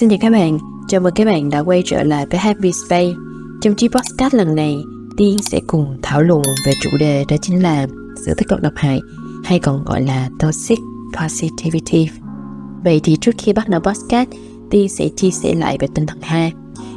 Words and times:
Xin 0.00 0.08
chào 0.08 0.18
các 0.20 0.30
bạn, 0.30 0.58
chào 0.88 1.00
mừng 1.00 1.14
các 1.14 1.24
bạn 1.24 1.50
đã 1.50 1.60
quay 1.60 1.82
trở 1.86 2.02
lại 2.02 2.26
với 2.30 2.38
Happy 2.38 2.72
Space. 2.72 3.12
Trong 3.60 3.74
chiếc 3.74 3.92
podcast 3.92 4.34
lần 4.34 4.54
này, 4.54 4.76
Tiên 5.16 5.38
sẽ 5.42 5.60
cùng 5.66 5.98
thảo 6.02 6.22
luận 6.22 6.42
về 6.66 6.72
chủ 6.82 6.90
đề 7.00 7.24
đó 7.28 7.36
chính 7.42 7.62
là 7.62 7.86
sự 8.26 8.34
tích 8.34 8.48
cực 8.48 8.60
độc 8.62 8.72
hại 8.76 9.00
hay 9.44 9.58
còn 9.58 9.84
gọi 9.84 10.02
là 10.02 10.28
toxic 10.38 10.78
positivity. 11.20 12.08
Vậy 12.84 13.00
thì 13.04 13.16
trước 13.20 13.34
khi 13.38 13.52
bắt 13.52 13.68
đầu 13.68 13.80
podcast, 13.80 14.28
Tiên 14.70 14.88
sẽ 14.88 15.08
chia 15.08 15.30
sẻ 15.30 15.54
lại 15.54 15.76
về 15.80 15.88
tinh 15.94 16.06
thần 16.06 16.18
ha. 16.20 16.50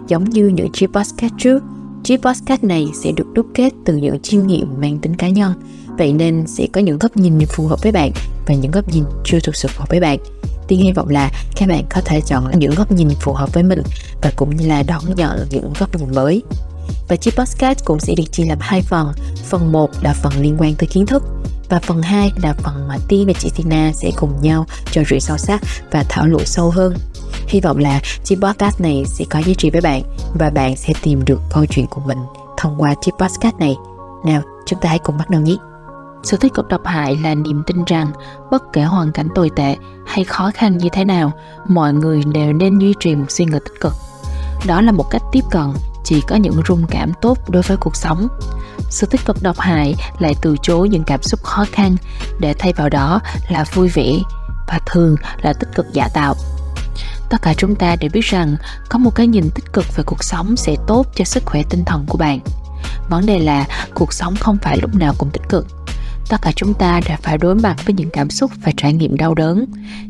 Giống 0.08 0.24
như 0.24 0.48
những 0.48 0.72
chiếc 0.72 0.88
podcast 0.94 1.34
trước, 1.38 1.64
chiếc 2.04 2.22
podcast 2.22 2.64
này 2.64 2.88
sẽ 2.94 3.12
được 3.12 3.28
đúc 3.34 3.46
kết 3.54 3.74
từ 3.86 3.98
những 3.98 4.20
chiêm 4.20 4.48
nghiệm 4.48 4.68
mang 4.82 5.00
tính 5.00 5.16
cá 5.16 5.30
nhân. 5.30 5.54
Vậy 5.98 6.14
nên 6.14 6.48
sẽ 6.48 6.68
có 6.74 6.82
những 6.82 7.00
góc 7.00 7.18
nhìn 7.18 7.40
phù 7.46 7.68
hợp 7.68 7.84
với 7.84 7.92
bạn 7.92 8.12
và 8.48 8.54
những 8.54 8.72
góc 8.72 8.88
nhìn 8.88 9.04
chưa 9.24 9.40
thực 9.40 9.56
sự 9.56 9.68
phù 9.68 9.80
hợp 9.80 9.90
với 9.90 10.00
bạn. 10.00 10.20
Tiên 10.68 10.80
hy 10.80 10.92
vọng 10.92 11.10
là 11.10 11.32
các 11.56 11.70
bạn 11.70 11.86
có 11.90 12.02
thể 12.06 12.22
chọn 12.22 12.60
những 12.60 12.76
góc 12.76 12.92
nhìn 12.92 13.10
phù 13.22 13.34
hợp 13.34 13.54
với 13.54 13.64
mình 13.64 13.82
và 14.22 14.32
cũng 14.36 14.56
như 14.56 14.68
là 14.68 14.84
đón 14.84 15.04
nhận 15.16 15.48
những 15.50 15.74
góc 15.80 15.96
nhìn 15.96 16.16
mới. 16.16 16.44
Và 17.08 17.16
chiếc 17.16 17.36
podcast 17.36 17.86
cũng 17.86 18.00
sẽ 18.00 18.14
được 18.18 18.24
chia 18.32 18.46
làm 18.46 18.58
hai 18.62 18.82
phần. 18.82 19.12
Phần 19.50 19.72
1 19.72 19.90
là 20.02 20.14
phần 20.14 20.34
liên 20.42 20.56
quan 20.60 20.76
tới 20.76 20.88
kiến 20.88 21.06
thức 21.06 21.24
và 21.70 21.80
phần 21.80 22.02
2 22.02 22.32
là 22.44 22.54
phần 22.54 22.88
mà 22.88 22.98
Tiên 23.08 23.28
và 23.28 23.34
chị 23.40 23.50
Tina 23.56 23.92
sẽ 23.94 24.12
cùng 24.16 24.42
nhau 24.42 24.66
trò 24.92 25.02
chuyện 25.10 25.20
sâu 25.20 25.38
sắc 25.38 25.62
và 25.92 26.06
thảo 26.10 26.28
luận 26.28 26.46
sâu 26.46 26.70
hơn. 26.70 26.94
Hy 27.48 27.60
vọng 27.60 27.78
là 27.78 28.02
chiếc 28.24 28.36
podcast 28.42 28.82
này 28.82 29.04
sẽ 29.08 29.26
có 29.30 29.40
giá 29.40 29.54
trị 29.58 29.70
với 29.70 29.82
bạn 29.82 30.02
và 30.40 30.50
bạn 30.50 30.76
sẽ 30.76 30.94
tìm 31.04 31.26
được 31.26 31.42
câu 31.54 31.66
chuyện 31.66 31.86
của 31.88 32.02
mình 32.06 32.18
thông 32.58 32.76
qua 32.82 32.96
chiếc 33.02 33.12
podcast 33.20 33.56
này. 33.56 33.76
Nào, 34.26 34.42
chúng 34.66 34.80
ta 34.80 34.90
hãy 34.90 35.00
cùng 35.00 35.18
bắt 35.18 35.30
đầu 35.30 35.42
nhé. 35.42 35.56
Sự 36.24 36.38
tích 36.38 36.54
cực 36.54 36.68
độc 36.68 36.86
hại 36.86 37.18
là 37.24 37.36
niềm 37.36 37.64
tin 37.68 37.84
rằng 37.84 38.12
bất 38.52 38.64
kể 38.74 38.82
hoàn 38.82 39.12
cảnh 39.12 39.28
tồi 39.36 39.52
tệ 39.56 39.76
hay 40.06 40.24
khó 40.24 40.52
khăn 40.54 40.78
như 40.78 40.90
thế 40.94 41.06
nào, 41.06 41.32
mọi 41.68 41.94
người 41.94 42.24
đều 42.34 42.54
nên 42.54 42.80
duy 42.80 42.94
trì 43.00 43.16
một 43.16 43.26
suy 43.30 43.46
nghĩ 43.46 43.58
tích 43.66 43.82
cực. 43.82 43.94
Đó 44.68 44.82
là 44.82 44.92
một 44.92 45.10
cách 45.10 45.22
tiếp 45.32 45.44
cận 45.52 45.74
chỉ 46.04 46.22
có 46.28 46.36
những 46.36 46.62
rung 46.68 46.86
cảm 46.90 47.12
tốt 47.22 47.38
đối 47.50 47.62
với 47.62 47.78
cuộc 47.78 47.96
sống. 47.96 48.28
Sự 48.90 49.08
tích 49.08 49.26
cực 49.26 49.44
độc 49.44 49.60
hại 49.60 49.96
lại 50.20 50.36
từ 50.42 50.56
chối 50.62 50.90
những 50.90 51.04
cảm 51.04 51.22
xúc 51.24 51.44
khó 51.44 51.66
khăn 51.72 51.96
để 52.40 52.54
thay 52.60 52.74
vào 52.74 52.90
đó 52.90 53.20
là 53.50 53.66
vui 53.74 53.90
vẻ 53.90 54.20
và 54.68 54.80
thường 54.86 55.16
là 55.42 55.54
tích 55.54 55.70
cực 55.76 55.86
giả 55.94 56.08
tạo. 56.14 56.36
Tất 57.30 57.42
cả 57.42 57.54
chúng 57.58 57.76
ta 57.76 57.96
đều 57.96 58.10
biết 58.14 58.26
rằng 58.26 58.56
có 58.90 59.00
một 59.00 59.16
cái 59.16 59.28
nhìn 59.28 59.50
tích 59.56 59.74
cực 59.74 59.86
về 59.96 60.04
cuộc 60.04 60.24
sống 60.24 60.58
sẽ 60.58 60.76
tốt 60.88 61.08
cho 61.16 61.26
sức 61.26 61.44
khỏe 61.46 61.64
tinh 61.70 61.86
thần 61.86 62.06
của 62.08 62.18
bạn. 62.18 62.40
Vấn 63.10 63.26
đề 63.26 63.40
là 63.40 63.66
cuộc 63.94 64.14
sống 64.14 64.36
không 64.36 64.58
phải 64.62 64.78
lúc 64.78 64.96
nào 64.96 65.14
cũng 65.18 65.30
tích 65.30 65.50
cực 65.50 65.68
tất 66.30 66.42
cả 66.42 66.52
chúng 66.56 66.74
ta 66.74 67.02
đã 67.10 67.18
phải 67.22 67.38
đối 67.38 67.56
mặt 67.56 67.76
với 67.86 67.94
những 67.94 68.10
cảm 68.14 68.30
xúc 68.30 68.52
và 68.64 68.72
trải 68.78 68.94
nghiệm 68.94 69.18
đau 69.18 69.36
đớn 69.36 69.66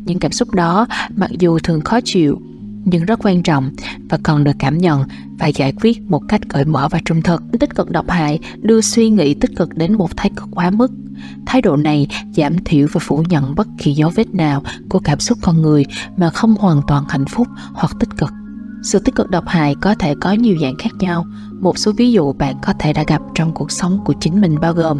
những 0.06 0.19
cảm 0.19 0.31
xúc 0.31 0.52
đó, 0.52 0.88
mặc 1.16 1.31
dù 1.39 1.59
thường 1.59 1.81
khó 1.81 2.00
chịu, 2.03 2.42
nhưng 2.86 3.06
rất 3.06 3.19
quan 3.23 3.44
trọng 3.44 3.72
và 4.09 4.17
cần 4.23 4.44
được 4.44 4.52
cảm 4.59 4.78
nhận 4.78 5.03
và 5.39 5.47
giải 5.47 5.73
quyết 5.81 6.02
một 6.02 6.22
cách 6.28 6.41
cởi 6.50 6.66
mở 6.66 6.88
và 6.91 7.00
trung 7.06 7.22
thực. 7.22 7.44
Tích 7.59 7.75
cực 7.75 7.91
độc 7.91 8.09
hại 8.09 8.39
đưa 8.61 8.81
suy 8.81 9.09
nghĩ 9.09 9.34
tích 9.34 9.52
cực 9.56 9.78
đến 9.78 9.94
một 9.94 10.17
thái 10.17 10.31
cực 10.36 10.47
quá 10.52 10.69
mức. 10.69 10.91
Thái 11.45 11.61
độ 11.61 11.75
này 11.75 12.08
giảm 12.36 12.64
thiểu 12.64 12.88
và 12.91 13.00
phủ 13.03 13.23
nhận 13.30 13.56
bất 13.56 13.67
kỳ 13.78 13.94
dấu 13.94 14.09
vết 14.09 14.36
nào 14.36 14.64
của 14.89 15.00
cảm 15.00 15.19
xúc 15.19 15.38
con 15.41 15.61
người 15.61 15.86
mà 16.17 16.30
không 16.30 16.56
hoàn 16.56 16.81
toàn 16.88 17.03
hạnh 17.09 17.25
phúc 17.25 17.47
hoặc 17.73 17.91
tích 18.00 18.09
cực. 18.17 18.30
Sự 18.84 19.00
tích 19.00 19.16
cực 19.16 19.30
độc 19.30 19.47
hại 19.47 19.75
có 19.81 19.95
thể 19.95 20.16
có 20.22 20.31
nhiều 20.31 20.58
dạng 20.61 20.75
khác 20.78 20.91
nhau. 21.00 21.25
Một 21.59 21.78
số 21.78 21.91
ví 21.97 22.11
dụ 22.11 22.34
bạn 22.34 22.56
có 22.61 22.73
thể 22.80 22.94
đã 22.94 23.03
gặp 23.08 23.22
trong 23.36 23.53
cuộc 23.53 23.72
sống 23.72 24.00
của 24.06 24.14
chính 24.19 24.41
mình 24.41 24.59
bao 24.59 24.73
gồm 24.73 25.00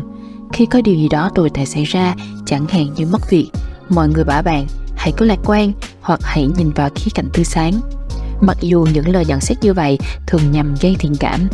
khi 0.54 0.66
có 0.66 0.82
điều 0.82 0.96
gì 0.96 1.10
đó 1.10 1.30
tồi 1.36 1.50
tệ 1.50 1.66
xảy 1.66 1.84
ra, 1.84 2.16
chẳng 2.46 2.68
hạn 2.68 2.94
như 2.96 3.06
mất 3.06 3.30
việc, 3.30 3.50
mọi 3.90 4.10
người 4.10 4.24
bảo 4.24 4.42
bạn 4.42 4.68
hãy 4.96 5.14
cứ 5.18 5.26
lạc 5.26 5.40
quan 5.46 5.72
hoặc 6.02 6.20
hãy 6.24 6.48
nhìn 6.58 6.70
vào 6.70 6.90
khía 6.96 7.12
cạnh 7.16 7.30
tươi 7.34 7.46
sáng. 7.46 7.82
Mặc 8.42 8.58
dù 8.62 8.88
những 8.94 9.10
lời 9.10 9.26
nhận 9.26 9.42
xét 9.42 9.58
như 9.62 9.74
vậy 9.74 9.98
thường 10.28 10.52
nhằm 10.52 10.76
gây 10.82 10.96
thiện 11.00 11.16
cảm, 11.20 11.48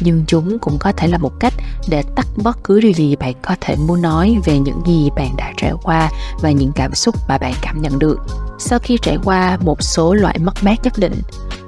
nhưng 0.00 0.24
chúng 0.26 0.58
cũng 0.58 0.78
có 0.78 0.92
thể 0.92 1.08
là 1.08 1.18
một 1.18 1.32
cách 1.40 1.54
để 1.88 2.02
tắt 2.16 2.26
bất 2.36 2.64
cứ 2.64 2.80
điều 2.80 2.92
gì 2.92 3.16
bạn 3.16 3.34
có 3.42 3.56
thể 3.60 3.76
muốn 3.76 4.02
nói 4.02 4.36
về 4.44 4.58
những 4.58 4.82
gì 4.86 5.08
bạn 5.16 5.36
đã 5.36 5.52
trải 5.56 5.72
qua 5.82 6.10
và 6.40 6.50
những 6.50 6.72
cảm 6.74 6.94
xúc 6.94 7.14
mà 7.28 7.38
bạn 7.38 7.54
cảm 7.62 7.82
nhận 7.82 7.98
được. 7.98 8.18
Sau 8.58 8.78
khi 8.78 8.98
trải 9.02 9.18
qua 9.24 9.58
một 9.60 9.82
số 9.82 10.14
loại 10.14 10.38
mất 10.38 10.64
mát 10.64 10.76
nhất 10.82 10.92
định, 10.96 11.22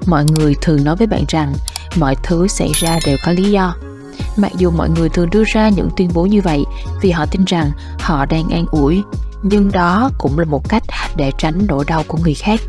mọi 0.06 0.24
người 0.24 0.54
thường 0.62 0.84
nói 0.84 0.96
với 0.96 1.06
bạn 1.06 1.24
rằng 1.28 1.54
mọi 1.96 2.16
thứ 2.22 2.48
xảy 2.48 2.72
ra 2.74 2.98
đều 3.06 3.16
có 3.24 3.32
lý 3.32 3.50
do 3.50 3.74
Mặc 4.36 4.52
dù 4.56 4.70
mọi 4.70 4.90
người 4.90 5.08
thường 5.08 5.30
đưa 5.30 5.42
ra 5.52 5.68
những 5.68 5.88
tuyên 5.96 6.10
bố 6.14 6.26
như 6.26 6.40
vậy 6.40 6.64
vì 7.00 7.10
họ 7.10 7.26
tin 7.26 7.44
rằng 7.44 7.70
họ 8.00 8.26
đang 8.26 8.48
an 8.48 8.66
ủi, 8.70 9.02
nhưng 9.42 9.72
đó 9.72 10.10
cũng 10.18 10.38
là 10.38 10.44
một 10.44 10.68
cách 10.68 10.82
để 11.16 11.32
tránh 11.38 11.66
nỗi 11.68 11.84
đau 11.84 12.02
của 12.06 12.18
người 12.18 12.34
khác. 12.34 12.60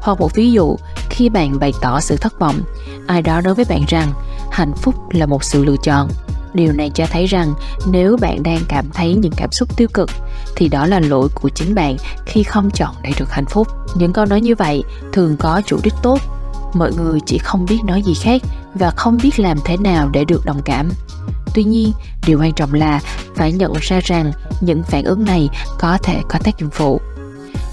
Hoặc 0.00 0.20
một 0.20 0.34
ví 0.34 0.52
dụ, 0.52 0.76
khi 1.10 1.28
bạn 1.28 1.58
bày 1.58 1.72
tỏ 1.80 2.00
sự 2.00 2.16
thất 2.16 2.38
vọng, 2.40 2.60
ai 3.06 3.22
đó 3.22 3.40
nói 3.40 3.54
với 3.54 3.64
bạn 3.68 3.84
rằng 3.88 4.12
hạnh 4.50 4.72
phúc 4.76 4.94
là 5.10 5.26
một 5.26 5.44
sự 5.44 5.64
lựa 5.64 5.76
chọn. 5.82 6.08
Điều 6.54 6.72
này 6.72 6.90
cho 6.94 7.06
thấy 7.10 7.26
rằng 7.26 7.54
nếu 7.90 8.16
bạn 8.20 8.42
đang 8.42 8.60
cảm 8.68 8.90
thấy 8.94 9.14
những 9.14 9.32
cảm 9.36 9.52
xúc 9.52 9.76
tiêu 9.76 9.88
cực 9.94 10.10
thì 10.56 10.68
đó 10.68 10.86
là 10.86 11.00
lỗi 11.00 11.28
của 11.34 11.48
chính 11.48 11.74
bạn 11.74 11.96
khi 12.26 12.42
không 12.42 12.70
chọn 12.70 12.94
để 13.02 13.12
được 13.18 13.30
hạnh 13.30 13.46
phúc. 13.50 13.68
Những 13.94 14.12
câu 14.12 14.24
nói 14.24 14.40
như 14.40 14.54
vậy 14.54 14.82
thường 15.12 15.36
có 15.36 15.62
chủ 15.66 15.78
đích 15.82 15.94
tốt, 16.02 16.20
mọi 16.74 16.92
người 16.92 17.20
chỉ 17.26 17.38
không 17.38 17.66
biết 17.68 17.78
nói 17.84 18.02
gì 18.02 18.14
khác 18.14 18.42
và 18.74 18.90
không 18.90 19.18
biết 19.22 19.38
làm 19.38 19.58
thế 19.64 19.76
nào 19.76 20.08
để 20.12 20.24
được 20.24 20.44
đồng 20.44 20.62
cảm. 20.64 20.88
Tuy 21.54 21.64
nhiên, 21.64 21.92
điều 22.26 22.40
quan 22.40 22.52
trọng 22.52 22.74
là 22.74 23.00
phải 23.34 23.52
nhận 23.52 23.72
ra 23.80 24.00
rằng 24.04 24.32
những 24.60 24.82
phản 24.82 25.04
ứng 25.04 25.24
này 25.24 25.48
có 25.78 25.98
thể 26.02 26.22
có 26.28 26.38
tác 26.44 26.58
dụng 26.58 26.70
phụ. 26.70 27.00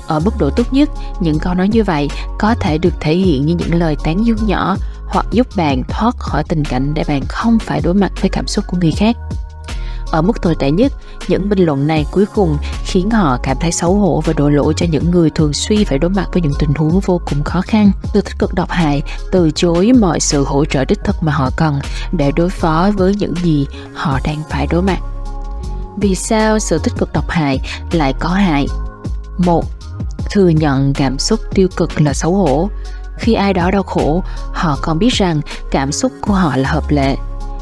Ở 0.07 0.19
mức 0.19 0.31
độ 0.39 0.49
tốt 0.49 0.73
nhất, 0.73 0.89
những 1.19 1.39
câu 1.39 1.53
nói 1.53 1.67
như 1.67 1.83
vậy 1.83 2.09
có 2.39 2.55
thể 2.59 2.77
được 2.77 2.93
thể 2.99 3.15
hiện 3.15 3.45
như 3.45 3.55
những 3.55 3.73
lời 3.73 3.95
tán 4.03 4.25
dương 4.25 4.45
nhỏ 4.45 4.75
hoặc 5.07 5.25
giúp 5.31 5.47
bạn 5.55 5.83
thoát 5.89 6.17
khỏi 6.17 6.43
tình 6.43 6.63
cảnh 6.65 6.93
để 6.93 7.03
bạn 7.07 7.21
không 7.27 7.59
phải 7.59 7.81
đối 7.81 7.93
mặt 7.93 8.11
với 8.21 8.29
cảm 8.29 8.47
xúc 8.47 8.65
của 8.67 8.77
người 8.81 8.91
khác. 8.91 9.15
Ở 10.15 10.21
mức 10.21 10.41
tồi 10.41 10.55
tệ 10.55 10.71
nhất, 10.71 10.93
những 11.27 11.49
bình 11.49 11.59
luận 11.59 11.87
này 11.87 12.05
cuối 12.11 12.25
cùng 12.35 12.57
khiến 12.83 13.09
họ 13.09 13.37
cảm 13.43 13.57
thấy 13.59 13.71
xấu 13.71 13.95
hổ 13.95 14.21
và 14.25 14.33
đổ 14.33 14.49
lỗi 14.49 14.73
cho 14.77 14.85
những 14.89 15.11
người 15.11 15.29
thường 15.29 15.53
suy 15.53 15.83
phải 15.83 15.97
đối 15.97 16.09
mặt 16.09 16.25
với 16.33 16.41
những 16.41 16.53
tình 16.59 16.73
huống 16.75 16.99
vô 16.99 17.21
cùng 17.25 17.43
khó 17.43 17.61
khăn. 17.61 17.91
Từ 18.13 18.21
tích 18.21 18.39
cực 18.39 18.53
độc 18.53 18.69
hại, 18.69 19.01
từ 19.31 19.51
chối 19.55 19.91
mọi 19.93 20.19
sự 20.19 20.43
hỗ 20.43 20.65
trợ 20.65 20.85
đích 20.85 20.99
thực 21.03 21.23
mà 21.23 21.31
họ 21.31 21.49
cần 21.55 21.79
để 22.11 22.31
đối 22.35 22.49
phó 22.49 22.91
với 22.97 23.15
những 23.15 23.33
gì 23.43 23.67
họ 23.93 24.19
đang 24.25 24.43
phải 24.49 24.67
đối 24.67 24.81
mặt. 24.81 24.99
Vì 25.97 26.15
sao 26.15 26.59
sự 26.59 26.79
tích 26.83 26.93
cực 26.97 27.13
độc 27.13 27.29
hại 27.29 27.59
lại 27.91 28.13
có 28.19 28.29
hại? 28.29 28.67
Một, 29.37 29.65
thừa 30.31 30.49
nhận 30.49 30.93
cảm 30.93 31.19
xúc 31.19 31.39
tiêu 31.53 31.67
cực 31.75 32.01
là 32.01 32.13
xấu 32.13 32.33
hổ. 32.33 32.69
Khi 33.17 33.33
ai 33.33 33.53
đó 33.53 33.71
đau 33.71 33.83
khổ, 33.83 34.23
họ 34.53 34.77
còn 34.81 34.99
biết 34.99 35.13
rằng 35.13 35.41
cảm 35.71 35.91
xúc 35.91 36.11
của 36.21 36.33
họ 36.33 36.55
là 36.55 36.69
hợp 36.69 36.83
lệ 36.89 37.15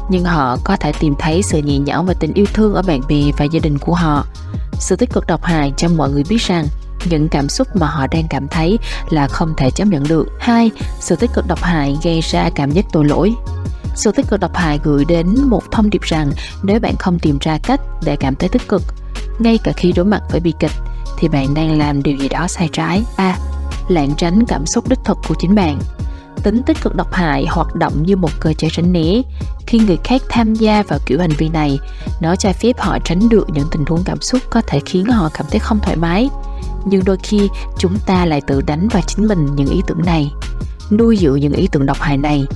nhưng 0.08 0.24
họ 0.24 0.56
có 0.64 0.76
thể 0.76 0.92
tìm 1.00 1.14
thấy 1.18 1.42
sự 1.42 1.58
nhẹ 1.58 1.78
nhõm 1.78 2.06
và 2.06 2.14
tình 2.14 2.32
yêu 2.34 2.46
thương 2.54 2.74
ở 2.74 2.82
bạn 2.82 3.00
bè 3.08 3.22
và 3.38 3.44
gia 3.44 3.60
đình 3.60 3.78
của 3.78 3.94
họ. 3.94 4.26
Sự 4.72 4.96
tích 4.96 5.10
cực 5.12 5.26
độc 5.26 5.44
hại 5.44 5.72
cho 5.76 5.88
mọi 5.88 6.10
người 6.10 6.22
biết 6.28 6.40
rằng 6.40 6.66
những 7.10 7.28
cảm 7.28 7.48
xúc 7.48 7.68
mà 7.76 7.86
họ 7.86 8.06
đang 8.06 8.28
cảm 8.28 8.48
thấy 8.48 8.78
là 9.10 9.28
không 9.28 9.54
thể 9.56 9.70
chấp 9.70 9.84
nhận 9.84 10.04
được. 10.04 10.28
Hai, 10.38 10.70
sự 11.00 11.16
tích 11.16 11.30
cực 11.34 11.46
độc 11.46 11.62
hại 11.62 11.96
gây 12.02 12.20
ra 12.20 12.50
cảm 12.54 12.70
giác 12.70 12.84
tội 12.92 13.04
lỗi. 13.04 13.34
Sự 13.94 14.12
tích 14.12 14.26
cực 14.28 14.40
độc 14.40 14.54
hại 14.54 14.80
gửi 14.82 15.04
đến 15.04 15.34
một 15.44 15.62
thông 15.70 15.90
điệp 15.90 16.02
rằng 16.02 16.30
nếu 16.62 16.80
bạn 16.80 16.96
không 16.96 17.18
tìm 17.18 17.38
ra 17.40 17.58
cách 17.62 17.80
để 18.04 18.16
cảm 18.16 18.34
thấy 18.34 18.48
tích 18.48 18.68
cực, 18.68 18.82
ngay 19.38 19.58
cả 19.58 19.72
khi 19.72 19.92
đối 19.92 20.04
mặt 20.04 20.22
với 20.30 20.40
bi 20.40 20.54
kịch, 20.58 20.72
thì 21.18 21.28
bạn 21.28 21.54
đang 21.54 21.78
làm 21.78 22.02
điều 22.02 22.16
gì 22.16 22.28
đó 22.28 22.46
sai 22.48 22.68
trái. 22.72 23.02
A. 23.16 23.36
Lảng 23.88 24.14
tránh 24.16 24.44
cảm 24.48 24.66
xúc 24.66 24.88
đích 24.88 24.98
thực 25.04 25.18
của 25.28 25.34
chính 25.38 25.54
bạn 25.54 25.78
tính 26.44 26.62
tích 26.62 26.76
cực 26.82 26.96
độc 26.96 27.12
hại 27.12 27.46
hoạt 27.46 27.74
động 27.74 28.02
như 28.02 28.16
một 28.16 28.30
cơ 28.40 28.52
chế 28.52 28.68
tránh 28.72 28.92
né. 28.92 29.22
Khi 29.66 29.78
người 29.78 29.98
khác 30.04 30.22
tham 30.28 30.54
gia 30.54 30.82
vào 30.82 30.98
kiểu 31.06 31.20
hành 31.20 31.32
vi 31.38 31.48
này, 31.48 31.78
nó 32.20 32.36
cho 32.36 32.52
phép 32.52 32.78
họ 32.78 32.98
tránh 33.04 33.28
được 33.28 33.46
những 33.50 33.68
tình 33.70 33.84
huống 33.86 34.04
cảm 34.04 34.20
xúc 34.20 34.40
có 34.50 34.62
thể 34.66 34.80
khiến 34.86 35.04
họ 35.06 35.28
cảm 35.34 35.46
thấy 35.50 35.58
không 35.58 35.78
thoải 35.82 35.96
mái. 35.96 36.28
Nhưng 36.84 37.04
đôi 37.04 37.16
khi 37.22 37.48
chúng 37.78 37.96
ta 38.06 38.26
lại 38.26 38.40
tự 38.40 38.60
đánh 38.60 38.88
vào 38.88 39.02
chính 39.06 39.28
mình 39.28 39.46
những 39.56 39.66
ý 39.66 39.82
tưởng 39.86 40.02
này, 40.04 40.32
nuôi 40.90 41.16
dưỡng 41.16 41.40
những 41.40 41.52
ý 41.52 41.68
tưởng 41.72 41.86
độc 41.86 42.00
hại 42.00 42.16
này. 42.16 42.46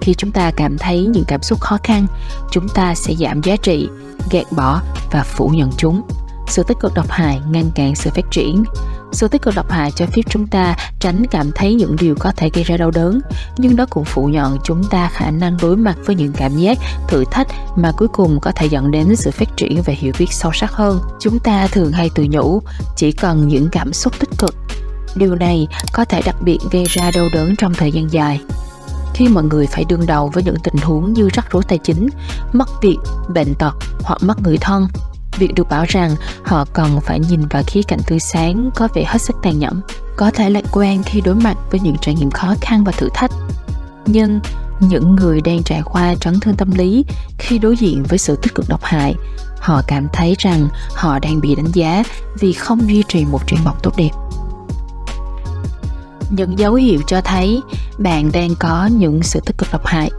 Khi 0.00 0.14
chúng 0.14 0.32
ta 0.32 0.50
cảm 0.50 0.78
thấy 0.78 1.06
những 1.06 1.24
cảm 1.24 1.42
xúc 1.42 1.60
khó 1.60 1.78
khăn, 1.82 2.06
chúng 2.50 2.68
ta 2.68 2.94
sẽ 2.94 3.14
giảm 3.14 3.42
giá 3.42 3.56
trị, 3.56 3.88
gạt 4.30 4.52
bỏ 4.52 4.80
và 5.10 5.22
phủ 5.22 5.48
nhận 5.48 5.70
chúng. 5.76 6.02
Sự 6.48 6.62
tích 6.62 6.76
cực 6.80 6.94
độc 6.94 7.10
hại 7.10 7.40
ngăn 7.50 7.70
cản 7.74 7.94
sự 7.94 8.10
phát 8.14 8.30
triển 8.30 8.64
sự 9.12 9.28
tích 9.28 9.42
cực 9.42 9.54
độc 9.54 9.70
hại 9.70 9.90
cho 9.90 10.06
phép 10.06 10.22
chúng 10.28 10.46
ta 10.46 10.76
tránh 11.00 11.26
cảm 11.30 11.50
thấy 11.54 11.74
những 11.74 11.96
điều 12.00 12.14
có 12.18 12.32
thể 12.36 12.50
gây 12.54 12.64
ra 12.64 12.76
đau 12.76 12.90
đớn, 12.90 13.20
nhưng 13.56 13.76
nó 13.76 13.86
cũng 13.90 14.04
phủ 14.04 14.26
nhận 14.26 14.58
chúng 14.64 14.84
ta 14.84 15.08
khả 15.12 15.30
năng 15.30 15.56
đối 15.62 15.76
mặt 15.76 15.96
với 16.06 16.16
những 16.16 16.32
cảm 16.32 16.56
giác, 16.56 16.78
thử 17.08 17.24
thách 17.30 17.48
mà 17.76 17.92
cuối 17.96 18.08
cùng 18.08 18.40
có 18.40 18.52
thể 18.52 18.66
dẫn 18.66 18.90
đến 18.90 19.16
sự 19.16 19.30
phát 19.30 19.56
triển 19.56 19.82
và 19.82 19.92
hiểu 19.96 20.12
biết 20.18 20.32
sâu 20.32 20.52
sắc 20.54 20.72
hơn. 20.72 21.00
Chúng 21.20 21.38
ta 21.38 21.66
thường 21.66 21.92
hay 21.92 22.10
tự 22.14 22.26
nhủ, 22.30 22.62
chỉ 22.96 23.12
cần 23.12 23.48
những 23.48 23.68
cảm 23.72 23.92
xúc 23.92 24.12
tích 24.18 24.30
cực. 24.38 24.54
Điều 25.14 25.34
này 25.34 25.68
có 25.92 26.04
thể 26.04 26.22
đặc 26.22 26.36
biệt 26.42 26.58
gây 26.70 26.84
ra 26.84 27.10
đau 27.14 27.28
đớn 27.32 27.54
trong 27.58 27.74
thời 27.74 27.92
gian 27.92 28.12
dài 28.12 28.40
khi 29.14 29.28
mọi 29.28 29.44
người 29.44 29.66
phải 29.66 29.84
đương 29.88 30.06
đầu 30.06 30.30
với 30.34 30.42
những 30.42 30.56
tình 30.62 30.76
huống 30.76 31.12
như 31.12 31.28
rắc 31.32 31.52
rối 31.52 31.62
tài 31.68 31.78
chính, 31.78 32.08
mất 32.52 32.82
việc, 32.82 32.96
bệnh 33.34 33.54
tật 33.54 33.74
hoặc 34.02 34.18
mất 34.22 34.42
người 34.42 34.56
thân 34.60 34.88
Việc 35.38 35.54
được 35.54 35.68
bảo 35.68 35.84
rằng 35.88 36.16
họ 36.44 36.64
cần 36.72 37.00
phải 37.00 37.20
nhìn 37.20 37.40
vào 37.50 37.62
khía 37.66 37.82
cạnh 37.82 38.00
tươi 38.06 38.20
sáng 38.20 38.70
có 38.74 38.88
vẻ 38.94 39.04
hết 39.06 39.22
sức 39.22 39.36
tàn 39.42 39.58
nhẫn. 39.58 39.80
có 40.16 40.30
thể 40.30 40.50
lạc 40.50 40.64
quan 40.72 41.02
khi 41.02 41.20
đối 41.20 41.34
mặt 41.34 41.56
với 41.70 41.80
những 41.80 41.96
trải 42.00 42.14
nghiệm 42.14 42.30
khó 42.30 42.54
khăn 42.60 42.84
và 42.84 42.92
thử 42.92 43.08
thách. 43.14 43.30
Nhưng 44.06 44.40
những 44.80 45.16
người 45.16 45.40
đang 45.40 45.62
trải 45.62 45.82
qua 45.84 46.14
chấn 46.14 46.40
thương 46.40 46.56
tâm 46.56 46.70
lý 46.70 47.04
khi 47.38 47.58
đối 47.58 47.76
diện 47.76 48.02
với 48.08 48.18
sự 48.18 48.36
tích 48.36 48.54
cực 48.54 48.68
độc 48.68 48.84
hại, 48.84 49.14
họ 49.60 49.82
cảm 49.86 50.08
thấy 50.12 50.34
rằng 50.38 50.68
họ 50.94 51.18
đang 51.18 51.40
bị 51.40 51.54
đánh 51.54 51.72
giá 51.72 52.02
vì 52.38 52.52
không 52.52 52.88
duy 52.88 53.02
trì 53.08 53.24
một 53.24 53.46
triển 53.46 53.58
vọng 53.64 53.76
tốt 53.82 53.92
đẹp. 53.96 54.10
Những 56.30 56.58
dấu 56.58 56.74
hiệu 56.74 57.00
cho 57.06 57.20
thấy 57.20 57.60
bạn 57.98 58.32
đang 58.32 58.54
có 58.58 58.86
những 58.86 59.22
sự 59.22 59.40
tích 59.46 59.58
cực 59.58 59.68
độc 59.72 59.86
hại. 59.86 60.10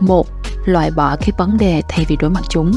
Một, 0.00 0.28
loại 0.64 0.90
bỏ 0.90 1.16
các 1.16 1.38
vấn 1.38 1.56
đề 1.56 1.82
thay 1.88 2.04
vì 2.08 2.16
đối 2.16 2.30
mặt 2.30 2.44
chúng. 2.48 2.72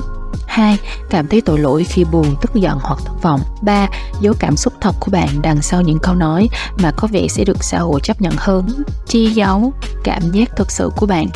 2. 0.51 0.77
Cảm 1.09 1.27
thấy 1.27 1.41
tội 1.41 1.59
lỗi 1.59 1.83
khi 1.83 2.03
buồn, 2.03 2.35
tức 2.41 2.55
giận 2.55 2.77
hoặc 2.81 2.99
thất 3.05 3.21
vọng. 3.21 3.41
3. 3.61 3.87
Dấu 4.21 4.33
cảm 4.39 4.57
xúc 4.57 4.73
thật 4.81 4.95
của 4.99 5.11
bạn 5.11 5.29
đằng 5.41 5.61
sau 5.61 5.81
những 5.81 5.99
câu 5.99 6.15
nói 6.15 6.49
mà 6.81 6.91
có 6.91 7.07
vẻ 7.11 7.27
sẽ 7.27 7.43
được 7.43 7.63
xã 7.63 7.79
hội 7.79 7.99
chấp 8.03 8.21
nhận 8.21 8.33
hơn. 8.37 8.67
Chi 9.07 9.31
dấu 9.31 9.73
cảm 10.03 10.31
giác 10.31 10.49
thực 10.55 10.71
sự 10.71 10.89
của 10.95 11.05
bạn. 11.05 11.27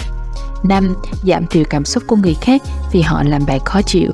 5. 0.63 0.95
Giảm 1.23 1.47
thiểu 1.47 1.63
cảm 1.69 1.85
xúc 1.85 2.03
của 2.07 2.15
người 2.15 2.35
khác 2.41 2.62
vì 2.91 3.01
họ 3.01 3.23
làm 3.23 3.45
bạn 3.45 3.59
khó 3.65 3.81
chịu. 3.81 4.12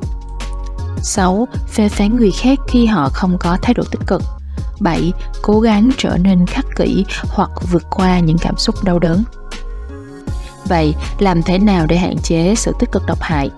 6. 1.01 1.48
Phê 1.68 1.89
phán 1.89 2.15
người 2.15 2.31
khác 2.31 2.59
khi 2.68 2.86
họ 2.86 3.09
không 3.13 3.38
có 3.38 3.57
thái 3.62 3.74
độ 3.74 3.83
tích 3.92 4.07
cực. 4.07 4.21
7. 4.80 5.13
Cố 5.42 5.59
gắng 5.59 5.89
trở 5.98 6.18
nên 6.18 6.45
khắc 6.48 6.65
kỷ 6.75 7.06
hoặc 7.27 7.50
vượt 7.71 7.83
qua 7.89 8.19
những 8.19 8.38
cảm 8.38 8.57
xúc 8.57 8.83
đau 8.83 9.00
đớn. 9.00 9.24
Vậy, 10.65 10.94
làm 11.19 11.44
thế 11.44 11.57
nào 11.57 11.86
để 11.86 11.98
hạn 11.98 12.18
chế 12.24 12.56
sự 12.56 12.74
tích 12.80 12.92
cực 12.92 13.06
độc 13.06 13.21
hại? 13.21 13.50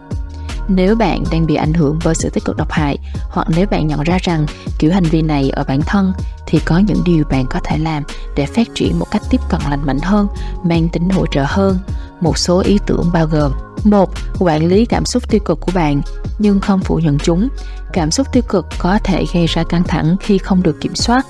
Nếu 0.68 0.96
bạn 0.96 1.24
đang 1.32 1.46
bị 1.46 1.56
ảnh 1.56 1.74
hưởng 1.74 2.00
bởi 2.06 2.16
sự 2.16 2.30
tích 2.30 2.46
cực 2.46 2.58
độc 2.58 2.72
hại 2.72 2.98
hoặc 3.30 3.48
nếu 3.56 3.68
bạn 3.72 3.88
nhận 3.88 4.02
ra 4.04 4.18
rằng 4.22 4.46
kiểu 4.80 4.92
hành 4.92 5.04
vi 5.04 5.22
này 5.22 5.50
ở 5.50 5.64
bản 5.68 5.82
thân 5.82 6.14
thì 6.48 6.60
có 6.66 6.78
những 6.78 7.02
điều 7.06 7.24
bạn 7.30 7.46
có 7.50 7.60
thể 7.64 7.78
làm 7.78 8.04
để 8.36 8.46
phát 8.46 8.68
triển 8.76 9.00
một 9.00 9.06
cách 9.12 9.22
tiếp 9.30 9.42
cận 9.50 9.62
lành 9.70 9.86
mạnh 9.86 10.00
hơn, 10.04 10.28
mang 10.64 10.90
tính 10.90 11.10
hỗ 11.10 11.26
trợ 11.26 11.44
hơn. 11.48 11.80
Một 12.22 12.38
số 12.38 12.60
ý 12.60 12.80
tưởng 12.86 13.10
bao 13.14 13.28
gồm 13.28 13.52
một 13.84 14.10
Quản 14.40 14.68
lý 14.68 14.86
cảm 14.86 15.06
xúc 15.06 15.30
tiêu 15.30 15.42
cực 15.46 15.62
của 15.62 15.72
bạn 15.76 16.02
nhưng 16.40 16.60
không 16.60 16.80
phủ 16.80 17.00
nhận 17.00 17.18
chúng. 17.18 17.50
Cảm 17.94 18.12
xúc 18.12 18.28
tiêu 18.32 18.44
cực 18.50 18.66
có 18.80 19.00
thể 19.04 19.26
gây 19.34 19.46
ra 19.48 19.64
căng 19.64 19.84
thẳng 19.84 20.16
khi 20.20 20.38
không 20.38 20.64
được 20.64 20.82
kiểm 20.82 20.96
soát 20.96 21.26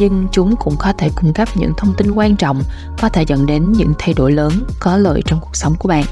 nhưng 0.00 0.26
chúng 0.32 0.56
cũng 0.56 0.76
có 0.78 0.92
thể 0.92 1.10
cung 1.14 1.32
cấp 1.32 1.48
những 1.54 1.72
thông 1.76 1.94
tin 1.94 2.10
quan 2.10 2.36
trọng 2.36 2.62
có 3.00 3.08
thể 3.08 3.24
dẫn 3.26 3.46
đến 3.46 3.72
những 3.72 3.92
thay 3.98 4.14
đổi 4.14 4.32
lớn 4.32 4.52
có 4.80 4.96
lợi 4.96 5.22
trong 5.26 5.40
cuộc 5.40 5.56
sống 5.56 5.74
của 5.78 5.88
bạn. 5.88 6.04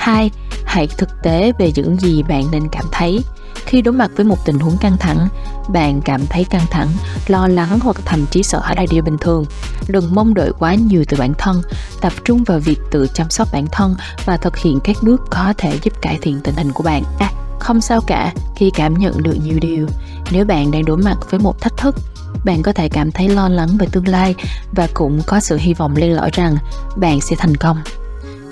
2. 0.00 0.30
Hãy 0.64 0.86
thực 0.86 1.08
tế 1.22 1.52
về 1.58 1.72
những 1.74 2.00
gì 2.00 2.22
bạn 2.22 2.44
nên 2.52 2.68
cảm 2.72 2.84
thấy. 2.92 3.20
Khi 3.54 3.82
đối 3.82 3.94
mặt 3.94 4.10
với 4.16 4.24
một 4.24 4.44
tình 4.44 4.58
huống 4.58 4.76
căng 4.78 4.96
thẳng, 4.96 5.28
bạn 5.68 6.00
cảm 6.04 6.26
thấy 6.26 6.44
căng 6.44 6.66
thẳng, 6.70 6.88
lo 7.26 7.48
lắng 7.48 7.78
hoặc 7.82 7.96
thậm 8.04 8.26
chí 8.30 8.42
sợ 8.42 8.60
hãi 8.60 8.76
là 8.76 8.84
điều 8.90 9.02
bình 9.02 9.18
thường. 9.18 9.44
Đừng 9.88 10.14
mong 10.14 10.34
đợi 10.34 10.52
quá 10.58 10.74
nhiều 10.74 11.04
từ 11.08 11.16
bản 11.16 11.32
thân, 11.38 11.62
tập 12.00 12.12
trung 12.24 12.44
vào 12.44 12.58
việc 12.58 12.78
tự 12.90 13.06
chăm 13.14 13.30
sóc 13.30 13.48
bản 13.52 13.66
thân 13.72 13.94
và 14.24 14.36
thực 14.36 14.56
hiện 14.56 14.78
các 14.84 14.96
bước 15.02 15.22
có 15.30 15.54
thể 15.58 15.78
giúp 15.82 15.92
cải 16.02 16.18
thiện 16.22 16.40
tình 16.40 16.54
hình 16.54 16.72
của 16.72 16.82
bạn. 16.82 17.02
À, 17.18 17.30
không 17.58 17.80
sao 17.80 18.00
cả 18.00 18.32
khi 18.56 18.70
cảm 18.74 18.98
nhận 18.98 19.22
được 19.22 19.36
nhiều 19.44 19.58
điều. 19.60 19.86
Nếu 20.30 20.44
bạn 20.44 20.70
đang 20.70 20.84
đối 20.84 20.96
mặt 20.96 21.16
với 21.30 21.40
một 21.40 21.60
thách 21.60 21.76
thức, 21.76 21.96
bạn 22.44 22.62
có 22.62 22.72
thể 22.72 22.88
cảm 22.88 23.12
thấy 23.12 23.28
lo 23.28 23.48
lắng 23.48 23.68
về 23.78 23.86
tương 23.92 24.08
lai 24.08 24.34
và 24.72 24.88
cũng 24.94 25.22
có 25.26 25.40
sự 25.40 25.56
hy 25.56 25.74
vọng 25.74 25.96
len 25.96 26.16
lỏi 26.16 26.30
rằng 26.32 26.56
bạn 26.96 27.20
sẽ 27.20 27.36
thành 27.36 27.56
công 27.56 27.76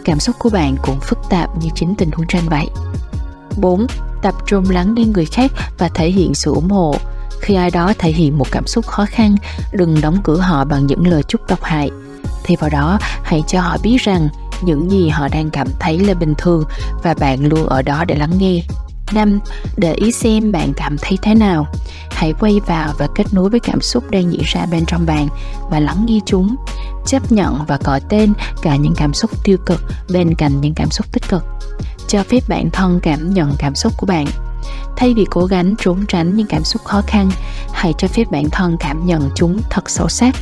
cảm 0.08 0.20
xúc 0.20 0.36
của 0.38 0.50
bạn 0.50 0.76
cũng 0.82 1.00
phức 1.00 1.18
tạp 1.30 1.50
như 1.62 1.68
chính 1.74 1.94
tình 1.94 2.10
huống 2.10 2.26
trên 2.26 2.48
vậy. 2.48 2.66
4. 3.56 3.86
Tập 4.22 4.34
trung 4.46 4.64
lắng 4.70 4.94
nghe 4.94 5.04
người 5.04 5.26
khác 5.26 5.52
và 5.78 5.88
thể 5.88 6.10
hiện 6.10 6.34
sự 6.34 6.54
ủng 6.54 6.70
hộ. 6.70 6.94
Khi 7.40 7.54
ai 7.54 7.70
đó 7.70 7.92
thể 7.98 8.10
hiện 8.10 8.38
một 8.38 8.46
cảm 8.50 8.66
xúc 8.66 8.86
khó 8.86 9.06
khăn, 9.06 9.36
đừng 9.72 10.00
đóng 10.00 10.16
cửa 10.24 10.36
họ 10.36 10.64
bằng 10.64 10.86
những 10.86 11.06
lời 11.06 11.22
chúc 11.28 11.40
độc 11.48 11.62
hại. 11.62 11.90
thì 12.44 12.56
vào 12.56 12.70
đó, 12.70 12.98
hãy 13.22 13.42
cho 13.46 13.60
họ 13.60 13.76
biết 13.82 13.96
rằng 14.00 14.28
những 14.62 14.90
gì 14.90 15.08
họ 15.08 15.28
đang 15.28 15.50
cảm 15.50 15.68
thấy 15.78 15.98
là 15.98 16.14
bình 16.14 16.34
thường 16.38 16.64
và 17.02 17.14
bạn 17.14 17.46
luôn 17.46 17.66
ở 17.66 17.82
đó 17.82 18.04
để 18.04 18.14
lắng 18.14 18.38
nghe. 18.38 18.62
5. 19.12 19.40
Để 19.76 19.94
ý 19.94 20.12
xem 20.12 20.52
bạn 20.52 20.72
cảm 20.76 20.96
thấy 21.02 21.18
thế 21.22 21.34
nào. 21.34 21.66
Hãy 22.10 22.32
quay 22.40 22.60
vào 22.66 22.92
và 22.98 23.08
kết 23.14 23.24
nối 23.32 23.50
với 23.50 23.60
cảm 23.60 23.80
xúc 23.80 24.10
đang 24.10 24.32
diễn 24.32 24.42
ra 24.44 24.66
bên 24.70 24.84
trong 24.86 25.06
bạn 25.06 25.28
và 25.70 25.80
lắng 25.80 26.04
nghe 26.06 26.18
chúng. 26.26 26.56
Chấp 27.08 27.32
nhận 27.32 27.64
và 27.66 27.78
gọi 27.84 28.00
tên 28.08 28.32
cả 28.62 28.76
những 28.76 28.94
cảm 28.96 29.14
xúc 29.14 29.30
tiêu 29.44 29.56
cực 29.66 29.80
bên 30.12 30.34
cạnh 30.34 30.60
những 30.60 30.74
cảm 30.74 30.90
xúc 30.90 31.06
tích 31.12 31.28
cực. 31.28 31.44
Cho 32.08 32.22
phép 32.22 32.40
bản 32.48 32.70
thân 32.70 33.00
cảm 33.02 33.34
nhận 33.34 33.52
cảm 33.58 33.74
xúc 33.74 33.92
của 33.96 34.06
bạn. 34.06 34.26
Thay 34.96 35.14
vì 35.14 35.26
cố 35.30 35.44
gắng 35.44 35.74
trốn 35.78 36.06
tránh 36.08 36.36
những 36.36 36.46
cảm 36.46 36.64
xúc 36.64 36.84
khó 36.84 37.02
khăn, 37.06 37.30
hãy 37.72 37.92
cho 37.98 38.08
phép 38.08 38.24
bản 38.30 38.50
thân 38.52 38.76
cảm 38.80 39.06
nhận 39.06 39.30
chúng 39.34 39.60
thật 39.70 39.90
sâu 39.90 40.08
sắc. 40.08 40.34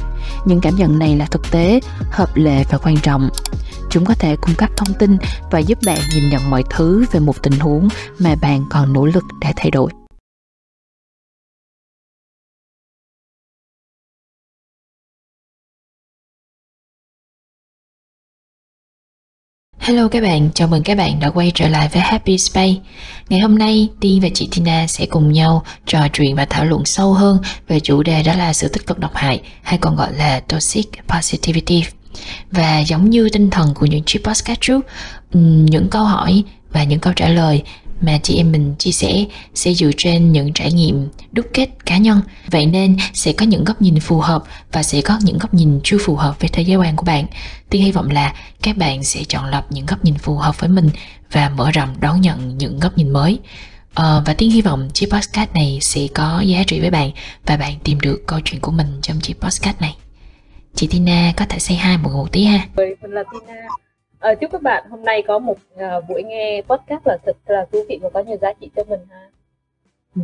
Những 0.44 0.60
cảm 0.60 0.76
nhận 0.76 0.98
này 0.98 1.16
là 1.16 1.24
thực 1.24 1.50
tế, 1.50 1.80
hợp 2.10 2.36
lệ 2.36 2.64
và 2.70 2.78
quan 2.78 2.96
trọng 2.96 3.30
chúng 3.90 4.04
có 4.04 4.14
thể 4.14 4.36
cung 4.36 4.54
cấp 4.54 4.70
thông 4.76 4.94
tin 4.98 5.16
và 5.50 5.58
giúp 5.58 5.78
bạn 5.86 5.98
nhìn 6.14 6.30
nhận 6.30 6.50
mọi 6.50 6.64
thứ 6.70 7.04
về 7.12 7.20
một 7.20 7.42
tình 7.42 7.58
huống 7.60 7.88
mà 8.18 8.34
bạn 8.40 8.64
còn 8.70 8.92
nỗ 8.92 9.06
lực 9.06 9.24
để 9.40 9.52
thay 9.56 9.70
đổi 9.70 9.90
Hello 19.86 20.08
các 20.08 20.22
bạn, 20.22 20.50
chào 20.54 20.68
mừng 20.68 20.82
các 20.82 20.98
bạn 20.98 21.20
đã 21.20 21.30
quay 21.30 21.52
trở 21.54 21.68
lại 21.68 21.88
với 21.92 22.02
Happy 22.02 22.38
Space. 22.38 22.74
Ngày 23.28 23.40
hôm 23.40 23.58
nay, 23.58 23.88
Tiên 24.00 24.20
và 24.20 24.28
chị 24.34 24.48
Tina 24.52 24.86
sẽ 24.86 25.06
cùng 25.06 25.32
nhau 25.32 25.62
trò 25.86 26.08
chuyện 26.12 26.36
và 26.36 26.44
thảo 26.44 26.64
luận 26.64 26.84
sâu 26.84 27.12
hơn 27.12 27.38
về 27.68 27.80
chủ 27.80 28.02
đề 28.02 28.22
đó 28.22 28.34
là 28.34 28.52
sự 28.52 28.68
tích 28.68 28.86
cực 28.86 28.98
độc 28.98 29.14
hại 29.14 29.40
hay 29.62 29.78
còn 29.78 29.96
gọi 29.96 30.12
là 30.12 30.40
Toxic 30.40 30.86
Positivity. 31.08 31.84
Và 32.50 32.78
giống 32.78 33.10
như 33.10 33.28
tinh 33.32 33.50
thần 33.50 33.74
của 33.74 33.86
những 33.86 34.04
chiếc 34.04 34.24
podcast 34.24 34.60
trước, 34.60 34.86
những 35.32 35.88
câu 35.90 36.04
hỏi 36.04 36.42
và 36.72 36.84
những 36.84 37.00
câu 37.00 37.12
trả 37.12 37.28
lời 37.28 37.62
mà 38.00 38.19
chị 38.22 38.37
em 38.37 38.52
mình 38.52 38.75
chia 38.78 38.90
sẻ 38.90 39.25
sẽ 39.54 39.75
dựa 39.75 39.90
trên 39.96 40.32
những 40.32 40.52
trải 40.52 40.72
nghiệm 40.72 41.08
đúc 41.32 41.46
kết 41.54 41.69
cá 41.87 41.96
nhân 41.98 42.20
vậy 42.50 42.66
nên 42.66 42.96
sẽ 43.12 43.32
có 43.32 43.46
những 43.46 43.64
góc 43.64 43.82
nhìn 43.82 44.00
phù 44.00 44.20
hợp 44.20 44.44
và 44.72 44.82
sẽ 44.82 45.00
có 45.00 45.19
những 45.22 45.38
góc 45.38 45.54
nhìn 45.54 45.81
chưa 45.84 45.98
phù 45.98 46.16
hợp 46.16 46.40
với 46.40 46.48
thế 46.48 46.62
giới 46.62 46.76
quan 46.76 46.96
của 46.96 47.04
bạn 47.04 47.26
tiên 47.70 47.82
hy 47.82 47.93
vọng 47.93 48.10
là 48.10 48.34
các 48.62 48.76
bạn 48.76 49.04
sẽ 49.04 49.25
chọn 49.28 49.50
lọc 49.50 49.73
những 49.73 49.87
góc 49.87 50.04
nhìn 50.04 50.14
phù 50.14 50.37
hợp 50.37 50.61
với 50.61 50.68
mình 50.68 50.90
và 51.32 51.49
mở 51.49 51.70
rộng 51.70 51.94
đón 52.00 52.20
nhận 52.20 52.59
những 52.59 52.80
góc 52.80 52.99
nhìn 52.99 53.11
mới 53.11 53.38
uh, 53.90 54.26
và 54.26 54.35
tiên 54.38 54.50
hy 54.50 54.62
vọng 54.62 54.90
chiếc 54.94 55.11
podcast 55.11 55.54
này 55.54 55.78
sẽ 55.80 56.06
có 56.14 56.40
giá 56.40 56.62
trị 56.66 56.80
với 56.80 56.90
bạn 56.90 57.11
và 57.47 57.56
bạn 57.56 57.75
tìm 57.85 58.00
được 58.00 58.23
câu 58.26 58.40
chuyện 58.44 58.61
của 58.61 58.73
mình 58.73 58.99
trong 59.02 59.20
chiếc 59.20 59.40
podcast 59.40 59.80
này 59.80 59.97
Chị 60.76 60.87
Tina 60.87 61.32
có 61.37 61.44
thể 61.49 61.59
say 61.59 61.76
hi 61.76 61.97
một 61.97 62.11
một 62.12 62.32
tí 62.32 62.44
ha. 62.44 62.68
Mình 62.76 62.94
là 63.00 63.23
Tina. 63.32 63.54
À, 64.18 64.35
chúc 64.35 64.52
các 64.52 64.62
bạn 64.62 64.90
hôm 64.90 65.04
nay 65.04 65.23
có 65.26 65.38
một 65.38 65.56
uh, 65.75 66.08
buổi 66.08 66.23
nghe 66.23 66.62
podcast 66.68 67.06
là 67.06 67.18
thật 67.26 67.37
là 67.46 67.66
thú 67.73 67.78
vị 67.88 67.99
và 68.02 68.11
có 68.14 68.20
nhiều 68.20 68.37
giá 68.42 68.52
trị 68.61 68.70
cho 68.76 68.85
mình 68.88 69.00
ha. 69.11 69.28
Ừ. 70.16 70.23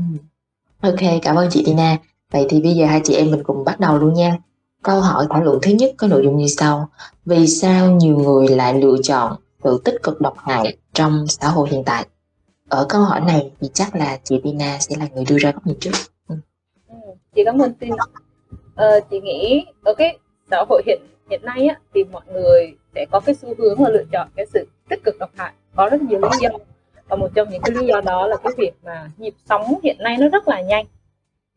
Ok, 0.81 1.21
cảm 1.23 1.37
ơn 1.37 1.49
chị 1.51 1.63
Tina. 1.67 1.97
Vậy 2.31 2.47
thì 2.49 2.61
bây 2.63 2.73
giờ 2.73 2.87
hai 2.87 3.01
chị 3.05 3.15
em 3.15 3.31
mình 3.31 3.43
cùng 3.45 3.65
bắt 3.65 3.81
đầu 3.81 3.99
luôn 3.99 4.15
nha. 4.15 4.39
Câu 4.83 5.01
hỏi 5.01 5.27
thảo 5.31 5.43
luận 5.43 5.59
thứ 5.63 5.71
nhất 5.71 5.95
có 5.97 6.07
nội 6.07 6.23
dung 6.25 6.37
như 6.37 6.47
sau. 6.47 6.89
Vì 7.25 7.47
sao 7.47 7.91
nhiều 7.91 8.19
người 8.19 8.49
lại 8.49 8.75
lựa 8.75 8.97
chọn 9.03 9.37
sự 9.65 9.83
tích 9.85 10.03
cực 10.03 10.21
độc 10.21 10.39
hại 10.39 10.77
trong 10.93 11.27
xã 11.29 11.49
hội 11.49 11.69
hiện 11.71 11.83
tại? 11.85 12.07
Ở 12.69 12.87
câu 12.89 13.03
hỏi 13.03 13.21
này 13.21 13.51
thì 13.61 13.69
chắc 13.75 13.95
là 13.95 14.19
chị 14.25 14.41
Tina 14.45 14.79
sẽ 14.81 14.97
là 14.99 15.07
người 15.15 15.25
đưa 15.29 15.39
ra 15.39 15.53
góc 15.53 15.67
nhìn 15.67 15.77
trước. 15.81 15.93
Ừ. 16.29 16.35
Ừ, 16.89 16.95
chị 17.35 17.43
cảm 17.45 17.59
ơn 17.59 17.75
Tina. 17.75 17.97
Ờ, 18.75 19.01
chị 19.11 19.21
nghĩ 19.21 19.65
ở 19.85 19.95
cái 19.95 20.19
xã 20.51 20.65
hội 20.69 20.83
hiện 20.87 21.01
hiện 21.33 21.41
nay 21.45 21.67
á, 21.67 21.77
thì 21.95 22.05
mọi 22.05 22.23
người 22.33 22.77
sẽ 22.95 23.07
có 23.11 23.21
cái 23.21 23.35
xu 23.35 23.55
hướng 23.59 23.83
là 23.83 23.89
lựa 23.89 24.05
chọn 24.13 24.29
cái 24.37 24.47
sự 24.47 24.69
tích 24.89 25.01
cực 25.05 25.19
độc 25.19 25.31
hại. 25.37 25.53
Có 25.77 25.89
rất 25.89 26.03
nhiều 26.03 26.21
lý 26.21 26.29
do. 26.41 26.49
Và 27.09 27.17
một 27.17 27.29
trong 27.35 27.49
những 27.51 27.63
cái 27.63 27.77
lý 27.77 27.87
do 27.87 28.01
đó 28.01 28.27
là 28.27 28.37
cái 28.37 28.53
việc 28.57 28.73
mà 28.83 29.11
nhịp 29.17 29.35
sống 29.49 29.75
hiện 29.83 29.97
nay 29.99 30.17
nó 30.21 30.29
rất 30.29 30.49
là 30.49 30.61
nhanh. 30.61 30.87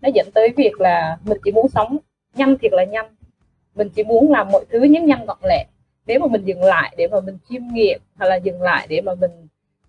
Nó 0.02 0.10
dẫn 0.14 0.28
tới 0.34 0.54
việc 0.58 0.82
là 0.82 1.18
mình 1.24 1.38
chỉ 1.44 1.52
muốn 1.52 1.68
sống 1.68 1.98
nhanh 2.36 2.58
thiệt 2.58 2.74
là 2.74 2.84
nhanh. 2.84 3.16
Mình 3.76 3.90
chỉ 3.90 4.04
muốn 4.04 4.32
làm 4.32 4.52
mọi 4.52 4.66
thứ 4.70 4.80
nhanh 4.80 5.06
nhanh 5.06 5.26
gọn 5.26 5.38
lẹ. 5.44 5.66
Nếu 6.08 6.20
mà 6.20 6.28
mình 6.28 6.44
dừng 6.46 6.64
lại 6.64 6.96
để 6.98 7.08
mà 7.08 7.20
mình 7.20 7.38
chiêm 7.50 7.62
nghiệm 7.74 8.02
hoặc 8.16 8.28
là 8.28 8.36
dừng 8.36 8.62
lại 8.62 8.88
để 8.90 9.02
mà 9.02 9.16
mình 9.16 9.32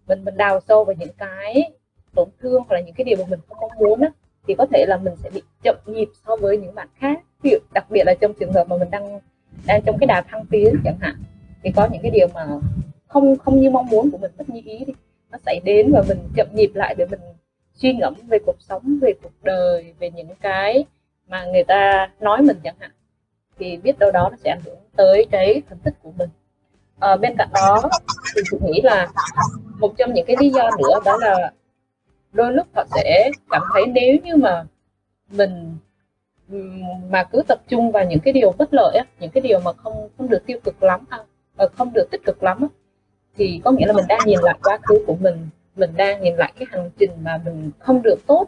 mình 0.09 0.25
mình 0.25 0.37
đào 0.37 0.61
sâu 0.69 0.85
vào 0.85 0.95
những 0.99 1.13
cái 1.19 1.71
tổn 2.15 2.29
thương 2.41 2.63
hoặc 2.69 2.75
là 2.75 2.81
những 2.81 2.95
cái 2.95 3.05
điều 3.05 3.17
mà 3.19 3.25
mình 3.31 3.41
không 3.49 3.59
mong 3.61 3.79
muốn 3.79 4.01
á, 4.01 4.09
thì 4.47 4.55
có 4.55 4.67
thể 4.73 4.85
là 4.89 4.97
mình 4.97 5.15
sẽ 5.23 5.31
bị 5.31 5.43
chậm 5.63 5.77
nhịp 5.87 6.09
so 6.27 6.37
với 6.37 6.57
những 6.57 6.75
bạn 6.75 6.89
khác. 6.99 7.21
Ví 7.43 7.51
dụ 7.51 7.59
đặc 7.75 7.91
biệt 7.91 8.03
là 8.07 8.15
trong 8.21 8.35
trường 8.35 8.53
hợp 8.53 8.69
mà 8.69 8.77
mình 8.77 8.91
đang 8.91 9.21
đang 9.67 9.83
trong 9.83 9.99
cái 9.99 10.07
đà 10.07 10.23
thăng 10.23 10.47
tiến 10.47 10.77
chẳng 10.85 10.99
hạn 11.01 11.15
thì 11.63 11.71
có 11.77 11.89
những 11.93 12.03
cái 12.03 12.11
điều 12.11 12.27
mà 12.35 12.47
không 13.09 13.39
không 13.39 13.61
như 13.61 13.71
mong 13.71 13.87
muốn 13.87 14.11
của 14.11 14.19
mình 14.19 14.31
bất 14.39 14.49
như 14.49 14.61
ý 14.65 14.85
đi. 14.85 14.93
Nó 15.31 15.39
xảy 15.47 15.61
đến 15.65 15.93
và 15.93 16.03
mình 16.09 16.19
chậm 16.37 16.47
nhịp 16.55 16.71
lại 16.75 16.95
để 16.99 17.07
mình 17.11 17.21
suy 17.75 17.93
ngẫm 17.93 18.15
về 18.29 18.39
cuộc 18.47 18.57
sống 18.61 18.99
về 19.03 19.13
cuộc 19.23 19.33
đời 19.43 19.95
về 19.99 20.11
những 20.11 20.29
cái 20.41 20.85
mà 21.29 21.45
người 21.45 21.65
ta 21.65 22.11
nói 22.21 22.43
mình 22.43 22.57
chẳng 22.65 22.77
hạn 22.79 22.91
thì 23.59 23.77
biết 23.77 23.99
đâu 23.99 24.11
đó 24.11 24.29
nó 24.31 24.37
sẽ 24.45 24.51
ảnh 24.51 24.61
hưởng 24.65 24.79
tới 24.97 25.27
cái 25.31 25.63
thành 25.69 25.79
tích 25.79 25.95
của 26.03 26.13
mình. 26.19 26.31
À, 27.01 27.17
bên 27.17 27.35
cạnh 27.39 27.49
đó 27.55 27.83
thì 28.37 28.43
tôi 28.51 28.61
nghĩ 28.63 28.81
là 28.83 29.09
một 29.79 29.95
trong 29.99 30.15
những 30.15 30.27
cái 30.27 30.37
lý 30.41 30.51
do 30.51 30.71
nữa 30.79 31.01
đó 31.05 31.17
là 31.21 31.53
đôi 32.33 32.53
lúc 32.53 32.67
họ 32.75 32.85
sẽ 32.95 33.31
cảm 33.51 33.63
thấy 33.75 33.87
nếu 33.87 34.17
như 34.25 34.37
mà 34.37 34.65
mình 35.31 35.77
mà 37.11 37.25
cứ 37.25 37.43
tập 37.49 37.59
trung 37.69 37.93
vào 37.93 38.05
những 38.05 38.21
cái 38.21 38.33
điều 38.33 38.53
bất 38.59 38.69
lợi 38.75 38.97
á, 38.97 39.05
những 39.21 39.31
cái 39.31 39.41
điều 39.41 39.61
mà 39.61 39.73
không 39.73 40.09
không 40.19 40.29
được 40.29 40.47
tiêu 40.47 40.59
cực 40.65 40.83
lắm 40.83 41.05
à, 41.09 41.19
ờ, 41.57 41.69
không 41.69 41.93
được 41.93 42.09
tích 42.11 42.25
cực 42.25 42.43
lắm 42.43 42.59
á, 42.61 42.69
thì 43.37 43.61
có 43.65 43.71
nghĩa 43.71 43.87
là 43.87 43.93
mình 43.93 44.05
đang 44.09 44.21
nhìn 44.27 44.39
lại 44.43 44.59
quá 44.63 44.79
khứ 44.83 45.05
của 45.07 45.17
mình 45.21 45.49
mình 45.77 45.91
đang 45.97 46.23
nhìn 46.23 46.35
lại 46.37 46.53
cái 46.59 46.67
hành 46.71 46.91
trình 46.99 47.11
mà 47.23 47.41
mình 47.45 47.71
không 47.79 48.03
được 48.03 48.27
tốt 48.27 48.47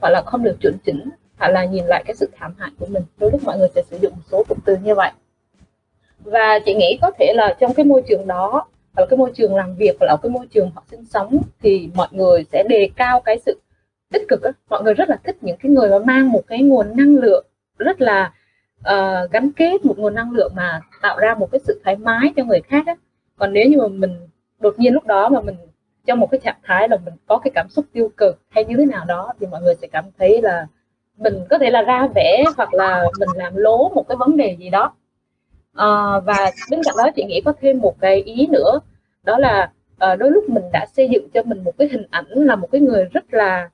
hoặc 0.00 0.10
là 0.10 0.22
không 0.26 0.42
được 0.42 0.56
chuẩn 0.60 0.78
chỉnh 0.84 1.10
hoặc 1.38 1.48
là 1.48 1.64
nhìn 1.64 1.84
lại 1.84 2.04
cái 2.06 2.16
sự 2.16 2.30
thảm 2.36 2.54
hại 2.58 2.70
của 2.78 2.86
mình. 2.86 3.02
Đôi 3.18 3.30
lúc 3.30 3.44
mọi 3.44 3.58
người 3.58 3.68
sẽ 3.74 3.82
sử 3.90 3.98
dụng 4.02 4.12
một 4.12 4.22
số 4.30 4.44
cụm 4.48 4.58
từ 4.64 4.76
như 4.76 4.94
vậy. 4.94 5.10
Và 6.18 6.58
chị 6.66 6.74
nghĩ 6.74 6.98
có 7.02 7.10
thể 7.18 7.32
là 7.34 7.56
trong 7.60 7.74
cái 7.74 7.84
môi 7.84 8.02
trường 8.08 8.26
đó 8.26 8.66
ở 8.94 9.06
cái 9.06 9.16
môi 9.16 9.30
trường 9.34 9.54
làm 9.54 9.74
việc 9.74 9.96
hoặc 10.00 10.06
là 10.06 10.16
cái 10.22 10.30
môi 10.30 10.46
trường 10.46 10.70
họ 10.74 10.82
sinh 10.90 11.04
sống 11.04 11.42
thì 11.62 11.90
mọi 11.94 12.08
người 12.10 12.44
sẽ 12.52 12.62
đề 12.68 12.90
cao 12.96 13.20
cái 13.20 13.38
sự 13.46 13.60
tích 14.12 14.28
cực 14.28 14.42
đó. 14.42 14.50
mọi 14.68 14.82
người 14.82 14.94
rất 14.94 15.08
là 15.08 15.16
thích 15.24 15.36
những 15.40 15.56
cái 15.56 15.72
người 15.72 15.90
mà 15.90 15.98
mang 15.98 16.32
một 16.32 16.42
cái 16.46 16.62
nguồn 16.62 16.96
năng 16.96 17.16
lượng 17.16 17.46
rất 17.78 18.00
là 18.00 18.32
uh, 18.80 19.30
gắn 19.30 19.50
kết 19.56 19.84
một 19.84 19.98
nguồn 19.98 20.14
năng 20.14 20.32
lượng 20.32 20.52
mà 20.56 20.80
tạo 21.02 21.18
ra 21.18 21.34
một 21.34 21.48
cái 21.52 21.60
sự 21.64 21.80
thoải 21.84 21.96
mái 21.96 22.32
cho 22.36 22.44
người 22.44 22.60
khác 22.60 22.86
á. 22.86 22.94
còn 23.36 23.52
nếu 23.52 23.68
như 23.68 23.78
mà 23.78 23.88
mình 23.88 24.28
đột 24.60 24.74
nhiên 24.78 24.94
lúc 24.94 25.06
đó 25.06 25.28
mà 25.28 25.40
mình 25.40 25.56
trong 26.06 26.20
một 26.20 26.30
cái 26.30 26.40
trạng 26.44 26.58
thái 26.62 26.88
là 26.88 26.96
mình 27.04 27.14
có 27.26 27.38
cái 27.38 27.50
cảm 27.54 27.68
xúc 27.68 27.84
tiêu 27.92 28.10
cực 28.16 28.38
hay 28.48 28.64
như 28.64 28.76
thế 28.76 28.86
nào 28.86 29.04
đó 29.04 29.32
thì 29.40 29.46
mọi 29.46 29.62
người 29.62 29.74
sẽ 29.74 29.86
cảm 29.86 30.04
thấy 30.18 30.42
là 30.42 30.66
mình 31.16 31.34
có 31.50 31.58
thể 31.58 31.70
là 31.70 31.82
ra 31.82 32.08
vẻ 32.14 32.44
hoặc 32.56 32.74
là 32.74 33.04
mình 33.18 33.28
làm 33.34 33.56
lố 33.56 33.88
một 33.88 34.08
cái 34.08 34.16
vấn 34.16 34.36
đề 34.36 34.56
gì 34.58 34.70
đó 34.70 34.92
à, 35.74 35.86
và 36.24 36.50
bên 36.70 36.80
cạnh 36.84 36.94
đó 36.98 37.10
chị 37.16 37.24
nghĩ 37.24 37.40
có 37.44 37.52
thêm 37.60 37.78
một 37.78 38.00
cái 38.00 38.22
ý 38.22 38.46
nữa 38.46 38.80
đó 39.22 39.38
là 39.38 39.72
à, 39.98 40.16
đôi 40.16 40.30
lúc 40.30 40.48
mình 40.48 40.64
đã 40.72 40.86
xây 40.96 41.08
dựng 41.08 41.28
cho 41.34 41.42
mình 41.42 41.64
một 41.64 41.72
cái 41.78 41.88
hình 41.88 42.06
ảnh 42.10 42.26
là 42.28 42.56
một 42.56 42.68
cái 42.72 42.80
người 42.80 43.04
rất 43.04 43.34
là 43.34 43.68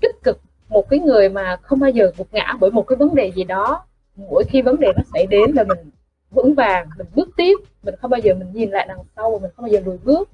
tích 0.00 0.22
cực 0.22 0.40
một 0.68 0.88
cái 0.90 1.00
người 1.00 1.28
mà 1.28 1.56
không 1.62 1.80
bao 1.80 1.90
giờ 1.90 2.12
gục 2.18 2.28
ngã 2.32 2.56
bởi 2.60 2.70
một 2.70 2.82
cái 2.82 2.96
vấn 2.96 3.14
đề 3.14 3.32
gì 3.32 3.44
đó. 3.44 3.84
Mỗi 4.16 4.44
khi 4.48 4.62
vấn 4.62 4.80
đề 4.80 4.88
nó 4.96 5.02
xảy 5.12 5.26
đến 5.26 5.50
là 5.52 5.64
mình 5.64 5.90
vững 6.30 6.54
vàng 6.54 6.88
mình 6.98 7.06
bước 7.14 7.28
tiếp 7.36 7.54
mình 7.82 7.94
không 8.00 8.10
bao 8.10 8.20
giờ 8.20 8.34
mình 8.34 8.52
nhìn 8.52 8.70
lại 8.70 8.86
đằng 8.88 9.02
sau 9.16 9.30
và 9.30 9.38
mình 9.38 9.50
không 9.56 9.62
bao 9.62 9.72
giờ 9.72 9.80
lùi 9.86 9.98
bước. 10.04 10.28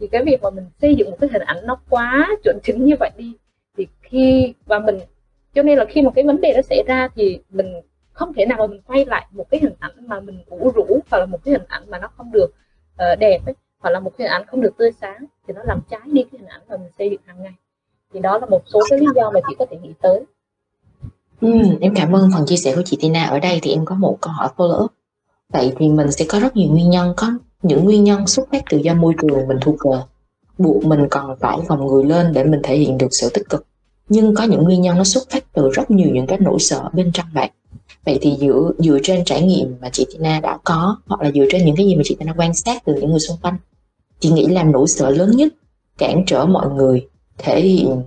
Thì 0.00 0.06
cái 0.06 0.24
việc 0.24 0.42
mà 0.42 0.50
mình 0.50 0.64
xây 0.80 0.94
dựng 0.94 1.10
một 1.10 1.16
cái 1.20 1.30
hình 1.32 1.42
ảnh 1.42 1.66
nó 1.66 1.80
quá 1.88 2.28
chuẩn 2.44 2.58
chính 2.62 2.84
như 2.84 2.94
vậy 3.00 3.10
đi 3.16 3.32
thì 3.76 3.86
khi 4.02 4.54
và 4.66 4.78
mình 4.78 4.98
cho 5.54 5.62
nên 5.62 5.78
là 5.78 5.84
khi 5.84 6.02
một 6.02 6.12
cái 6.14 6.24
vấn 6.24 6.40
đề 6.40 6.52
nó 6.56 6.62
xảy 6.62 6.82
ra 6.86 7.08
thì 7.14 7.40
mình 7.50 7.66
không 8.12 8.34
thể 8.34 8.46
nào 8.46 8.58
mà 8.58 8.66
mình 8.66 8.80
quay 8.86 9.04
lại 9.04 9.26
một 9.30 9.50
cái 9.50 9.60
hình 9.60 9.74
ảnh 9.78 10.06
mà 10.06 10.20
mình 10.20 10.42
ủ 10.46 10.72
rũ 10.74 11.00
hoặc 11.10 11.18
là 11.18 11.26
một 11.26 11.38
cái 11.44 11.52
hình 11.52 11.66
ảnh 11.68 11.90
mà 11.90 11.98
nó 11.98 12.08
không 12.16 12.32
được 12.32 12.46
uh, 12.94 13.18
đẹp 13.18 13.38
ấy 13.46 13.54
hoặc 13.78 13.90
là 13.90 14.00
một 14.00 14.12
cái 14.18 14.28
hình 14.28 14.32
ảnh 14.32 14.46
không 14.46 14.60
được 14.60 14.76
tươi 14.78 14.92
sáng 15.00 15.24
thì 15.46 15.54
nó 15.54 15.62
làm 15.64 15.80
trái 15.90 16.00
đi 16.04 16.22
cái 16.22 16.38
hình 16.38 16.48
ảnh 16.48 16.60
mà 16.68 16.76
mình 16.76 16.90
xây 16.98 17.10
dựng 17.10 17.20
hàng 17.24 17.42
ngày 17.42 17.52
thì 18.14 18.20
đó 18.20 18.38
là 18.38 18.46
một 18.46 18.62
số 18.66 18.80
cái 18.90 18.98
lý 18.98 19.06
do 19.16 19.30
mà 19.30 19.40
chị 19.48 19.54
có 19.58 19.66
thể 19.70 19.76
nghĩ 19.82 19.92
tới. 20.02 20.24
Ừ, 21.40 21.52
em 21.80 21.94
cảm 21.94 22.16
ơn 22.16 22.30
phần 22.34 22.46
chia 22.46 22.56
sẻ 22.56 22.74
của 22.76 22.82
chị 22.84 22.98
Tina. 23.00 23.24
Ở 23.24 23.38
đây 23.38 23.58
thì 23.62 23.70
em 23.70 23.84
có 23.84 23.94
một 23.94 24.18
câu 24.20 24.32
hỏi 24.32 24.48
follow 24.56 24.84
up. 24.84 24.92
Vậy 25.52 25.72
thì 25.78 25.88
mình 25.88 26.12
sẽ 26.12 26.24
có 26.28 26.40
rất 26.40 26.56
nhiều 26.56 26.70
nguyên 26.70 26.90
nhân 26.90 27.14
có 27.16 27.32
những 27.62 27.84
nguyên 27.84 28.04
nhân 28.04 28.26
xuất 28.26 28.48
phát 28.52 28.62
từ 28.70 28.78
do 28.78 28.94
môi 28.94 29.14
trường 29.22 29.48
mình 29.48 29.58
thu 29.60 29.76
cờ 29.78 30.02
buộc 30.58 30.84
mình 30.84 31.06
còn 31.10 31.36
phải 31.40 31.58
vòng 31.68 31.86
người 31.86 32.04
lên 32.04 32.32
để 32.32 32.44
mình 32.44 32.60
thể 32.62 32.76
hiện 32.76 32.98
được 32.98 33.08
sự 33.10 33.30
tích 33.34 33.48
cực. 33.50 33.66
Nhưng 34.08 34.34
có 34.34 34.44
những 34.44 34.62
nguyên 34.62 34.82
nhân 34.82 34.96
nó 34.96 35.04
xuất 35.04 35.30
phát 35.30 35.52
từ 35.52 35.70
rất 35.70 35.90
nhiều 35.90 36.08
những 36.12 36.26
cái 36.26 36.38
nỗi 36.40 36.58
sợ 36.58 36.88
bên 36.92 37.10
trong 37.14 37.26
bạn. 37.34 37.50
Vậy 38.04 38.18
thì 38.22 38.36
dựa 38.40 38.72
dựa 38.78 38.98
trên 39.02 39.24
trải 39.24 39.42
nghiệm 39.42 39.76
mà 39.80 39.90
chị 39.92 40.06
Tina 40.12 40.40
đã 40.40 40.58
có 40.64 40.96
hoặc 41.06 41.22
là 41.22 41.30
dựa 41.34 41.44
trên 41.50 41.64
những 41.64 41.76
cái 41.76 41.86
gì 41.86 41.96
mà 41.96 42.02
chị 42.04 42.16
Tina 42.18 42.34
quan 42.36 42.54
sát 42.54 42.84
từ 42.84 42.94
những 42.94 43.10
người 43.10 43.20
xung 43.20 43.36
quanh 43.42 43.56
chị 44.20 44.30
nghĩ 44.30 44.46
là 44.46 44.62
nỗi 44.62 44.88
sợ 44.88 45.10
lớn 45.10 45.30
nhất 45.30 45.52
cản 45.98 46.24
trở 46.26 46.46
mọi 46.46 46.70
người 46.70 47.08
thể 47.38 47.60
hiện 47.60 48.02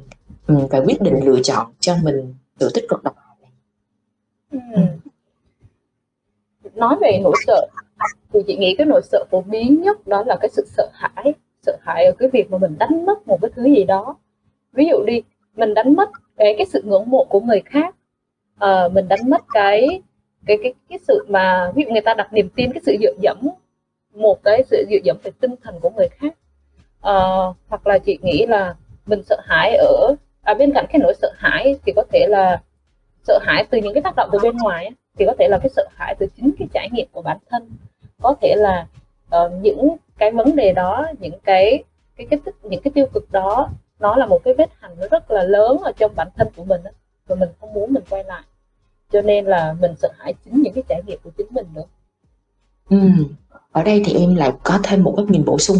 và 0.45 0.79
quyết 0.86 1.01
định 1.01 1.25
lựa 1.25 1.39
chọn 1.43 1.71
cho 1.79 1.95
mình 2.03 2.33
sự 2.59 2.71
tích 2.74 2.86
cực 2.89 3.03
độc 3.03 3.15
ừ. 4.51 4.59
nói 6.75 6.95
về 7.01 7.19
nỗi 7.24 7.33
sợ 7.48 7.67
thì 8.33 8.39
chị 8.48 8.57
nghĩ 8.57 8.75
cái 8.77 8.88
nỗi 8.88 9.01
sợ 9.03 9.25
phổ 9.31 9.41
biến 9.41 9.81
nhất 9.81 10.07
đó 10.07 10.24
là 10.27 10.38
cái 10.41 10.50
sự 10.50 10.65
sợ 10.77 10.89
hãi 10.93 11.33
sợ 11.62 11.77
hãi 11.81 12.05
ở 12.05 12.12
cái 12.19 12.29
việc 12.29 12.51
mà 12.51 12.57
mình 12.57 12.75
đánh 12.79 13.05
mất 13.05 13.27
một 13.27 13.38
cái 13.41 13.51
thứ 13.55 13.63
gì 13.63 13.83
đó. 13.83 14.15
Ví 14.74 14.86
dụ 14.86 15.03
đi 15.05 15.21
mình 15.55 15.74
đánh 15.74 15.95
mất 15.95 16.09
cái 16.38 16.55
cái 16.57 16.65
sự 16.65 16.81
ngưỡng 16.86 17.09
mộ 17.09 17.25
của 17.25 17.39
người 17.39 17.62
khác 17.65 17.95
à, 18.57 18.88
mình 18.88 19.07
đánh 19.07 19.29
mất 19.29 19.41
cái 19.53 20.01
cái 20.45 20.57
cái 20.63 20.74
cái 20.89 21.00
sự 21.07 21.25
mà 21.29 21.71
ví 21.75 21.83
dụ 21.83 21.91
người 21.91 22.01
ta 22.01 22.13
đặt 22.13 22.33
niềm 22.33 22.50
tin 22.55 22.74
cái 22.74 22.81
sự 22.86 22.95
dựa 23.01 23.13
dẫm 23.21 23.38
một 24.13 24.43
cái 24.43 24.63
sự 24.69 24.86
dựa 24.89 24.98
dẫm 25.03 25.17
về 25.24 25.31
tinh 25.39 25.55
thần 25.63 25.79
của 25.81 25.89
người 25.89 26.09
khác. 26.09 26.33
À, 27.01 27.13
hoặc 27.67 27.88
là 27.88 28.00
chị 28.00 28.19
nghĩ 28.21 28.45
là 28.45 28.75
mình 29.09 29.23
sợ 29.23 29.37
hãi 29.43 29.75
ở 29.75 30.15
à, 30.41 30.53
bên 30.53 30.73
cạnh 30.73 30.85
cái 30.89 30.99
nỗi 30.99 31.13
sợ 31.21 31.31
hãi 31.37 31.75
thì 31.85 31.93
có 31.95 32.03
thể 32.11 32.27
là 32.29 32.61
sợ 33.23 33.39
hãi 33.41 33.65
từ 33.69 33.77
những 33.77 33.93
cái 33.93 34.03
tác 34.03 34.15
động 34.15 34.29
từ 34.31 34.39
bên 34.43 34.57
ngoài 34.57 34.91
thì 35.17 35.25
có 35.25 35.33
thể 35.39 35.47
là 35.47 35.57
cái 35.57 35.69
sợ 35.69 35.87
hãi 35.95 36.15
từ 36.19 36.27
chính 36.35 36.51
cái 36.59 36.67
trải 36.73 36.89
nghiệm 36.91 37.07
của 37.11 37.21
bản 37.21 37.37
thân. 37.49 37.69
Có 38.21 38.35
thể 38.41 38.55
là 38.57 38.87
uh, 39.35 39.51
những 39.61 39.95
cái 40.17 40.31
vấn 40.31 40.55
đề 40.55 40.73
đó 40.73 41.07
những 41.19 41.39
cái 41.43 41.83
cái 42.15 42.27
cái 42.29 42.39
những 42.63 42.81
cái 42.81 42.91
tiêu 42.95 43.05
cực 43.13 43.31
đó 43.31 43.69
nó 43.99 44.15
là 44.15 44.25
một 44.25 44.39
cái 44.43 44.53
vết 44.53 44.69
hằn 44.79 44.91
rất 45.11 45.31
là 45.31 45.43
lớn 45.43 45.77
ở 45.77 45.91
trong 45.97 46.11
bản 46.15 46.27
thân 46.35 46.47
của 46.55 46.63
mình 46.63 46.81
đó, 46.83 46.91
và 47.27 47.35
mình 47.35 47.49
không 47.59 47.73
muốn 47.73 47.93
mình 47.93 48.03
quay 48.09 48.23
lại. 48.23 48.43
Cho 49.11 49.21
nên 49.21 49.45
là 49.45 49.75
mình 49.81 49.91
sợ 49.97 50.09
hãi 50.17 50.33
chính 50.45 50.61
những 50.61 50.73
cái 50.73 50.83
trải 50.89 51.01
nghiệm 51.07 51.19
của 51.23 51.31
chính 51.37 51.47
mình 51.49 51.65
nữa. 51.73 51.85
Ừ. 52.89 52.97
ở 53.71 53.83
đây 53.83 54.01
thì 54.05 54.13
em 54.13 54.35
lại 54.35 54.51
có 54.63 54.79
thêm 54.83 55.03
một 55.03 55.13
góc 55.17 55.29
nhìn 55.29 55.45
bổ 55.45 55.59
sung 55.59 55.77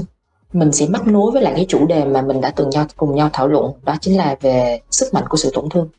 mình 0.54 0.72
sẽ 0.72 0.88
mắc 0.88 1.08
nối 1.08 1.32
với 1.32 1.42
lại 1.42 1.54
cái 1.56 1.66
chủ 1.70 1.88
đề 1.88 2.06
mà 2.06 2.22
mình 2.22 2.42
đã 2.42 2.52
từng 2.52 2.70
nhau, 2.70 2.86
cùng 2.98 3.16
nhau 3.16 3.30
thảo 3.34 3.48
luận, 3.48 3.72
đó 3.84 3.96
chính 4.02 4.18
là 4.18 4.36
về 4.42 4.80
sức 4.92 5.14
mạnh 5.14 5.24
của 5.30 5.38
sự 5.38 5.52
tổn 5.54 5.70
thương. 5.70 5.90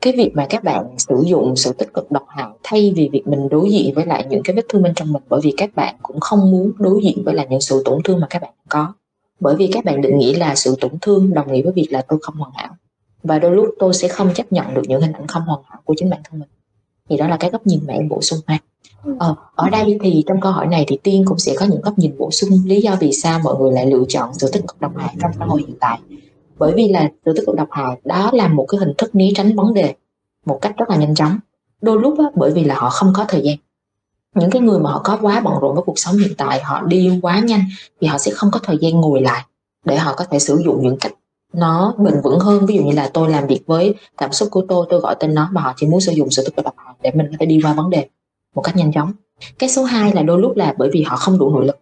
Cái 0.00 0.12
việc 0.16 0.30
mà 0.34 0.46
các 0.50 0.64
bạn 0.64 0.86
sử 0.98 1.22
dụng 1.26 1.56
sự 1.56 1.72
tích 1.72 1.94
cực 1.94 2.10
độc 2.10 2.24
hại 2.28 2.48
thay 2.62 2.92
vì 2.96 3.08
việc 3.12 3.26
mình 3.26 3.48
đối 3.48 3.70
diện 3.70 3.94
với 3.94 4.06
lại 4.06 4.26
những 4.30 4.42
cái 4.42 4.56
vết 4.56 4.62
thương 4.68 4.82
bên 4.82 4.94
trong 4.94 5.12
mình, 5.12 5.22
bởi 5.28 5.40
vì 5.44 5.54
các 5.56 5.74
bạn 5.74 5.94
cũng 6.02 6.20
không 6.20 6.50
muốn 6.50 6.72
đối 6.78 7.00
diện 7.04 7.22
với 7.24 7.34
lại 7.34 7.46
những 7.50 7.60
sự 7.60 7.82
tổn 7.84 8.02
thương 8.02 8.20
mà 8.20 8.26
các 8.30 8.42
bạn 8.42 8.52
có. 8.68 8.92
Bởi 9.40 9.56
vì 9.56 9.70
các 9.72 9.84
bạn 9.84 10.00
định 10.00 10.18
nghĩ 10.18 10.34
là 10.34 10.54
sự 10.54 10.76
tổn 10.80 10.90
thương 11.00 11.34
đồng 11.34 11.52
nghĩa 11.52 11.62
với 11.62 11.72
việc 11.72 11.88
là 11.90 12.02
tôi 12.08 12.18
không 12.22 12.34
hoàn 12.34 12.52
hảo. 12.54 12.76
Và 13.22 13.38
đôi 13.38 13.50
lúc 13.56 13.66
tôi 13.78 13.94
sẽ 13.94 14.08
không 14.08 14.34
chấp 14.34 14.52
nhận 14.52 14.74
được 14.74 14.82
những 14.88 15.00
hình 15.00 15.12
ảnh 15.12 15.26
không 15.26 15.42
hoàn 15.42 15.60
hảo 15.64 15.80
của 15.84 15.94
chính 15.96 16.10
bản 16.10 16.20
thân 16.24 16.40
mình. 16.40 16.48
Thì 17.08 17.16
đó 17.16 17.28
là 17.28 17.36
cái 17.36 17.50
góc 17.50 17.66
nhìn 17.66 17.80
mà 17.86 17.94
em 17.94 18.08
bổ 18.08 18.22
sung 18.22 18.40
ha 18.46 18.58
ờ, 19.18 19.34
ở 19.54 19.70
đây 19.70 19.98
thì 20.02 20.24
trong 20.26 20.40
câu 20.40 20.52
hỏi 20.52 20.66
này 20.66 20.84
thì 20.88 20.98
tiên 21.02 21.24
cũng 21.26 21.38
sẽ 21.38 21.54
có 21.58 21.66
những 21.66 21.80
góc 21.80 21.98
nhìn 21.98 22.18
bổ 22.18 22.30
sung 22.30 22.50
lý 22.64 22.80
do 22.80 22.96
vì 23.00 23.12
sao 23.12 23.40
mọi 23.44 23.54
người 23.58 23.72
lại 23.72 23.86
lựa 23.86 24.04
chọn 24.08 24.34
sự 24.34 24.50
tích 24.52 24.62
cực 24.68 24.80
độc 24.80 24.96
hại 24.96 25.14
trong 25.20 25.30
xã 25.38 25.44
hội 25.44 25.60
hiện 25.66 25.76
tại. 25.80 25.98
Bởi 26.58 26.72
vì 26.76 26.88
là 26.88 27.10
sự 27.24 27.32
tích 27.32 27.42
cực 27.46 27.56
độc 27.56 27.68
hại 27.70 28.00
đó 28.04 28.30
là 28.32 28.48
một 28.48 28.66
cái 28.68 28.78
hình 28.78 28.92
thức 28.98 29.14
né 29.14 29.28
tránh 29.34 29.56
vấn 29.56 29.74
đề 29.74 29.94
một 30.46 30.58
cách 30.62 30.74
rất 30.76 30.90
là 30.90 30.96
nhanh 30.96 31.14
chóng. 31.14 31.38
Đôi 31.80 32.00
lúc 32.00 32.18
á, 32.18 32.24
bởi 32.34 32.50
vì 32.50 32.64
là 32.64 32.74
họ 32.74 32.90
không 32.90 33.12
có 33.16 33.24
thời 33.28 33.40
gian. 33.40 33.56
Những 34.34 34.50
cái 34.50 34.62
người 34.62 34.78
mà 34.78 34.90
họ 34.90 35.00
có 35.04 35.18
quá 35.22 35.40
bận 35.40 35.54
rộn 35.60 35.74
với 35.74 35.82
cuộc 35.86 35.98
sống 35.98 36.16
hiện 36.16 36.32
tại 36.38 36.60
họ 36.62 36.82
đi 36.82 37.18
quá 37.22 37.40
nhanh 37.40 37.62
thì 38.00 38.06
họ 38.06 38.18
sẽ 38.18 38.30
không 38.30 38.50
có 38.50 38.60
thời 38.62 38.78
gian 38.80 39.00
ngồi 39.00 39.20
lại 39.20 39.44
để 39.84 39.96
họ 39.96 40.14
có 40.16 40.24
thể 40.24 40.38
sử 40.38 40.62
dụng 40.64 40.82
những 40.82 40.96
cách 41.00 41.12
nó 41.52 41.94
bền 41.98 42.14
vững 42.24 42.38
hơn. 42.38 42.66
Ví 42.66 42.76
dụ 42.76 42.82
như 42.82 42.92
là 42.92 43.10
tôi 43.14 43.30
làm 43.30 43.46
việc 43.46 43.60
với 43.66 43.94
cảm 44.16 44.32
xúc 44.32 44.48
của 44.50 44.64
tôi 44.68 44.86
tôi 44.90 45.00
gọi 45.00 45.16
tên 45.20 45.34
nó 45.34 45.48
mà 45.52 45.60
họ 45.60 45.72
chỉ 45.76 45.86
muốn 45.86 46.00
sử 46.00 46.12
dụng 46.12 46.30
sự 46.30 46.44
tích 46.44 46.56
cực 46.56 46.64
độc 46.64 46.74
hại 46.76 46.94
để 47.02 47.10
mình 47.14 47.26
có 47.30 47.36
thể 47.40 47.46
đi 47.46 47.60
qua 47.64 47.72
vấn 47.72 47.90
đề 47.90 48.08
một 48.54 48.62
cách 48.62 48.76
nhanh 48.76 48.92
chóng. 48.92 49.12
Cái 49.58 49.68
số 49.68 49.84
2 49.84 50.12
là 50.12 50.22
đôi 50.22 50.40
lúc 50.40 50.56
là 50.56 50.74
bởi 50.78 50.90
vì 50.92 51.02
họ 51.02 51.16
không 51.16 51.38
đủ 51.38 51.50
nội 51.50 51.66
lực. 51.66 51.78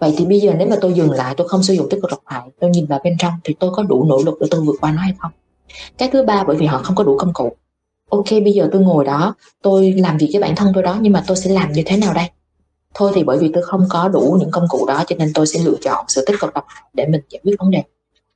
Vậy 0.00 0.14
thì 0.16 0.26
bây 0.26 0.40
giờ 0.40 0.54
nếu 0.58 0.68
mà 0.68 0.76
tôi 0.80 0.92
dừng 0.92 1.10
lại 1.10 1.34
tôi 1.36 1.48
không 1.48 1.62
sử 1.62 1.74
dụng 1.74 1.88
tích 1.90 1.98
cực 2.02 2.10
độc 2.10 2.20
hại 2.26 2.50
tôi 2.60 2.70
nhìn 2.70 2.86
vào 2.86 3.00
bên 3.04 3.16
trong 3.18 3.32
thì 3.44 3.54
tôi 3.54 3.70
có 3.74 3.82
đủ 3.82 4.04
nỗ 4.04 4.22
lực 4.26 4.38
để 4.40 4.46
tôi 4.50 4.60
vượt 4.60 4.76
qua 4.80 4.92
nó 4.92 5.02
hay 5.02 5.14
không? 5.18 5.32
Cái 5.98 6.08
thứ 6.12 6.22
ba 6.22 6.44
bởi 6.44 6.56
vì 6.56 6.66
họ 6.66 6.78
không 6.78 6.96
có 6.96 7.04
đủ 7.04 7.18
công 7.18 7.32
cụ. 7.32 7.52
Ok 8.10 8.30
bây 8.30 8.52
giờ 8.52 8.68
tôi 8.72 8.82
ngồi 8.82 9.04
đó 9.04 9.34
tôi 9.62 9.92
làm 9.92 10.18
việc 10.18 10.28
với 10.32 10.42
bản 10.42 10.56
thân 10.56 10.72
tôi 10.74 10.82
đó 10.82 10.98
nhưng 11.00 11.12
mà 11.12 11.24
tôi 11.26 11.36
sẽ 11.36 11.50
làm 11.50 11.72
như 11.72 11.82
thế 11.86 11.96
nào 11.96 12.14
đây? 12.14 12.30
Thôi 12.94 13.12
thì 13.14 13.24
bởi 13.24 13.38
vì 13.38 13.50
tôi 13.54 13.62
không 13.62 13.86
có 13.88 14.08
đủ 14.08 14.36
những 14.40 14.50
công 14.50 14.66
cụ 14.68 14.86
đó 14.86 15.04
cho 15.06 15.16
nên 15.16 15.32
tôi 15.34 15.46
sẽ 15.46 15.60
lựa 15.64 15.76
chọn 15.82 16.04
sự 16.08 16.24
tích 16.26 16.36
cực 16.40 16.54
độc 16.54 16.64
hại 16.68 16.84
để 16.92 17.06
mình 17.06 17.20
giải 17.30 17.40
quyết 17.44 17.54
vấn 17.58 17.70
đề. 17.70 17.82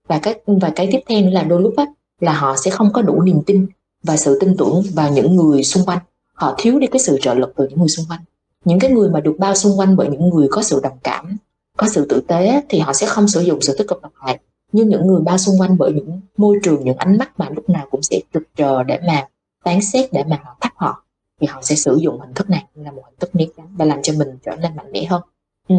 Và 0.08 0.18
cái 0.18 0.34
và 0.46 0.72
cái 0.76 0.88
tiếp 0.92 1.00
theo 1.08 1.22
nữa 1.22 1.30
là 1.30 1.42
đôi 1.42 1.62
lúc 1.62 1.74
á, 1.76 1.86
là 2.20 2.32
họ 2.32 2.56
sẽ 2.56 2.70
không 2.70 2.92
có 2.92 3.02
đủ 3.02 3.22
niềm 3.22 3.42
tin 3.46 3.66
và 4.02 4.16
sự 4.16 4.38
tin 4.40 4.56
tưởng 4.56 4.82
vào 4.94 5.10
những 5.10 5.36
người 5.36 5.64
xung 5.64 5.84
quanh 5.84 5.98
họ 6.34 6.54
thiếu 6.58 6.78
đi 6.78 6.86
cái 6.86 7.00
sự 7.00 7.18
trợ 7.20 7.34
lực 7.34 7.52
từ 7.56 7.68
những 7.68 7.78
người 7.78 7.88
xung 7.88 8.06
quanh. 8.08 8.20
Những 8.64 8.78
cái 8.78 8.90
người 8.90 9.10
mà 9.10 9.20
được 9.20 9.36
bao 9.38 9.54
xung 9.54 9.78
quanh 9.78 9.96
bởi 9.96 10.08
những 10.08 10.30
người 10.30 10.48
có 10.50 10.62
sự 10.62 10.80
đồng 10.82 10.98
cảm 11.02 11.36
có 11.76 11.88
sự 11.88 12.06
tử 12.08 12.20
tế 12.20 12.62
thì 12.68 12.78
họ 12.78 12.92
sẽ 12.92 13.06
không 13.06 13.28
sử 13.28 13.40
dụng 13.40 13.60
sự 13.60 13.74
tích 13.78 13.88
cực 13.88 14.02
độc 14.02 14.12
hại. 14.14 14.38
Nhưng 14.72 14.88
những 14.88 15.06
người 15.06 15.20
bao 15.20 15.38
xung 15.38 15.60
quanh 15.60 15.78
bởi 15.78 15.92
những 15.92 16.20
môi 16.36 16.58
trường 16.62 16.84
những 16.84 16.96
ánh 16.96 17.18
mắt 17.18 17.40
mà 17.40 17.48
lúc 17.50 17.70
nào 17.70 17.86
cũng 17.90 18.02
sẽ 18.02 18.20
trực 18.34 18.42
chờ 18.56 18.82
để 18.82 19.00
mà 19.06 19.28
phán 19.64 19.80
xét 19.82 20.12
để 20.12 20.24
mà 20.24 20.40
họ 20.44 20.56
thắt 20.60 20.72
họ 20.76 21.04
thì 21.40 21.46
họ 21.46 21.62
sẽ 21.62 21.74
sử 21.74 21.96
dụng 21.96 22.20
hình 22.20 22.34
thức 22.34 22.50
này 22.50 22.64
là 22.74 22.90
một 22.90 23.02
hình 23.04 23.14
thức 23.20 23.34
né 23.34 23.46
tránh 23.56 23.66
và 23.76 23.84
làm 23.84 24.02
cho 24.02 24.12
mình 24.18 24.28
trở 24.44 24.56
nên 24.56 24.76
mạnh 24.76 24.92
mẽ 24.92 25.04
hơn. 25.04 25.22
Ừ. 25.68 25.76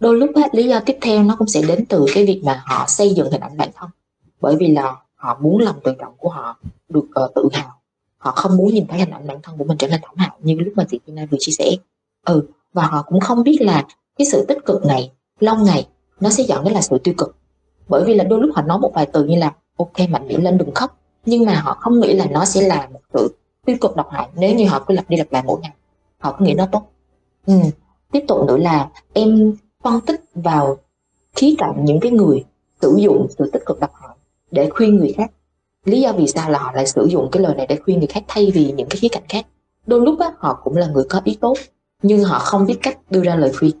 đôi 0.00 0.16
lúc 0.16 0.30
á, 0.34 0.48
lý 0.52 0.68
do 0.68 0.80
tiếp 0.80 0.98
theo 1.00 1.22
nó 1.22 1.36
cũng 1.38 1.48
sẽ 1.48 1.62
đến 1.62 1.86
từ 1.86 2.06
cái 2.14 2.26
việc 2.26 2.42
mà 2.44 2.62
họ 2.66 2.84
xây 2.88 3.14
dựng 3.14 3.30
hình 3.30 3.40
ảnh 3.40 3.56
bản 3.56 3.70
thân. 3.74 3.90
Bởi 4.40 4.56
vì 4.56 4.66
là 4.68 4.96
họ 5.14 5.38
muốn 5.40 5.58
lòng 5.58 5.76
tự 5.84 5.92
trọng 5.98 6.14
của 6.18 6.28
họ 6.28 6.58
được 6.88 7.06
uh, 7.24 7.34
tự 7.34 7.48
hào 7.52 7.75
họ 8.26 8.32
không 8.32 8.56
muốn 8.56 8.74
nhìn 8.74 8.86
thấy 8.86 8.98
hình 8.98 9.10
ảnh 9.10 9.26
bản 9.26 9.38
thân 9.42 9.58
của 9.58 9.64
mình 9.64 9.78
trở 9.78 9.88
nên 9.88 10.00
thảm 10.02 10.14
hại 10.16 10.30
như 10.42 10.54
lúc 10.54 10.72
mà 10.76 10.84
chị 10.90 11.00
Tina 11.06 11.26
vừa 11.30 11.38
chia 11.40 11.52
sẻ. 11.52 11.70
Ừ 12.26 12.42
và 12.76 12.86
họ 12.86 13.02
cũng 13.02 13.20
không 13.20 13.42
biết 13.42 13.56
là 13.60 13.84
cái 14.18 14.26
sự 14.32 14.44
tích 14.48 14.58
cực 14.66 14.84
này, 14.84 15.12
lâu 15.40 15.56
ngày, 15.56 15.88
nó 16.20 16.30
sẽ 16.30 16.42
dẫn 16.42 16.64
đến 16.64 16.72
là 16.72 16.80
sự 16.80 16.98
tiêu 16.98 17.14
cực. 17.18 17.36
Bởi 17.88 18.04
vì 18.06 18.14
là 18.14 18.24
đôi 18.24 18.40
lúc 18.40 18.50
họ 18.54 18.62
nói 18.62 18.78
một 18.78 18.90
vài 18.94 19.06
từ 19.12 19.24
như 19.24 19.36
là, 19.36 19.52
ok, 19.76 19.92
mạnh 20.10 20.28
mẽ 20.28 20.36
lên, 20.36 20.58
đừng 20.58 20.74
khóc. 20.74 20.98
Nhưng 21.26 21.44
mà 21.44 21.54
họ 21.54 21.76
không 21.80 22.00
nghĩ 22.00 22.12
là 22.12 22.26
nó 22.30 22.44
sẽ 22.44 22.62
là 22.62 22.88
một 22.92 23.00
sự 23.12 23.34
tiêu 23.66 23.76
cực 23.80 23.96
độc 23.96 24.10
hại 24.10 24.28
nếu 24.36 24.54
như 24.54 24.66
họ 24.66 24.84
cứ 24.86 24.94
lặp 24.94 25.10
đi 25.10 25.16
lặp 25.16 25.32
lại 25.32 25.42
mỗi 25.46 25.60
ngày. 25.60 25.72
Họ 26.18 26.36
cứ 26.38 26.44
nghĩ 26.44 26.54
nó 26.54 26.66
tốt. 26.72 26.82
Ừ. 27.46 27.54
tiếp 28.12 28.24
tục 28.28 28.46
nữa 28.46 28.56
là 28.56 28.88
em 29.12 29.56
phân 29.82 30.00
tích 30.00 30.20
vào 30.34 30.76
khía 31.36 31.54
cạnh 31.58 31.84
những 31.84 32.00
cái 32.00 32.12
người 32.12 32.44
sử 32.80 32.96
dụng 32.98 33.26
sự 33.38 33.50
tích 33.52 33.62
cực 33.66 33.80
độc 33.80 33.90
hại 33.94 34.16
để 34.50 34.70
khuyên 34.70 34.96
người 34.96 35.12
khác 35.16 35.30
lý 35.86 36.00
do 36.00 36.12
vì 36.12 36.26
sao 36.26 36.50
là 36.50 36.58
họ 36.58 36.72
lại 36.74 36.86
sử 36.86 37.06
dụng 37.06 37.28
cái 37.32 37.42
lời 37.42 37.54
này 37.54 37.66
để 37.66 37.76
khuyên 37.84 37.98
người 37.98 38.06
khác 38.06 38.24
thay 38.28 38.50
vì 38.54 38.72
những 38.76 38.88
cái 38.88 38.98
khía 39.00 39.08
cạnh 39.08 39.22
khác? 39.28 39.46
Đôi 39.86 40.00
lúc 40.00 40.20
á, 40.20 40.30
họ 40.38 40.60
cũng 40.64 40.76
là 40.76 40.86
người 40.86 41.04
có 41.08 41.20
ý 41.24 41.38
tốt 41.40 41.56
nhưng 42.02 42.24
họ 42.24 42.38
không 42.38 42.66
biết 42.66 42.78
cách 42.82 42.98
đưa 43.10 43.22
ra 43.22 43.36
lời 43.36 43.52
khuyên. 43.58 43.72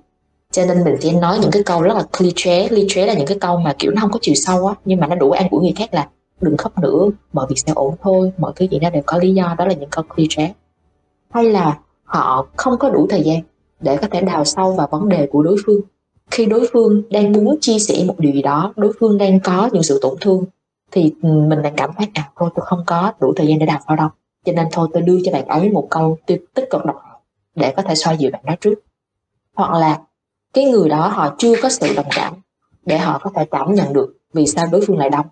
Cho 0.50 0.66
nên 0.66 0.84
mình 0.84 0.96
sẽ 1.00 1.12
nói 1.12 1.38
những 1.38 1.50
cái 1.50 1.62
câu 1.62 1.82
rất 1.82 1.94
là 1.94 2.02
cliché. 2.18 2.68
Cliché 2.68 3.06
là 3.06 3.14
những 3.14 3.26
cái 3.26 3.38
câu 3.40 3.56
mà 3.56 3.74
kiểu 3.78 3.92
nó 3.94 4.00
không 4.00 4.10
có 4.10 4.18
chiều 4.22 4.34
sâu 4.34 4.66
á 4.66 4.74
nhưng 4.84 5.00
mà 5.00 5.06
nó 5.06 5.14
đủ 5.14 5.30
an 5.30 5.48
ủi 5.50 5.62
người 5.62 5.72
khác 5.76 5.94
là 5.94 6.08
đừng 6.40 6.56
khóc 6.56 6.78
nữa 6.78 7.08
mọi 7.32 7.46
việc 7.48 7.56
sẽ 7.66 7.72
ổn 7.74 7.94
thôi 8.02 8.32
mọi 8.38 8.52
thứ 8.56 8.66
gì 8.70 8.78
nó 8.78 8.90
đều 8.90 9.02
có 9.06 9.18
lý 9.18 9.34
do. 9.34 9.54
Đó 9.58 9.64
là 9.64 9.74
những 9.74 9.90
câu 9.90 10.04
cliché. 10.14 10.52
Hay 11.30 11.44
là 11.44 11.78
họ 12.04 12.46
không 12.56 12.78
có 12.78 12.90
đủ 12.90 13.06
thời 13.10 13.22
gian 13.22 13.40
để 13.80 13.96
có 13.96 14.06
thể 14.10 14.20
đào 14.20 14.44
sâu 14.44 14.72
vào 14.72 14.88
vấn 14.90 15.08
đề 15.08 15.28
của 15.32 15.42
đối 15.42 15.56
phương. 15.66 15.80
Khi 16.30 16.46
đối 16.46 16.68
phương 16.72 17.02
đang 17.10 17.32
muốn 17.32 17.58
chia 17.60 17.78
sẻ 17.78 18.04
một 18.06 18.18
điều 18.18 18.32
gì 18.32 18.42
đó 18.42 18.72
đối 18.76 18.92
phương 19.00 19.18
đang 19.18 19.40
có 19.40 19.68
những 19.72 19.82
sự 19.82 19.98
tổn 20.02 20.14
thương 20.20 20.44
thì 20.92 21.14
ừ, 21.22 21.28
mình 21.28 21.62
đang 21.62 21.74
cảm 21.76 21.90
thấy 21.96 22.06
à 22.14 22.30
thôi 22.36 22.50
tôi 22.54 22.66
không 22.66 22.82
có 22.86 23.12
đủ 23.20 23.32
thời 23.36 23.46
gian 23.46 23.58
để 23.58 23.66
đào 23.66 23.80
sâu 23.88 23.96
đâu. 23.96 24.08
Cho 24.44 24.52
nên 24.52 24.66
thôi 24.72 24.88
tôi 24.92 25.02
đưa 25.02 25.18
cho 25.24 25.32
bạn 25.32 25.46
ấy 25.46 25.70
một 25.70 25.86
câu 25.90 26.18
tích 26.26 26.70
cực 26.70 26.84
độc 26.84 26.96
hại 27.04 27.20
để 27.54 27.74
có 27.76 27.82
thể 27.82 27.94
soi 27.94 28.16
dịu 28.16 28.30
bạn 28.32 28.42
đó 28.44 28.54
trước. 28.60 28.74
Hoặc 29.54 29.72
là 29.72 30.00
cái 30.54 30.64
người 30.64 30.88
đó 30.88 31.08
họ 31.08 31.34
chưa 31.38 31.54
có 31.62 31.68
sự 31.68 31.94
đồng 31.96 32.06
cảm 32.14 32.34
để 32.86 32.98
họ 32.98 33.18
có 33.18 33.30
thể 33.34 33.44
cảm 33.50 33.74
nhận 33.74 33.92
được 33.92 34.16
vì 34.32 34.46
sao 34.46 34.66
đối 34.72 34.86
phương 34.86 34.98
lại 34.98 35.10
đông 35.10 35.26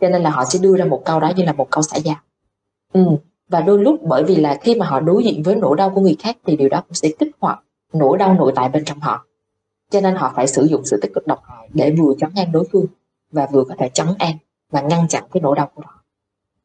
cho 0.00 0.08
nên 0.08 0.22
là 0.22 0.30
họ 0.30 0.44
sẽ 0.44 0.58
đưa 0.62 0.76
ra 0.76 0.84
một 0.84 1.02
câu 1.04 1.20
đó 1.20 1.32
như 1.36 1.44
là 1.44 1.52
một 1.52 1.70
câu 1.70 1.82
xả 1.82 1.96
giao. 1.96 2.16
Ừ. 2.92 3.06
và 3.48 3.60
đôi 3.60 3.78
lúc 3.78 4.00
bởi 4.02 4.24
vì 4.24 4.36
là 4.36 4.58
khi 4.60 4.74
mà 4.74 4.86
họ 4.86 5.00
đối 5.00 5.24
diện 5.24 5.42
với 5.42 5.54
nỗi 5.54 5.76
đau 5.76 5.90
của 5.90 6.00
người 6.00 6.16
khác 6.18 6.36
thì 6.46 6.56
điều 6.56 6.68
đó 6.68 6.82
cũng 6.88 6.94
sẽ 6.94 7.08
kích 7.18 7.30
hoạt 7.40 7.62
nỗi 7.92 8.18
đau 8.18 8.34
nội 8.34 8.52
tại 8.54 8.68
bên 8.68 8.84
trong 8.84 9.00
họ. 9.00 9.26
Cho 9.90 10.00
nên 10.00 10.14
họ 10.14 10.32
phải 10.36 10.46
sử 10.46 10.64
dụng 10.64 10.84
sự 10.84 10.98
tích 11.02 11.10
cực 11.14 11.26
độc 11.26 11.42
hại 11.44 11.68
để 11.74 11.94
vừa 11.98 12.14
chấn 12.18 12.30
an 12.36 12.52
đối 12.52 12.64
phương 12.72 12.86
và 13.32 13.48
vừa 13.52 13.64
có 13.64 13.74
thể 13.78 13.88
chấn 13.88 14.06
an 14.18 14.36
và 14.76 14.82
ngăn 14.82 15.08
chặn 15.08 15.24
cái 15.32 15.40
nỗi 15.40 15.56
đau 15.56 15.70
của 15.74 15.82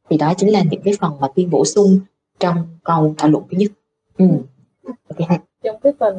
thì 0.10 0.18
đó 0.18 0.34
chính 0.38 0.50
là 0.50 0.62
những 0.72 0.82
cái 0.82 0.94
phần 1.02 1.12
mà 1.20 1.28
tiên 1.36 1.50
bổ 1.50 1.66
sung 1.66 2.00
trong 2.40 2.68
câu 2.84 3.14
thảo 3.18 3.30
luận 3.30 3.44
thứ 3.52 3.58
nhất 3.58 3.72
ừ. 4.18 4.26
okay. 5.10 5.40
trong 5.64 5.80
cái 5.84 5.94
phần 6.00 6.18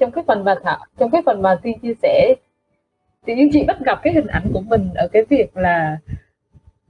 trong 0.00 0.10
cái 0.10 0.24
phần 0.26 0.44
mà 0.44 0.54
thảo 0.62 0.86
trong 0.98 1.10
cái 1.10 1.22
phần 1.26 1.42
mà 1.42 1.60
tiên 1.62 1.78
chia 1.78 1.94
sẻ 2.02 2.34
thì 3.26 3.32
chị 3.52 3.64
bắt 3.64 3.78
gặp 3.80 4.00
cái 4.02 4.12
hình 4.12 4.26
ảnh 4.26 4.50
của 4.54 4.60
mình 4.60 4.90
ở 4.94 5.08
cái 5.12 5.24
việc 5.28 5.56
là 5.56 5.98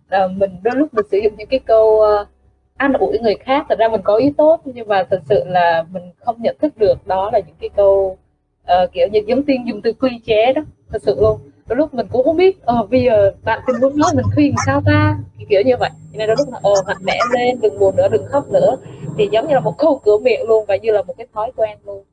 uh, 0.06 0.30
mình 0.36 0.56
đôi 0.62 0.76
lúc 0.76 0.94
mình 0.94 1.06
sử 1.10 1.18
dụng 1.18 1.36
những 1.36 1.48
cái 1.48 1.60
câu 1.60 1.86
uh, 1.86 2.28
an 2.76 2.92
ủi 2.92 3.18
người 3.18 3.36
khác 3.40 3.66
thật 3.68 3.78
ra 3.78 3.88
mình 3.88 4.00
có 4.04 4.16
ý 4.16 4.32
tốt 4.36 4.60
nhưng 4.64 4.88
mà 4.88 5.04
thật 5.10 5.20
sự 5.28 5.44
là 5.46 5.84
mình 5.90 6.02
không 6.18 6.42
nhận 6.42 6.56
thức 6.60 6.78
được 6.78 7.06
đó 7.06 7.30
là 7.32 7.38
những 7.38 7.56
cái 7.60 7.70
câu 7.76 8.18
uh, 8.62 8.92
kiểu 8.92 9.08
như 9.12 9.20
giống 9.26 9.42
tiên 9.42 9.66
dùng 9.66 9.82
từ 9.82 9.92
quy 9.92 10.20
chế 10.24 10.52
đó 10.52 10.62
thật 10.90 11.02
sự 11.02 11.16
luôn 11.20 11.51
đôi 11.66 11.76
lúc 11.76 11.94
mình 11.94 12.06
cũng 12.12 12.24
không 12.24 12.36
biết 12.36 12.62
ờ 12.62 12.86
bây 12.90 13.02
giờ 13.02 13.32
bạn 13.42 13.60
tình 13.66 13.80
muốn 13.80 13.98
nói 13.98 14.10
mình 14.14 14.26
khuyên 14.34 14.54
sao 14.66 14.82
ta? 14.86 15.18
Kiểu 15.48 15.62
như 15.66 15.76
vậy. 15.78 15.90
Nên 16.12 16.26
đôi 16.26 16.36
lúc 16.38 16.48
là 16.52 16.60
ờ 16.62 16.74
mạnh 16.86 17.02
mẽ 17.02 17.18
lên 17.32 17.60
đừng 17.60 17.78
buồn 17.78 17.96
nữa 17.96 18.08
đừng 18.08 18.26
khóc 18.26 18.48
nữa. 18.50 18.76
Thì 19.18 19.28
giống 19.32 19.48
như 19.48 19.54
là 19.54 19.60
một 19.60 19.78
câu 19.78 20.00
cửa 20.04 20.18
miệng 20.18 20.48
luôn 20.48 20.64
và 20.68 20.76
như 20.76 20.92
là 20.92 21.02
một 21.02 21.14
cái 21.18 21.26
thói 21.34 21.52
quen 21.56 21.78
luôn. 21.84 22.04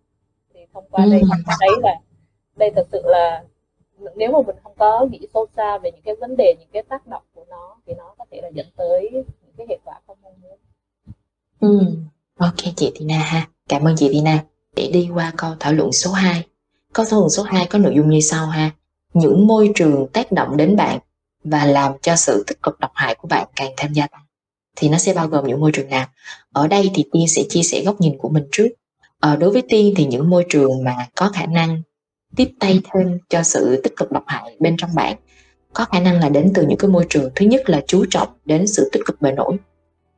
Thì 0.54 0.60
thông 0.74 0.84
qua 0.92 1.06
đây 1.06 1.22
mình 1.22 1.44
thấy 1.60 1.70
là 1.82 1.96
đây 2.56 2.72
thật 2.76 2.88
sự 2.92 3.02
là 3.06 3.44
nếu 4.16 4.32
mà 4.32 4.40
mình 4.48 4.56
không 4.64 4.74
có 4.78 5.08
nghĩ 5.12 5.28
sâu 5.34 5.46
xa 5.56 5.78
về 5.78 5.92
những 5.92 6.02
cái 6.02 6.16
vấn 6.16 6.38
đề 6.38 6.56
những 6.60 6.70
cái 6.74 6.84
tác 6.84 7.08
động 7.08 7.24
của 7.34 7.46
nó 7.50 7.76
thì 7.88 7.94
nó 7.98 8.16
có 8.18 8.26
thể 8.32 8.40
là 8.42 8.50
dẫn 8.54 8.66
tới 8.76 9.10
những 9.12 9.54
cái 9.58 9.68
hệ 9.70 9.78
quả 9.84 9.96
không 10.08 10.18
mong 10.24 10.34
muốn. 10.42 10.58
Ừ. 11.60 11.86
Ok 12.38 12.76
chị 12.76 12.92
Tina 13.00 13.18
ha. 13.18 13.48
Cảm 13.70 13.84
ơn 13.88 13.96
chị 13.98 14.10
Tina. 14.14 14.44
Để 14.76 14.90
đi 14.94 15.10
qua 15.14 15.34
câu 15.38 15.52
thảo 15.60 15.74
luận 15.74 15.92
số 15.92 16.12
2 16.12 16.46
câu 16.94 17.06
thảo 17.10 17.20
luận 17.20 17.30
số 17.30 17.44
2 17.44 17.68
có 17.70 17.80
nội 17.80 17.94
dung 17.96 18.10
như 18.10 18.20
sau 18.22 18.46
ha 18.46 18.72
những 19.14 19.48
môi 19.48 19.72
trường 19.76 20.08
tác 20.14 20.32
động 20.32 20.58
đến 20.58 20.76
bạn 20.76 21.00
và 21.44 21.66
làm 21.66 21.94
cho 22.02 22.16
sự 22.16 22.44
tích 22.48 22.62
cực 22.64 22.80
độc 22.80 22.92
hại 22.94 23.16
của 23.16 23.28
bạn 23.28 23.48
càng 23.56 23.72
thêm 23.78 23.94
gia 23.94 24.08
tăng 24.08 24.22
thì 24.76 24.90
nó 24.90 24.98
sẽ 24.98 25.14
bao 25.14 25.28
gồm 25.28 25.48
những 25.48 25.60
môi 25.60 25.72
trường 25.72 25.90
nào? 25.90 26.08
Ở 26.54 26.68
đây 26.68 26.92
thì 26.94 27.06
tiên 27.12 27.28
sẽ 27.28 27.44
chia 27.50 27.64
sẻ 27.64 27.84
góc 27.86 28.02
nhìn 28.02 28.18
của 28.18 28.30
mình 28.30 28.44
trước. 28.52 28.68
Ờ, 29.20 29.36
đối 29.36 29.52
với 29.52 29.62
tiên 29.70 29.94
thì 29.98 30.06
những 30.06 30.30
môi 30.30 30.46
trường 30.50 30.84
mà 30.84 31.08
có 31.16 31.30
khả 31.34 31.46
năng 31.46 31.82
tiếp 32.36 32.52
tay 32.60 32.82
thêm 32.94 33.20
cho 33.30 33.44
sự 33.44 33.82
tích 33.84 33.96
cực 33.96 34.12
độc 34.12 34.24
hại 34.28 34.56
bên 34.60 34.76
trong 34.78 34.90
bạn 34.96 35.18
có 35.74 35.86
khả 35.86 36.00
năng 36.00 36.20
là 36.20 36.30
đến 36.30 36.52
từ 36.56 36.66
những 36.68 36.78
cái 36.78 36.90
môi 36.90 37.06
trường 37.10 37.30
thứ 37.36 37.46
nhất 37.46 37.70
là 37.70 37.82
chú 37.88 38.06
trọng 38.10 38.28
đến 38.46 38.68
sự 38.68 38.90
tích 38.92 39.02
cực 39.06 39.22
bề 39.22 39.32
nổi. 39.32 39.58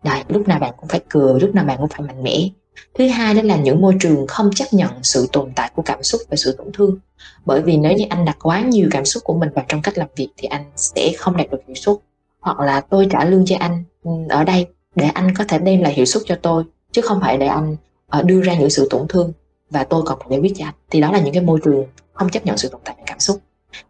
Đấy, 0.03 0.23
lúc 0.27 0.47
nào 0.47 0.59
bạn 0.59 0.73
cũng 0.77 0.89
phải 0.89 1.01
cười 1.09 1.39
lúc 1.39 1.55
nào 1.55 1.65
bạn 1.65 1.77
cũng 1.77 1.89
phải 1.89 2.01
mạnh 2.01 2.23
mẽ 2.23 2.49
thứ 2.93 3.07
hai 3.07 3.33
đó 3.33 3.41
là 3.41 3.55
những 3.55 3.81
môi 3.81 3.95
trường 3.99 4.27
không 4.27 4.51
chấp 4.55 4.65
nhận 4.71 4.91
sự 5.03 5.27
tồn 5.31 5.51
tại 5.55 5.71
của 5.75 5.81
cảm 5.81 6.03
xúc 6.03 6.21
và 6.29 6.35
sự 6.35 6.55
tổn 6.57 6.67
thương. 6.73 6.99
Bởi 7.45 7.61
vì 7.61 7.77
nếu 7.77 7.91
như 7.91 8.05
anh 8.09 8.25
đặt 8.25 8.37
quá 8.41 8.61
nhiều 8.61 8.87
cảm 8.91 9.05
xúc 9.05 9.23
của 9.23 9.33
mình 9.33 9.49
vào 9.55 9.65
trong 9.67 9.81
cách 9.81 9.97
làm 9.97 10.07
việc 10.15 10.29
thì 10.37 10.47
anh 10.47 10.71
sẽ 10.75 11.11
không 11.17 11.37
đạt 11.37 11.51
được 11.51 11.61
hiệu 11.67 11.75
suất. 11.75 11.95
Hoặc 12.39 12.59
là 12.59 12.81
tôi 12.81 13.07
trả 13.11 13.25
lương 13.25 13.45
cho 13.45 13.55
anh 13.59 13.83
ừ, 14.03 14.11
ở 14.29 14.43
đây 14.43 14.65
để 14.95 15.07
anh 15.13 15.35
có 15.35 15.43
thể 15.47 15.59
đem 15.59 15.81
lại 15.81 15.93
hiệu 15.93 16.05
suất 16.05 16.23
cho 16.25 16.35
tôi, 16.41 16.63
chứ 16.91 17.01
không 17.01 17.21
phải 17.21 17.37
để 17.37 17.47
anh 17.47 17.75
ờ, 18.07 18.21
đưa 18.23 18.41
ra 18.41 18.55
những 18.55 18.69
sự 18.69 18.87
tổn 18.89 19.07
thương 19.07 19.33
và 19.69 19.83
tôi 19.83 20.03
còn 20.05 20.19
phải 20.19 20.27
giải 20.29 20.39
quyết 20.39 20.53
cho 20.57 20.65
anh. 20.65 20.73
Thì 20.89 21.01
đó 21.01 21.11
là 21.11 21.19
những 21.19 21.33
cái 21.33 21.43
môi 21.43 21.59
trường 21.63 21.85
không 22.13 22.29
chấp 22.29 22.45
nhận 22.45 22.57
sự 22.57 22.69
tồn 22.69 22.81
tại 22.85 22.95
của 22.97 23.03
cảm 23.05 23.19
xúc. 23.19 23.39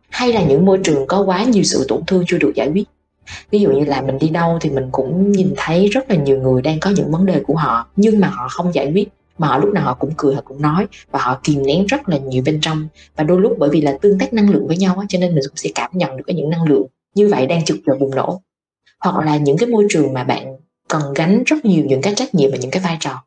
Hay 0.09 0.33
là 0.33 0.43
những 0.43 0.65
môi 0.65 0.79
trường 0.83 1.07
có 1.07 1.21
quá 1.21 1.43
nhiều 1.43 1.63
sự 1.63 1.85
tổn 1.87 2.01
thương 2.07 2.23
chưa 2.27 2.37
được 2.37 2.51
giải 2.55 2.69
quyết 2.73 2.83
ví 3.51 3.59
dụ 3.59 3.71
như 3.71 3.85
là 3.85 4.01
mình 4.01 4.17
đi 4.17 4.29
đâu 4.29 4.57
thì 4.61 4.69
mình 4.69 4.89
cũng 4.91 5.31
nhìn 5.31 5.53
thấy 5.57 5.87
rất 5.87 6.09
là 6.09 6.15
nhiều 6.15 6.41
người 6.41 6.61
đang 6.61 6.79
có 6.79 6.89
những 6.89 7.11
vấn 7.11 7.25
đề 7.25 7.41
của 7.47 7.55
họ 7.55 7.87
nhưng 7.95 8.19
mà 8.19 8.27
họ 8.27 8.47
không 8.47 8.73
giải 8.73 8.91
quyết. 8.91 9.09
Mà 9.37 9.47
họ 9.47 9.57
lúc 9.57 9.73
nào 9.73 9.83
họ 9.83 9.93
cũng 9.93 10.11
cười 10.17 10.35
họ 10.35 10.41
cũng 10.45 10.61
nói 10.61 10.87
và 11.11 11.19
họ 11.19 11.39
kìm 11.43 11.65
nén 11.65 11.85
rất 11.85 12.09
là 12.09 12.17
nhiều 12.17 12.43
bên 12.45 12.59
trong. 12.61 12.87
Và 13.15 13.23
đôi 13.23 13.41
lúc 13.41 13.55
bởi 13.59 13.69
vì 13.69 13.81
là 13.81 13.97
tương 14.01 14.19
tác 14.19 14.33
năng 14.33 14.49
lượng 14.49 14.67
với 14.67 14.77
nhau 14.77 14.95
á, 14.99 15.05
cho 15.09 15.19
nên 15.19 15.35
mình 15.35 15.43
cũng 15.47 15.57
sẽ 15.57 15.69
cảm 15.75 15.91
nhận 15.93 16.17
được 16.17 16.23
cái 16.27 16.35
những 16.35 16.49
năng 16.49 16.63
lượng 16.63 16.85
như 17.15 17.27
vậy 17.27 17.47
đang 17.47 17.65
trực 17.65 17.77
chờ 17.85 17.93
bùng 17.99 18.15
nổ. 18.15 18.41
Hoặc 18.99 19.25
là 19.25 19.37
những 19.37 19.57
cái 19.57 19.69
môi 19.69 19.85
trường 19.89 20.13
mà 20.13 20.23
bạn 20.23 20.57
cần 20.89 21.01
gánh 21.15 21.43
rất 21.45 21.65
nhiều 21.65 21.85
những 21.85 22.01
cái 22.01 22.13
trách 22.15 22.35
nhiệm 22.35 22.51
và 22.51 22.57
những 22.57 22.71
cái 22.71 22.83
vai 22.83 22.97
trò. 22.99 23.23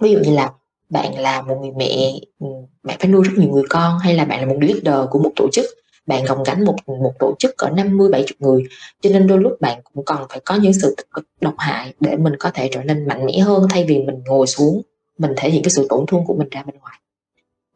Ví 0.00 0.12
dụ 0.12 0.18
như 0.18 0.32
là 0.34 0.52
bạn 0.90 1.18
là 1.18 1.42
một 1.42 1.58
người 1.60 1.70
mẹ 1.76 2.12
ừ, 2.38 2.46
bạn 2.82 2.96
phải 3.00 3.10
nuôi 3.10 3.22
rất 3.24 3.32
nhiều 3.36 3.50
người 3.50 3.64
con 3.70 3.98
hay 3.98 4.14
là 4.14 4.24
bạn 4.24 4.40
là 4.40 4.46
một 4.46 4.58
leader 4.60 5.08
của 5.10 5.18
một 5.18 5.30
tổ 5.36 5.48
chức 5.52 5.66
bạn 6.06 6.24
gồng 6.24 6.42
gánh 6.42 6.64
một 6.64 6.76
một 6.86 7.12
tổ 7.18 7.34
chức 7.38 7.54
cỡ 7.58 7.68
50 7.68 8.08
70 8.10 8.26
người. 8.38 8.64
Cho 9.00 9.10
nên 9.10 9.26
đôi 9.26 9.38
lúc 9.38 9.60
bạn 9.60 9.80
cũng 9.84 10.04
còn 10.04 10.26
phải 10.28 10.40
có 10.44 10.54
những 10.54 10.72
sự 10.72 10.94
tích 10.96 11.10
cực 11.10 11.24
độc 11.40 11.54
hại 11.58 11.94
để 12.00 12.16
mình 12.16 12.32
có 12.38 12.50
thể 12.54 12.68
trở 12.72 12.82
nên 12.82 13.08
mạnh 13.08 13.26
mẽ 13.26 13.38
hơn 13.38 13.66
thay 13.70 13.84
vì 13.84 14.02
mình 14.02 14.22
ngồi 14.26 14.46
xuống 14.46 14.82
mình 15.18 15.32
thể 15.36 15.50
hiện 15.50 15.62
cái 15.62 15.70
sự 15.70 15.86
tổn 15.88 16.06
thương 16.08 16.24
của 16.26 16.34
mình 16.34 16.48
ra 16.50 16.62
bên 16.62 16.76
ngoài. 16.80 16.98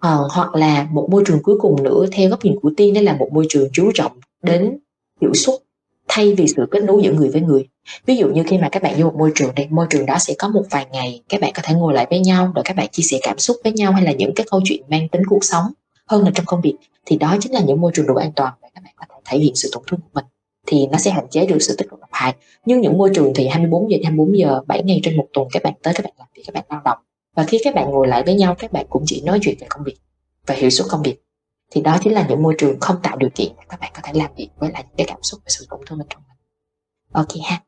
À, 0.00 0.16
hoặc 0.30 0.54
là 0.54 0.88
một 0.90 1.08
môi 1.10 1.22
trường 1.26 1.42
cuối 1.42 1.56
cùng 1.60 1.82
nữa 1.82 2.06
theo 2.12 2.30
góc 2.30 2.44
nhìn 2.44 2.60
của 2.62 2.70
tiên 2.76 2.94
đó 2.94 3.00
là 3.00 3.16
một 3.16 3.28
môi 3.32 3.46
trường 3.48 3.68
chú 3.72 3.90
trọng 3.94 4.12
đến 4.42 4.78
hiệu 5.20 5.34
suất 5.34 5.54
thay 6.08 6.34
vì 6.34 6.46
sự 6.56 6.66
kết 6.70 6.82
nối 6.82 7.02
giữa 7.02 7.12
người 7.12 7.28
với 7.28 7.40
người. 7.40 7.68
Ví 8.06 8.16
dụ 8.16 8.28
như 8.28 8.42
khi 8.46 8.58
mà 8.58 8.68
các 8.72 8.82
bạn 8.82 8.94
vô 8.96 9.04
một 9.04 9.14
môi 9.18 9.32
trường 9.34 9.54
đây 9.56 9.66
môi 9.70 9.86
trường 9.90 10.06
đó 10.06 10.16
sẽ 10.18 10.34
có 10.38 10.48
một 10.48 10.62
vài 10.70 10.86
ngày 10.92 11.22
các 11.28 11.40
bạn 11.40 11.52
có 11.54 11.62
thể 11.64 11.74
ngồi 11.74 11.94
lại 11.94 12.06
với 12.10 12.20
nhau 12.20 12.52
rồi 12.54 12.62
các 12.64 12.76
bạn 12.76 12.88
chia 12.92 13.02
sẻ 13.02 13.18
cảm 13.22 13.38
xúc 13.38 13.56
với 13.64 13.72
nhau 13.72 13.92
hay 13.92 14.02
là 14.02 14.12
những 14.12 14.34
cái 14.34 14.46
câu 14.50 14.60
chuyện 14.64 14.82
mang 14.88 15.08
tính 15.08 15.22
cuộc 15.28 15.44
sống 15.44 15.64
hơn 16.06 16.24
là 16.24 16.30
trong 16.34 16.46
công 16.46 16.60
việc, 16.60 16.74
thì 17.06 17.16
đó 17.16 17.36
chính 17.40 17.52
là 17.52 17.60
những 17.60 17.80
môi 17.80 17.92
trường 17.94 18.06
đủ 18.06 18.14
an 18.14 18.32
toàn 18.36 18.54
để 18.62 18.68
các 18.74 18.84
bạn 18.84 18.94
có 18.96 19.04
thể 19.08 19.16
thể 19.24 19.38
hiện 19.38 19.54
sự 19.54 19.70
tổn 19.72 19.82
thương 19.86 20.00
của 20.00 20.10
mình, 20.14 20.24
thì 20.66 20.86
nó 20.86 20.98
sẽ 20.98 21.10
hạn 21.10 21.26
chế 21.30 21.46
được 21.46 21.58
sự 21.60 21.74
tích 21.78 21.90
cực 21.90 22.00
độc 22.00 22.10
hại. 22.12 22.34
Nhưng 22.64 22.80
những 22.80 22.98
môi 22.98 23.10
trường 23.14 23.32
thì 23.34 23.48
24 23.48 23.90
giờ 23.90 23.96
24 24.02 24.38
giờ 24.38 24.60
7 24.66 24.82
ngày 24.82 25.00
trên 25.02 25.16
một 25.16 25.26
tuần 25.32 25.48
các 25.52 25.62
bạn 25.62 25.74
tới 25.82 25.94
các 25.94 26.04
bạn 26.04 26.12
làm 26.18 26.28
việc, 26.34 26.42
các 26.46 26.54
bạn 26.54 26.64
lao 26.68 26.80
động. 26.84 26.98
Và 27.34 27.44
khi 27.44 27.60
các 27.64 27.74
bạn 27.74 27.90
ngồi 27.90 28.08
lại 28.08 28.22
với 28.22 28.34
nhau, 28.34 28.54
các 28.58 28.72
bạn 28.72 28.86
cũng 28.90 29.02
chỉ 29.06 29.22
nói 29.24 29.38
chuyện 29.42 29.56
về 29.60 29.66
công 29.70 29.84
việc 29.84 29.96
và 30.46 30.54
hiệu 30.54 30.70
suất 30.70 30.86
công 30.90 31.02
việc. 31.02 31.22
Thì 31.70 31.80
đó 31.80 31.98
chính 32.02 32.12
là 32.12 32.26
những 32.28 32.42
môi 32.42 32.54
trường 32.58 32.80
không 32.80 32.96
tạo 33.02 33.16
điều 33.16 33.30
kiện 33.34 33.48
để 33.56 33.64
các 33.68 33.80
bạn 33.80 33.90
có 33.94 34.00
thể 34.04 34.12
làm 34.14 34.30
việc 34.36 34.48
với 34.56 34.70
lại 34.72 34.84
những 34.88 34.96
cái 34.96 35.06
cảm 35.10 35.22
xúc 35.22 35.40
và 35.44 35.48
sự 35.48 35.66
tổn 35.70 35.80
thương 35.86 35.98
bên 35.98 36.06
trong 36.10 36.22
mình. 36.28 36.36
Ok 37.12 37.48
ha. 37.50 37.62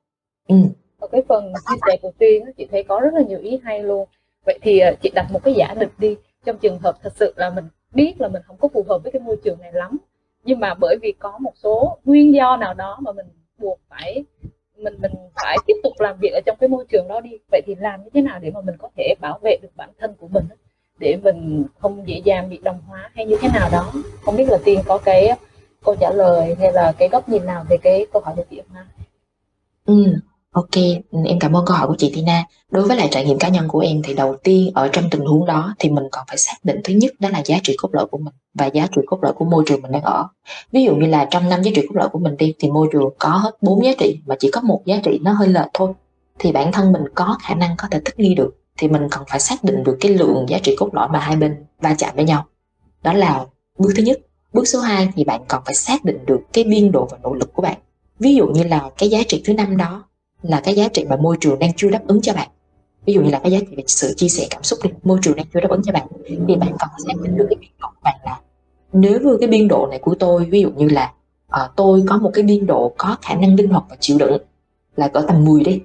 Ừ. 0.48 0.57
ở 0.98 1.09
cái 1.12 1.22
phần 1.29 1.53
chia 1.68 1.77
sẻ 1.87 1.96
của 2.03 2.12
tiên 2.18 2.44
chị 2.57 2.66
thấy 2.70 2.85
có 2.88 3.01
rất 3.01 3.11
là 3.14 3.22
nhiều 3.29 3.38
ý 3.38 3.59
hay 3.64 3.83
luôn. 3.83 4.09
Vậy 4.46 4.59
thì 4.62 4.79
à, 4.79 4.92
chị 5.03 5.11
đặt 5.14 5.33
một 5.33 5.40
cái 5.44 5.55
giả 5.55 5.74
định 5.81 5.88
đi, 5.98 6.16
trong 6.44 6.59
trường 6.59 6.79
hợp 6.79 6.98
thật 7.03 7.12
sự 7.16 7.33
là 7.37 7.51
mình 7.51 7.64
biết 7.92 8.14
là 8.18 8.29
mình 8.29 8.42
không 8.46 8.57
có 8.57 8.68
phù 8.68 8.85
hợp 8.88 8.98
với 9.03 9.12
cái 9.12 9.20
môi 9.20 9.37
trường 9.44 9.61
này 9.61 9.72
lắm. 9.72 9.98
Nhưng 10.44 10.61
mà 10.61 10.74
bởi 10.74 10.96
vì 11.03 11.12
có 11.18 11.38
một 11.38 11.53
số 11.55 11.98
nguyên 12.05 12.35
do 12.35 12.57
nào 12.57 12.74
đó 12.74 12.98
mà 13.01 13.12
mình 13.12 13.27
buộc 13.59 13.81
phải, 13.88 14.24
mình 14.77 14.94
mình 15.01 15.12
phải 15.35 15.57
tiếp 15.66 15.74
tục 15.83 15.92
làm 15.98 16.16
việc 16.20 16.31
ở 16.33 16.40
trong 16.46 16.57
cái 16.61 16.68
môi 16.68 16.85
trường 16.88 17.09
đó 17.09 17.20
đi. 17.20 17.31
Vậy 17.51 17.62
thì 17.66 17.74
làm 17.74 18.05
như 18.05 18.11
thế 18.14 18.20
nào 18.20 18.38
để 18.42 18.51
mà 18.51 18.61
mình 18.61 18.77
có 18.79 18.88
thể 18.96 19.14
bảo 19.20 19.38
vệ 19.42 19.57
được 19.62 19.68
bản 19.77 19.90
thân 19.98 20.14
của 20.18 20.29
mình 20.29 20.44
để 20.98 21.16
mình 21.22 21.64
không 21.79 22.09
dễ 22.09 22.20
dàng 22.24 22.51
bị 22.51 22.59
đồng 22.62 22.81
hóa 22.87 23.11
hay 23.14 23.27
như 23.27 23.37
thế 23.40 23.48
nào 23.55 23.68
đó? 23.72 23.92
Không 24.22 24.37
biết 24.37 24.48
là 24.48 24.59
tiên 24.64 24.81
có 24.87 24.98
cái 24.98 25.29
câu 25.85 25.96
trả 26.01 26.11
lời 26.11 26.57
hay 26.59 26.72
là 26.72 26.92
cái 26.98 27.09
góc 27.09 27.29
nhìn 27.29 27.46
nào 27.46 27.64
về 27.68 27.77
cái 27.83 28.07
câu 28.12 28.22
hỏi 28.22 28.35
của 28.37 28.44
chị 28.51 28.61
không 28.68 28.85
ừ. 29.87 30.12
Ok, 30.59 30.83
em 31.25 31.38
cảm 31.40 31.57
ơn 31.57 31.64
câu 31.66 31.77
hỏi 31.77 31.87
của 31.88 31.94
chị 31.99 32.12
Tina. 32.14 32.44
Đối 32.71 32.88
với 32.88 32.97
lại 32.97 33.09
trải 33.11 33.25
nghiệm 33.25 33.38
cá 33.38 33.49
nhân 33.49 33.68
của 33.68 33.79
em 33.79 34.03
thì 34.05 34.14
đầu 34.14 34.37
tiên 34.42 34.71
ở 34.75 34.88
trong 34.88 35.11
tình 35.11 35.21
huống 35.21 35.47
đó 35.47 35.75
thì 35.79 35.90
mình 35.90 36.05
còn 36.12 36.25
phải 36.29 36.38
xác 36.38 36.55
định 36.62 36.81
thứ 36.85 36.94
nhất 36.94 37.12
đó 37.18 37.29
là 37.29 37.42
giá 37.44 37.59
trị 37.62 37.77
cốt 37.79 37.88
lõi 37.92 38.07
của 38.07 38.18
mình 38.18 38.35
và 38.55 38.66
giá 38.66 38.87
trị 38.97 39.03
cốt 39.07 39.18
lõi 39.23 39.33
của 39.33 39.44
môi 39.44 39.64
trường 39.66 39.83
mình 39.83 39.92
đang 39.92 40.03
ở. 40.03 40.29
Ví 40.73 40.85
dụ 40.85 40.97
như 40.97 41.07
là 41.07 41.25
trong 41.31 41.49
năm 41.49 41.62
giá 41.62 41.71
trị 41.75 41.87
cốt 41.88 41.94
lõi 41.94 42.09
của 42.09 42.18
mình 42.18 42.37
đi 42.37 42.55
thì 42.59 42.71
môi 42.71 42.88
trường 42.92 43.11
có 43.18 43.29
hết 43.29 43.51
bốn 43.61 43.85
giá 43.85 43.90
trị 43.99 44.21
mà 44.27 44.35
chỉ 44.38 44.51
có 44.51 44.61
một 44.61 44.83
giá 44.85 45.01
trị 45.05 45.18
nó 45.23 45.33
hơi 45.33 45.49
lệch 45.49 45.68
thôi 45.75 45.92
thì 46.38 46.53
bản 46.53 46.73
thân 46.73 46.92
mình 46.92 47.03
có 47.14 47.38
khả 47.42 47.55
năng 47.55 47.77
có 47.79 47.88
thể 47.90 48.01
thích 48.05 48.18
nghi 48.18 48.35
được 48.35 48.57
thì 48.79 48.88
mình 48.88 49.09
cần 49.11 49.23
phải 49.29 49.40
xác 49.40 49.64
định 49.64 49.85
được 49.85 49.97
cái 50.01 50.12
lượng 50.12 50.47
giá 50.49 50.59
trị 50.62 50.77
cốt 50.79 50.88
lõi 50.92 51.09
mà 51.09 51.18
hai 51.18 51.37
bên 51.37 51.57
va 51.81 51.94
chạm 51.99 52.11
với 52.14 52.25
nhau. 52.25 52.47
Đó 53.03 53.12
là 53.12 53.44
bước 53.79 53.92
thứ 53.97 54.03
nhất. 54.03 54.18
Bước 54.53 54.68
số 54.68 54.81
2 54.81 55.09
thì 55.16 55.25
bạn 55.25 55.40
còn 55.49 55.62
phải 55.64 55.75
xác 55.75 56.05
định 56.05 56.27
được 56.27 56.40
cái 56.53 56.64
biên 56.64 56.92
độ 56.92 57.09
và 57.11 57.18
nỗ 57.23 57.35
lực 57.35 57.53
của 57.53 57.62
bạn. 57.62 57.79
Ví 58.18 58.35
dụ 58.35 58.47
như 58.47 58.62
là 58.62 58.90
cái 58.99 59.09
giá 59.09 59.18
trị 59.29 59.42
thứ 59.44 59.55
năm 59.55 59.77
đó 59.77 60.08
là 60.42 60.61
cái 60.61 60.74
giá 60.74 60.88
trị 60.88 61.05
mà 61.09 61.16
môi 61.16 61.37
trường 61.40 61.59
đang 61.59 61.72
chưa 61.77 61.90
đáp 61.90 62.03
ứng 62.07 62.20
cho 62.20 62.33
bạn. 62.35 62.48
Ví 63.07 63.14
dụ 63.14 63.22
như 63.22 63.31
là 63.31 63.38
cái 63.38 63.53
giá 63.53 63.59
trị 63.59 63.77
về 63.77 63.85
sự 63.87 64.14
chia 64.16 64.29
sẻ 64.29 64.46
cảm 64.51 64.62
xúc 64.62 64.79
đi 64.83 64.90
môi 65.03 65.18
trường 65.22 65.37
đang 65.37 65.46
chưa 65.55 65.61
đáp 65.61 65.70
ứng 65.70 65.83
cho 65.85 65.92
bạn 65.92 66.07
thì 66.29 66.57
bạn 66.57 66.68
cần 66.79 66.88
xác 67.07 67.14
định 67.22 67.37
được 67.37 67.46
cái 67.51 67.57
biên 67.61 67.70
độ 67.81 67.88
của 67.88 68.01
bạn 68.05 68.16
là 68.24 68.40
nếu 68.92 69.20
như 69.20 69.37
cái 69.40 69.48
biên 69.48 69.68
độ 69.68 69.87
này 69.90 69.98
của 69.98 70.14
tôi 70.14 70.44
ví 70.44 70.61
dụ 70.61 70.70
như 70.70 70.88
là 70.88 71.12
uh, 71.46 71.70
tôi 71.77 72.03
có 72.07 72.18
một 72.18 72.31
cái 72.35 72.44
biên 72.44 72.66
độ 72.66 72.92
có 72.98 73.16
khả 73.22 73.35
năng 73.35 73.55
linh 73.55 73.68
hoạt 73.68 73.85
và 73.90 73.96
chịu 74.01 74.18
đựng 74.18 74.42
là 74.96 75.09
cỡ 75.09 75.24
tầm 75.29 75.44
10 75.44 75.64
đi 75.64 75.81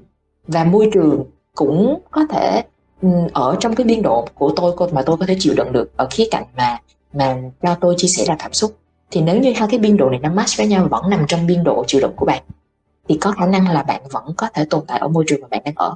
và 0.47 0.63
môi 0.63 0.89
trường 0.93 1.23
cũng 1.55 2.01
có 2.11 2.25
thể 2.29 2.63
um, 3.01 3.27
ở 3.33 3.55
trong 3.59 3.75
cái 3.75 3.85
biên 3.85 4.01
độ 4.01 4.27
của 4.33 4.53
tôi 4.55 4.89
mà 4.91 5.01
tôi 5.01 5.17
có 5.17 5.25
thể 5.25 5.35
chịu 5.39 5.53
đựng 5.57 5.73
được 5.73 5.97
ở 5.97 6.07
khía 6.11 6.27
cạnh 6.31 6.45
mà 6.57 6.79
mà 7.13 7.37
cho 7.61 7.75
tôi 7.81 7.95
chia 7.97 8.07
sẻ 8.07 8.25
ra 8.25 8.35
cảm 8.39 8.53
xúc 8.53 8.77
thì 9.11 9.21
nếu 9.21 9.39
như 9.39 9.53
hai 9.55 9.67
cái 9.71 9.79
biên 9.79 9.97
độ 9.97 10.09
này 10.09 10.19
nó 10.19 10.29
match 10.29 10.57
với 10.57 10.67
nhau 10.67 10.87
vẫn 10.91 11.09
nằm 11.09 11.25
trong 11.27 11.47
biên 11.47 11.63
độ 11.63 11.83
chịu 11.87 12.01
đựng 12.01 12.13
của 12.15 12.25
bạn 12.25 12.43
thì 13.07 13.17
có 13.21 13.31
khả 13.31 13.45
năng 13.45 13.69
là 13.69 13.83
bạn 13.83 14.01
vẫn 14.11 14.23
có 14.37 14.47
thể 14.53 14.65
tồn 14.69 14.83
tại 14.87 14.99
ở 14.99 15.07
môi 15.07 15.23
trường 15.27 15.41
mà 15.41 15.47
bạn 15.47 15.61
đang 15.65 15.73
ở. 15.77 15.95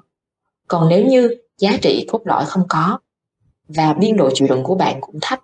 Còn 0.68 0.90
nếu 0.90 1.06
như 1.06 1.36
giá 1.58 1.78
trị 1.82 2.06
cốt 2.12 2.22
lõi 2.26 2.46
không 2.46 2.64
có, 2.70 3.00
và 3.68 3.94
biên 3.94 4.18
độ 4.18 4.30
chịu 4.34 4.48
đựng 4.48 4.64
của 4.64 4.76
bạn 4.76 5.02
cũng 5.02 5.16
thấp, 5.22 5.40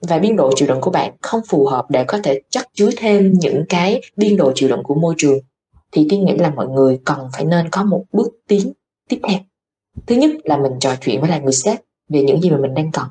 và 0.00 0.18
biên 0.18 0.36
độ 0.36 0.52
chịu 0.56 0.68
đựng 0.68 0.80
của 0.80 0.90
bạn 0.90 1.12
không 1.22 1.40
phù 1.48 1.66
hợp 1.66 1.86
để 1.88 2.04
có 2.04 2.18
thể 2.24 2.40
chất 2.50 2.68
chứa 2.74 2.90
thêm 2.96 3.32
những 3.32 3.64
cái 3.68 4.00
biên 4.16 4.36
độ 4.36 4.52
chịu 4.54 4.68
đựng 4.68 4.82
của 4.84 4.94
môi 4.94 5.14
trường, 5.18 5.38
thì 5.92 6.06
tiên 6.10 6.24
nghĩ 6.24 6.36
là 6.36 6.50
mọi 6.50 6.68
người 6.68 7.00
cần 7.04 7.18
phải 7.32 7.44
nên 7.44 7.68
có 7.68 7.84
một 7.84 8.04
bước 8.12 8.28
tiến 8.48 8.72
tiếp 9.08 9.20
theo. 9.28 9.38
Thứ 10.06 10.14
nhất 10.14 10.30
là 10.44 10.56
mình 10.56 10.72
trò 10.80 10.96
chuyện 11.00 11.20
với 11.20 11.30
lại 11.30 11.40
người 11.40 11.52
sếp 11.52 11.80
về 12.08 12.22
những 12.22 12.40
gì 12.40 12.50
mà 12.50 12.56
mình 12.56 12.74
đang 12.74 12.92
cần. 12.92 13.06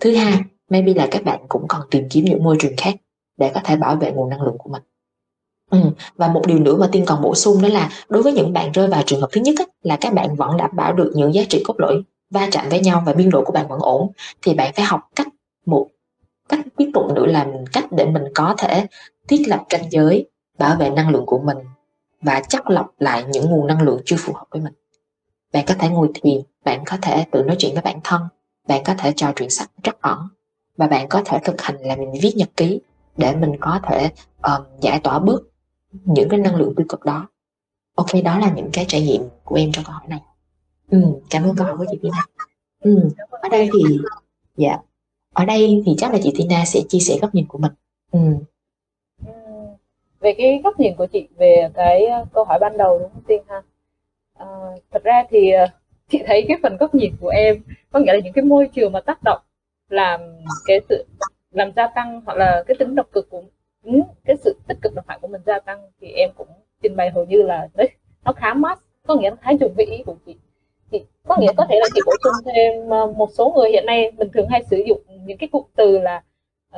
Thứ 0.00 0.14
hai, 0.16 0.40
maybe 0.68 0.94
là 0.94 1.08
các 1.10 1.24
bạn 1.24 1.40
cũng 1.48 1.68
cần 1.68 1.80
tìm 1.90 2.08
kiếm 2.10 2.24
những 2.24 2.44
môi 2.44 2.56
trường 2.60 2.72
khác 2.76 2.94
để 3.36 3.50
có 3.54 3.60
thể 3.64 3.76
bảo 3.76 3.96
vệ 3.96 4.12
nguồn 4.12 4.28
năng 4.28 4.42
lượng 4.42 4.58
của 4.58 4.70
mình. 4.70 4.82
Ừ, 5.82 5.90
và 6.16 6.28
một 6.28 6.46
điều 6.46 6.58
nữa 6.58 6.76
mà 6.76 6.88
Tiên 6.92 7.04
còn 7.06 7.22
bổ 7.22 7.34
sung 7.34 7.62
đó 7.62 7.68
là 7.68 7.90
đối 8.08 8.22
với 8.22 8.32
những 8.32 8.52
bạn 8.52 8.72
rơi 8.72 8.88
vào 8.88 9.02
trường 9.06 9.20
hợp 9.20 9.28
thứ 9.32 9.40
nhất 9.40 9.54
á, 9.58 9.64
là 9.82 9.96
các 10.00 10.12
bạn 10.12 10.36
vẫn 10.36 10.56
đảm 10.56 10.70
bảo 10.76 10.92
được 10.92 11.12
những 11.14 11.34
giá 11.34 11.42
trị 11.48 11.62
cốt 11.64 11.74
lõi 11.78 12.02
va 12.30 12.48
chạm 12.52 12.68
với 12.68 12.80
nhau 12.80 13.02
và 13.06 13.12
biên 13.12 13.30
độ 13.30 13.44
của 13.44 13.52
bạn 13.52 13.68
vẫn 13.68 13.80
ổn 13.80 14.10
thì 14.42 14.54
bạn 14.54 14.72
phải 14.76 14.84
học 14.84 15.00
cách 15.16 15.28
một 15.66 15.88
cách 16.48 16.60
tiếp 16.76 16.90
tục 16.94 17.12
nữa 17.14 17.26
là 17.26 17.46
cách 17.72 17.86
để 17.90 18.04
mình 18.04 18.24
có 18.34 18.54
thể 18.58 18.86
thiết 19.28 19.42
lập 19.46 19.64
ranh 19.70 19.90
giới 19.90 20.30
bảo 20.58 20.76
vệ 20.76 20.90
năng 20.90 21.08
lượng 21.08 21.26
của 21.26 21.38
mình 21.38 21.58
và 22.22 22.42
chắc 22.48 22.70
lọc 22.70 22.86
lại 22.98 23.24
những 23.28 23.50
nguồn 23.50 23.66
năng 23.66 23.82
lượng 23.82 24.00
chưa 24.04 24.16
phù 24.18 24.32
hợp 24.32 24.44
với 24.50 24.60
mình. 24.60 24.72
Bạn 25.52 25.64
có 25.66 25.74
thể 25.78 25.88
ngồi 25.88 26.08
thiền 26.14 26.40
bạn 26.64 26.82
có 26.86 26.96
thể 27.02 27.24
tự 27.30 27.42
nói 27.42 27.56
chuyện 27.58 27.74
với 27.74 27.82
bản 27.82 28.00
thân 28.04 28.22
bạn 28.68 28.84
có 28.84 28.94
thể 28.98 29.12
trò 29.16 29.32
chuyện 29.36 29.50
sách 29.50 29.70
rất 29.82 30.00
ẩn 30.00 30.28
và 30.76 30.86
bạn 30.86 31.08
có 31.08 31.22
thể 31.24 31.38
thực 31.44 31.62
hành 31.62 31.76
là 31.80 31.96
mình 31.96 32.12
viết 32.22 32.32
nhật 32.36 32.48
ký 32.56 32.80
để 33.16 33.36
mình 33.36 33.52
có 33.60 33.80
thể 33.82 34.10
um, 34.42 34.62
giải 34.80 35.00
tỏa 35.00 35.18
bớt 35.18 35.40
những 36.04 36.28
cái 36.28 36.40
năng 36.40 36.56
lượng 36.56 36.74
tiêu 36.76 36.86
cực 36.88 37.04
đó. 37.04 37.28
Ok 37.94 38.06
đó 38.24 38.38
là 38.38 38.52
những 38.56 38.70
cái 38.72 38.84
trải 38.88 39.02
nghiệm 39.02 39.22
của 39.44 39.56
em 39.56 39.72
trong 39.72 39.84
câu 39.84 39.92
hỏi 39.92 40.04
này. 40.08 40.20
Ừ, 40.90 41.02
cảm 41.30 41.42
ơn 41.42 41.56
câu 41.56 41.66
hỏi 41.66 41.76
của 41.76 41.86
chị 41.90 41.98
Tina. 42.02 42.18
Ừ, 42.80 43.08
ở 43.30 43.48
đây 43.48 43.70
thì 43.72 43.98
dạ. 44.56 44.78
Ở 45.32 45.44
đây 45.44 45.82
thì 45.86 45.94
chắc 45.98 46.12
là 46.12 46.18
chị 46.22 46.32
Tina 46.38 46.64
sẽ 46.64 46.80
chia 46.88 46.98
sẻ 46.98 47.18
góc 47.22 47.34
nhìn 47.34 47.46
của 47.46 47.58
mình. 47.58 47.72
Ừ. 48.12 48.20
về 50.20 50.34
cái 50.38 50.60
góc 50.64 50.80
nhìn 50.80 50.94
của 50.96 51.06
chị 51.06 51.28
về 51.36 51.68
cái 51.74 52.06
ờ, 52.06 52.24
câu 52.34 52.44
hỏi 52.44 52.58
ban 52.60 52.76
đầu 52.78 52.98
đúng 52.98 53.10
không 53.12 53.22
Tiên 53.26 53.42
ha? 53.48 53.62
À, 54.38 54.46
thật 54.90 55.04
ra 55.04 55.24
thì 55.30 55.50
ờ, 55.50 55.66
chị 56.08 56.22
thấy 56.26 56.44
cái 56.48 56.58
phần 56.62 56.76
góc 56.76 56.94
nhìn 56.94 57.16
của 57.20 57.28
em 57.28 57.62
có 57.92 58.00
nghĩa 58.00 58.12
là 58.12 58.18
những 58.24 58.32
cái 58.32 58.44
môi 58.44 58.68
trường 58.74 58.92
mà 58.92 59.00
tác 59.00 59.18
động 59.24 59.42
làm 59.88 60.20
cái 60.66 60.80
sự 60.88 61.04
làm 61.50 61.72
gia 61.76 61.86
tăng 61.86 62.20
hoặc 62.26 62.36
là 62.38 62.64
cái 62.66 62.76
tính 62.78 62.94
độc 62.94 63.06
cực 63.12 63.30
của 63.30 63.42
cái 64.24 64.36
sự 64.36 64.56
tích 64.68 64.78
cực 64.82 64.94
độc 64.94 65.04
hại 65.08 65.18
của 65.22 65.28
mình 65.28 65.40
gia 65.46 65.60
tăng 65.60 65.90
thì 66.00 66.08
em 66.12 66.30
cũng 66.36 66.48
trình 66.82 66.96
bày 66.96 67.10
hầu 67.10 67.24
như 67.24 67.42
là 67.42 67.68
đấy 67.74 67.88
nó 68.24 68.32
khá 68.32 68.54
mát. 68.54 68.78
Có 69.06 69.14
nghĩa 69.14 69.30
là 69.30 69.36
khá 69.36 69.50
chuẩn 69.60 69.74
vị 69.76 69.84
ý 69.84 70.02
của 70.06 70.14
chị. 70.26 70.36
Thì 70.90 71.04
có 71.28 71.36
nghĩa 71.40 71.52
có 71.56 71.66
thể 71.68 71.78
là 71.80 71.86
chị 71.94 72.00
bổ 72.06 72.12
sung 72.24 72.52
thêm 72.54 72.90
ờ, 72.90 73.06
một 73.06 73.30
số 73.32 73.52
người 73.56 73.70
hiện 73.70 73.86
nay 73.86 74.10
mình 74.10 74.28
thường 74.34 74.48
hay 74.48 74.64
sử 74.70 74.76
dụng 74.86 75.00
những 75.24 75.38
cái 75.38 75.48
cụm 75.52 75.64
từ 75.76 75.98
là 75.98 76.22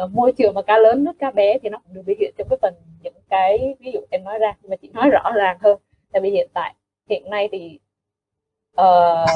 uh, 0.02 0.10
môi 0.10 0.32
trường 0.32 0.54
mà 0.54 0.62
cá 0.62 0.78
lớn 0.78 1.04
nước 1.04 1.12
cá 1.18 1.30
bé 1.30 1.58
thì 1.62 1.68
nó 1.68 1.78
cũng 1.78 1.94
được 1.94 2.02
biểu 2.06 2.16
hiện 2.20 2.34
trong 2.38 2.48
cái 2.48 2.58
phần 2.62 2.74
những 3.02 3.14
cái 3.28 3.74
ví 3.80 3.92
dụ 3.92 4.00
em 4.10 4.24
nói 4.24 4.38
ra. 4.38 4.56
Nhưng 4.62 4.70
mà 4.70 4.76
chị 4.76 4.90
nói 4.92 5.10
rõ 5.10 5.32
ràng 5.34 5.58
hơn 5.60 5.78
tại 6.12 6.22
vì 6.22 6.30
hiện 6.30 6.48
tại 6.52 6.74
hiện 7.08 7.30
nay 7.30 7.48
thì 7.52 7.78
uh, 8.80 9.28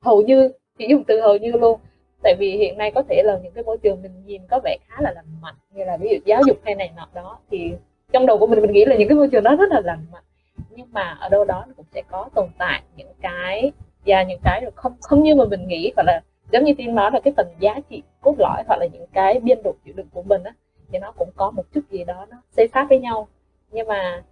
hầu 0.00 0.22
như 0.22 0.52
chị 0.78 0.86
dùng 0.90 1.04
từ 1.04 1.20
hầu 1.20 1.36
như 1.36 1.52
luôn 1.52 1.80
tại 2.22 2.34
vì 2.38 2.56
hiện 2.56 2.78
nay 2.78 2.90
có 2.94 3.02
thể 3.08 3.22
là 3.24 3.38
những 3.42 3.52
cái 3.52 3.64
môi 3.64 3.78
trường 3.78 4.02
mình 4.02 4.12
nhìn 4.26 4.42
có 4.50 4.60
vẻ 4.64 4.76
khá 4.88 4.96
là 5.00 5.12
lành 5.12 5.40
mạnh. 5.40 5.54
Như 5.74 5.84
là 5.84 5.96
ví 5.96 6.08
dụ 6.10 6.16
giáo 6.24 6.42
dục 6.46 6.56
hay 6.64 6.74
này 6.74 6.90
nọ 6.96 7.08
đó, 7.14 7.38
thì 7.50 7.72
trong 8.12 8.26
đầu 8.26 8.38
của 8.38 8.46
mình 8.46 8.60
mình 8.60 8.72
nghĩ 8.72 8.84
là 8.84 8.96
những 8.96 9.08
cái 9.08 9.16
môi 9.16 9.28
trường 9.28 9.44
đó 9.44 9.56
rất 9.56 9.70
là 9.70 9.80
lành 9.84 10.06
mạnh. 10.12 10.22
Nhưng 10.70 10.86
mà 10.92 11.16
ở 11.20 11.28
đâu 11.28 11.44
đó 11.44 11.64
nó 11.68 11.72
cũng 11.76 11.86
sẽ 11.94 12.02
có 12.10 12.28
tồn 12.34 12.48
tại 12.58 12.82
những 12.96 13.12
cái, 13.22 13.72
và 14.06 14.22
những 14.22 14.40
cái 14.44 14.64
không 14.74 14.92
không 15.00 15.22
như 15.22 15.34
mà 15.34 15.44
mình 15.44 15.68
nghĩ. 15.68 15.92
Hoặc 15.96 16.02
là 16.06 16.20
giống 16.52 16.64
như 16.64 16.74
tin 16.78 16.94
nói 16.94 17.10
là 17.12 17.20
cái 17.20 17.32
phần 17.36 17.46
giá 17.58 17.80
trị 17.90 18.02
cốt 18.20 18.34
lõi 18.38 18.62
hoặc 18.66 18.76
là 18.80 18.86
những 18.92 19.06
cái 19.12 19.40
biên 19.40 19.62
độ 19.64 19.74
chịu 19.84 19.94
đựng 19.96 20.08
của 20.12 20.22
mình 20.22 20.42
á, 20.44 20.52
thì 20.92 20.98
nó 20.98 21.12
cũng 21.12 21.28
có 21.36 21.50
một 21.50 21.62
chút 21.74 21.80
gì 21.90 22.04
đó 22.04 22.26
nó 22.30 22.36
xây 22.56 22.68
sát 22.68 22.86
với 22.88 22.98
nhau. 22.98 23.28
Nhưng 23.70 23.86
mà, 23.86 24.22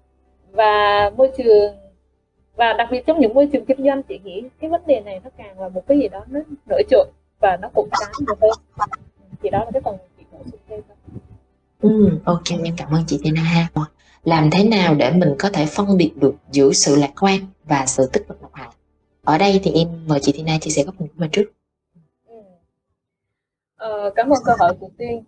và 0.51 1.11
môi 1.17 1.31
trường, 1.39 1.75
và 2.57 2.73
đặc 2.73 2.89
biệt 2.91 3.07
trong 3.07 3.21
những 3.21 3.35
môi 3.35 3.49
trường 3.53 3.65
kinh 3.65 3.85
doanh, 3.85 4.03
chị 4.03 4.21
nghĩ 4.25 4.45
cái 4.61 4.71
vấn 4.71 4.83
đề 4.87 5.01
này 5.01 5.21
nó 5.25 5.31
càng 5.37 5.61
là 5.61 5.69
một 5.69 5.87
cái 5.87 5.99
gì 5.99 6.09
đó 6.09 6.25
nó 6.27 6.41
nổi 6.67 6.83
trội 6.91 7.07
và 7.41 7.57
nó 7.63 7.69
cũng 7.75 7.89
sáng 8.01 8.13
được 8.27 8.39
hơn 8.41 8.51
thì 9.43 9.51
đó 9.51 9.59
là 9.65 9.71
cái 9.73 9.83
phần 9.85 9.97
chị 10.19 10.25
bổ 10.33 10.39
sung 10.51 10.61
thêm 10.69 10.81
Ừ, 11.81 12.19
ok 12.25 12.43
em 12.65 12.75
cảm 12.77 12.91
ơn 12.91 13.05
chị 13.07 13.21
Tina 13.25 13.43
ha. 13.43 13.69
Làm 14.25 14.51
thế 14.51 14.65
nào 14.65 14.95
để 14.95 15.11
mình 15.11 15.35
có 15.39 15.51
thể 15.51 15.67
phân 15.67 15.97
biệt 15.97 16.13
được 16.17 16.35
giữa 16.51 16.73
sự 16.73 16.97
lạc 16.97 17.11
quan 17.21 17.39
và 17.65 17.87
sự 17.87 18.11
tích 18.13 18.29
cực 18.29 18.43
độc 18.43 18.55
hại? 18.55 18.69
Ở 19.25 19.39
đây 19.39 19.61
thì 19.65 19.73
em 19.73 19.89
mời 20.07 20.19
chị 20.23 20.33
Tina 20.33 20.59
chia 20.59 20.71
sẻ 20.71 20.83
góc 20.85 21.01
nhìn 21.01 21.09
của 21.09 21.15
mình 21.17 21.31
trước. 21.31 21.53
Ừ. 22.29 22.37
Ờ, 23.77 24.11
cảm 24.17 24.29
ơn 24.31 24.39
câu 24.45 24.57
hỏi 24.59 24.75
của 24.81 24.89
Tiên. 24.99 25.25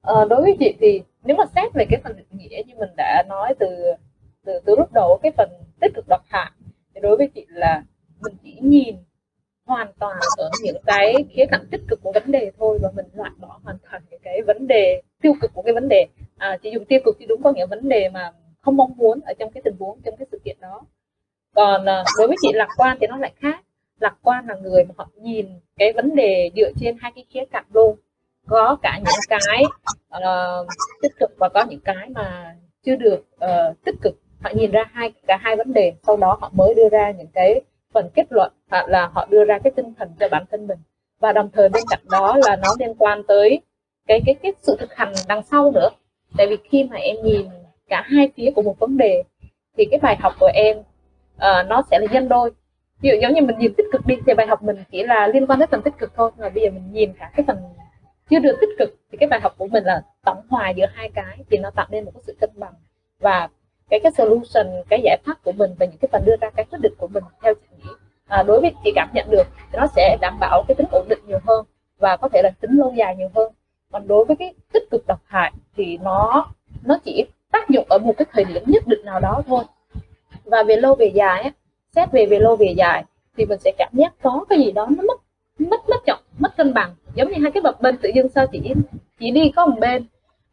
Ờ, 0.00 0.24
đối 0.24 0.42
với 0.42 0.56
chị 0.60 0.74
thì 0.80 1.02
nếu 1.24 1.36
mà 1.36 1.44
xét 1.54 1.72
về 1.74 1.86
cái 1.90 2.00
phần 2.04 2.16
định 2.16 2.26
nghĩa 2.30 2.62
như 2.66 2.74
mình 2.78 2.90
đã 2.96 3.24
nói 3.28 3.54
từ 3.58 3.66
từ 4.44 4.52
từ 4.66 4.76
lúc 4.78 4.92
đầu 4.92 5.18
cái 5.22 5.32
phần 5.36 5.50
tích 5.80 5.92
cực 5.94 6.08
độc 6.08 6.22
hại 6.28 6.50
thì 6.94 7.00
đối 7.00 7.16
với 7.16 7.28
chị 7.34 7.46
là 7.48 7.82
mình 8.20 8.34
chỉ 8.44 8.58
nhìn 8.60 8.96
hoàn 9.66 9.92
toàn 9.98 10.16
ở 10.36 10.50
những 10.62 10.76
cái 10.86 11.14
khía 11.30 11.44
cạnh 11.50 11.66
tích 11.70 11.80
cực 11.88 12.02
của 12.02 12.12
vấn 12.12 12.22
đề 12.26 12.50
thôi 12.58 12.78
và 12.82 12.90
mình 12.96 13.06
loại 13.14 13.30
bỏ 13.38 13.60
hoàn 13.64 13.76
toàn 13.90 14.02
những 14.10 14.20
cái 14.24 14.42
vấn 14.46 14.66
đề 14.66 15.02
tiêu 15.22 15.32
cực 15.40 15.50
của 15.54 15.62
cái 15.62 15.74
vấn 15.74 15.88
đề. 15.88 16.06
À, 16.38 16.58
chỉ 16.62 16.70
dùng 16.70 16.84
tiêu 16.84 17.00
cực 17.04 17.16
thì 17.18 17.26
đúng 17.26 17.42
có 17.42 17.52
nghĩa 17.52 17.66
vấn 17.66 17.88
đề 17.88 18.08
mà 18.08 18.32
không 18.60 18.76
mong 18.76 18.96
muốn 18.96 19.20
ở 19.20 19.32
trong 19.38 19.50
cái 19.50 19.62
tình 19.64 19.76
huống 19.78 20.00
trong 20.04 20.16
cái 20.16 20.26
sự 20.30 20.40
kiện 20.44 20.56
đó. 20.60 20.82
Còn 21.54 21.88
à, 21.88 22.04
đối 22.18 22.28
với 22.28 22.36
chị 22.42 22.48
lạc 22.54 22.68
quan 22.76 22.98
thì 23.00 23.06
nó 23.06 23.16
lại 23.16 23.32
khác. 23.36 23.60
Lạc 24.00 24.16
quan 24.22 24.46
là 24.48 24.54
người 24.54 24.84
mà 24.84 24.94
họ 24.96 25.08
nhìn 25.14 25.46
cái 25.76 25.92
vấn 25.92 26.14
đề 26.14 26.50
dựa 26.56 26.70
trên 26.80 26.96
hai 27.00 27.12
cái 27.14 27.24
khía 27.30 27.44
cạnh 27.50 27.64
luôn. 27.72 27.96
Có 28.48 28.76
cả 28.82 28.98
những 28.98 29.40
cái 29.40 29.64
uh, 30.16 30.66
tích 31.02 31.12
cực 31.20 31.30
và 31.38 31.48
có 31.48 31.64
những 31.68 31.80
cái 31.80 32.08
mà 32.08 32.56
chưa 32.84 32.96
được 32.96 33.24
uh, 33.44 33.84
tích 33.84 33.94
cực. 34.02 34.14
Họ 34.40 34.50
nhìn 34.54 34.70
ra 34.70 34.84
hai 34.92 35.12
cả 35.26 35.38
hai 35.40 35.56
vấn 35.56 35.72
đề 35.72 35.92
sau 36.06 36.16
đó 36.16 36.38
họ 36.40 36.50
mới 36.54 36.74
đưa 36.74 36.88
ra 36.88 37.10
những 37.10 37.26
cái 37.34 37.60
phần 37.96 38.10
kết 38.14 38.26
luận 38.30 38.52
hoặc 38.70 38.88
là 38.88 39.10
họ 39.12 39.26
đưa 39.30 39.44
ra 39.44 39.58
cái 39.58 39.70
tinh 39.76 39.94
thần 39.98 40.08
cho 40.20 40.28
bản 40.28 40.44
thân 40.50 40.66
mình. 40.66 40.78
Và 41.20 41.32
đồng 41.32 41.50
thời 41.52 41.68
bên 41.68 41.82
cạnh 41.90 42.00
đó 42.10 42.36
là 42.44 42.56
nó 42.56 42.68
liên 42.78 42.94
quan 42.94 43.22
tới 43.22 43.60
cái 44.06 44.20
cái 44.26 44.34
cái 44.34 44.52
sự 44.62 44.76
thực 44.78 44.94
hành 44.94 45.12
đằng 45.28 45.42
sau 45.42 45.70
nữa. 45.70 45.88
Tại 46.36 46.46
vì 46.46 46.56
khi 46.70 46.84
mà 46.84 46.96
em 46.96 47.16
nhìn 47.24 47.46
cả 47.88 48.02
hai 48.06 48.30
phía 48.36 48.50
của 48.56 48.62
một 48.62 48.78
vấn 48.78 48.96
đề 48.96 49.22
thì 49.76 49.84
cái 49.90 50.00
bài 50.02 50.16
học 50.20 50.32
của 50.40 50.50
em 50.54 50.78
uh, 50.78 51.66
nó 51.68 51.82
sẽ 51.90 51.98
là 51.98 52.06
nhân 52.12 52.28
đôi. 52.28 52.50
Ví 53.00 53.10
dụ 53.10 53.16
giống 53.22 53.32
như 53.34 53.42
mình 53.42 53.58
nhìn 53.58 53.74
tích 53.76 53.86
cực 53.92 54.06
đi 54.06 54.14
thì 54.26 54.34
bài 54.34 54.46
học 54.46 54.62
mình 54.62 54.76
chỉ 54.90 55.02
là 55.02 55.26
liên 55.26 55.46
quan 55.46 55.58
tới 55.58 55.66
phần 55.66 55.82
tích 55.82 55.98
cực 55.98 56.12
thôi. 56.16 56.30
Mà 56.38 56.48
bây 56.48 56.64
giờ 56.64 56.70
mình 56.70 56.92
nhìn 56.92 57.12
cả 57.18 57.30
cái 57.36 57.44
phần 57.46 57.56
chưa 58.30 58.38
được 58.38 58.56
tích 58.60 58.70
cực 58.78 58.96
thì 59.12 59.18
cái 59.20 59.28
bài 59.28 59.40
học 59.40 59.54
của 59.58 59.66
mình 59.66 59.84
là 59.84 60.02
tổng 60.24 60.42
hòa 60.48 60.70
giữa 60.70 60.86
hai 60.94 61.10
cái 61.14 61.38
thì 61.50 61.58
nó 61.58 61.70
tạo 61.70 61.86
nên 61.90 62.04
một 62.04 62.10
cái 62.14 62.22
sự 62.26 62.36
cân 62.40 62.50
bằng. 62.54 62.74
Và 63.20 63.48
cái 63.90 64.00
cái 64.02 64.12
solution 64.18 64.66
cái 64.88 65.00
giải 65.04 65.18
pháp 65.26 65.44
của 65.44 65.52
mình 65.52 65.70
và 65.78 65.86
những 65.86 65.98
cái 65.98 66.08
phần 66.12 66.22
đưa 66.26 66.36
ra 66.40 66.50
cái 66.50 66.66
quyết 66.70 66.78
định 66.82 66.92
của 66.98 67.08
mình 67.08 67.24
theo 67.42 67.54
chị 67.54 67.76
nghĩ 67.82 67.90
à, 68.26 68.42
đối 68.42 68.60
với 68.60 68.72
chị 68.84 68.92
cảm 68.94 69.08
nhận 69.14 69.30
được 69.30 69.46
nó 69.72 69.86
sẽ 69.96 70.16
đảm 70.20 70.38
bảo 70.40 70.64
cái 70.68 70.74
tính 70.74 70.86
ổn 70.90 71.08
định 71.08 71.20
nhiều 71.26 71.38
hơn 71.46 71.64
và 71.98 72.16
có 72.16 72.28
thể 72.28 72.42
là 72.42 72.50
tính 72.60 72.70
lâu 72.78 72.92
dài 72.96 73.16
nhiều 73.16 73.28
hơn. 73.34 73.52
Còn 73.92 74.08
đối 74.08 74.24
với 74.24 74.36
cái 74.36 74.54
tích 74.72 74.90
cực 74.90 75.06
độc 75.06 75.20
hại 75.24 75.52
thì 75.76 75.98
nó 76.02 76.46
nó 76.84 76.98
chỉ 77.04 77.24
tác 77.52 77.68
dụng 77.68 77.86
ở 77.88 77.98
một 77.98 78.12
cái 78.16 78.26
thời 78.32 78.44
điểm 78.44 78.62
nhất 78.66 78.86
định 78.86 79.04
nào 79.04 79.20
đó 79.20 79.42
thôi. 79.46 79.64
Và 80.44 80.62
về 80.62 80.76
lâu 80.76 80.94
về 80.94 81.06
dài 81.14 81.42
á 81.42 81.50
xét 81.94 82.12
về 82.12 82.26
về 82.26 82.38
lâu 82.38 82.56
về 82.56 82.74
dài 82.76 83.04
thì 83.36 83.46
mình 83.46 83.58
sẽ 83.64 83.72
cảm 83.78 83.88
giác 83.92 84.14
có 84.22 84.44
cái 84.48 84.58
gì 84.58 84.72
đó 84.72 84.86
nó 84.96 85.02
mất 85.02 85.20
mất 85.58 85.88
mất 85.88 86.06
trọng 86.06 86.20
mất 86.38 86.56
cân 86.56 86.74
bằng. 86.74 86.94
Giống 87.14 87.28
như 87.28 87.42
hai 87.42 87.52
cái 87.52 87.60
bập 87.60 87.80
bên 87.80 87.96
tự 87.96 88.10
dưng 88.14 88.28
sao 88.28 88.46
chỉ 88.52 88.74
chỉ 89.18 89.30
đi 89.30 89.52
có 89.56 89.66
một 89.66 89.76
bên 89.80 90.06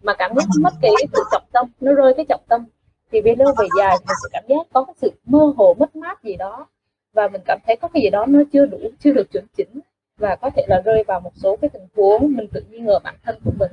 mà 0.04 0.13
cảm 0.13 0.36
giác 0.36 0.46
mất 0.62 0.74
cái 0.82 0.91
sự 1.13 1.24
trọng 1.32 1.43
tâm 1.52 1.67
nó 1.82 1.93
rơi 1.93 2.13
cái 2.13 2.26
trọng 2.30 2.41
tâm 2.48 2.65
thì 3.13 3.21
về 3.21 3.36
lâu 3.39 3.54
về 3.60 3.67
dài 3.78 3.97
mình 4.08 4.15
sẽ 4.23 4.30
cảm 4.32 4.43
giác 4.47 4.67
có 4.73 4.84
cái 4.84 4.93
sự 4.97 5.12
mơ 5.26 5.54
hồ 5.58 5.76
mất 5.80 5.95
mát 5.95 6.23
gì 6.23 6.36
đó. 6.36 6.67
Và 7.13 7.28
mình 7.28 7.41
cảm 7.45 7.60
thấy 7.67 7.76
có 7.76 7.88
cái 7.88 8.04
gì 8.04 8.10
đó 8.10 8.26
nó 8.26 8.39
chưa 8.54 8.65
đủ 8.65 8.78
chưa 8.99 9.12
được 9.12 9.32
chuẩn 9.32 9.45
chỉnh. 9.58 9.80
Và 10.17 10.36
có 10.36 10.49
thể 10.49 10.65
là 10.67 10.82
rơi 10.86 11.04
vào 11.04 11.19
một 11.19 11.32
số 11.36 11.56
cái 11.56 11.69
tình 11.69 11.88
huống 11.95 12.34
mình 12.36 12.47
tự 12.47 12.62
nghi 12.69 12.80
ngờ 12.80 12.99
bản 13.04 13.15
thân 13.26 13.39
của 13.45 13.52
mình. 13.60 13.71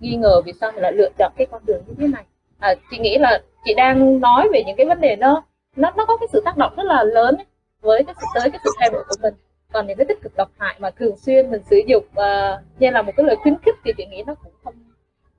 Nghi 0.00 0.16
ngờ 0.16 0.42
vì 0.44 0.52
sao 0.60 0.72
mình 0.72 0.82
lại 0.82 0.92
lựa 0.92 1.08
chọn 1.18 1.32
cái 1.36 1.46
con 1.50 1.62
đường 1.66 1.82
như 1.86 1.94
thế 1.98 2.06
này. 2.06 2.24
À, 2.58 2.74
chị 2.90 2.98
nghĩ 2.98 3.18
là 3.18 3.42
chị 3.64 3.74
đang 3.74 4.20
nói 4.20 4.48
về 4.52 4.62
những 4.66 4.76
cái 4.76 4.86
vấn 4.86 5.00
đề 5.00 5.16
đó 5.16 5.44
nó 5.76 5.92
nó 5.96 6.04
có 6.04 6.16
cái 6.16 6.28
sự 6.32 6.42
tác 6.44 6.56
động 6.56 6.72
rất 6.76 6.86
là 6.86 7.02
lớn 7.02 7.36
ấy, 7.36 7.46
với 7.80 8.04
cái 8.04 8.14
sự 8.20 8.26
tới 8.34 8.50
cái 8.50 8.60
sự 8.64 8.70
thay 8.78 8.90
đổi 8.92 9.04
của 9.08 9.16
mình. 9.22 9.34
Còn 9.72 9.86
những 9.86 9.96
cái 9.96 10.06
tích 10.08 10.22
cực 10.22 10.36
độc 10.36 10.50
hại 10.58 10.76
mà 10.78 10.90
thường 10.90 11.16
xuyên 11.16 11.50
mình 11.50 11.62
sử 11.70 11.80
dụng 11.86 12.04
uh, 12.04 12.60
như 12.78 12.90
là 12.90 13.02
một 13.02 13.12
cái 13.16 13.26
lời 13.26 13.36
khuyến 13.42 13.54
khích 13.62 13.74
thì 13.84 13.92
chị 13.96 14.06
nghĩ 14.06 14.22
nó 14.26 14.34
cũng 14.34 14.52
không 14.64 14.74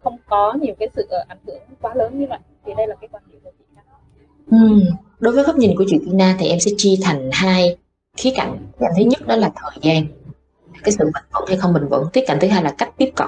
không 0.04 0.18
có 0.30 0.54
nhiều 0.62 0.76
cái 0.80 0.90
sự 0.96 1.08
ờ, 1.10 1.26
ảnh 1.28 1.38
hưởng 1.48 1.60
quá 1.82 1.94
lớn 1.96 2.20
như 2.20 2.26
vậy, 2.30 2.40
thì 2.66 2.74
đây 2.78 2.88
là 2.88 2.96
cái 3.02 3.08
quan 3.12 3.24
điểm 3.32 3.40
của 3.44 3.52
chị 3.58 3.64
ừ. 4.52 4.82
đối 5.20 5.34
với 5.34 5.44
góc 5.44 5.58
nhìn 5.58 5.78
của 5.78 5.86
chị 5.88 6.00
Tina 6.06 6.36
thì 6.40 6.48
em 6.48 6.60
sẽ 6.60 6.72
chia 6.78 6.96
thành 7.04 7.30
hai 7.34 7.78
khía 8.18 8.32
cạnh. 8.36 8.58
Khía 8.80 8.86
cạnh 8.86 8.94
thứ 8.98 9.04
nhất 9.04 9.28
đó 9.28 9.36
là 9.36 9.52
thời 9.56 9.78
gian, 9.82 10.06
cái 10.84 10.92
sự 10.92 11.06
bình 11.06 11.24
vững 11.34 11.48
hay 11.48 11.58
không 11.58 11.74
bình 11.74 11.88
vững 11.90 12.06
khía 12.14 12.24
cạnh 12.28 12.38
thứ 12.42 12.48
hai 12.48 12.64
là 12.64 12.76
cách 12.78 12.94
tiếp 12.98 13.12
cận, 13.16 13.28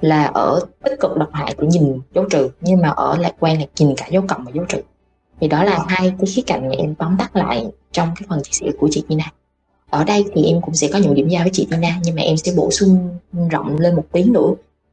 là 0.00 0.24
ở 0.24 0.60
tích 0.84 1.00
cực, 1.00 1.16
độc 1.16 1.28
hại 1.32 1.54
thì 1.58 1.66
nhìn 1.66 2.00
dấu 2.14 2.24
trừ, 2.30 2.50
nhưng 2.60 2.80
mà 2.80 2.88
ở 2.88 3.16
lạc 3.16 3.32
quan 3.38 3.60
là 3.60 3.66
nhìn 3.78 3.94
cả 3.96 4.06
dấu 4.10 4.22
cộng 4.28 4.44
và 4.44 4.52
dấu 4.54 4.64
trừ. 4.68 4.78
Thì 5.40 5.48
đó 5.48 5.64
là 5.64 5.84
hai 5.88 6.14
cái 6.18 6.26
khía 6.34 6.42
cạnh 6.46 6.68
mà 6.68 6.74
em 6.78 6.94
tóm 6.94 7.16
tắt 7.18 7.36
lại 7.36 7.66
trong 7.92 8.08
cái 8.16 8.26
phần 8.28 8.42
chia 8.42 8.52
sẻ 8.52 8.66
của 8.78 8.88
chị 8.90 9.04
Tina. 9.08 9.32
Ở 9.90 10.04
đây 10.04 10.24
thì 10.34 10.44
em 10.44 10.60
cũng 10.60 10.74
sẽ 10.74 10.88
có 10.92 10.98
những 10.98 11.14
điểm 11.14 11.28
giao 11.28 11.42
với 11.42 11.50
chị 11.52 11.68
Tina, 11.70 12.00
nhưng 12.02 12.16
mà 12.16 12.22
em 12.22 12.36
sẽ 12.36 12.52
bổ 12.56 12.70
sung 12.70 13.18
rộng 13.50 13.78
lên 13.78 13.96
một 13.96 14.04
tí 14.12 14.24
nữa 14.24 14.50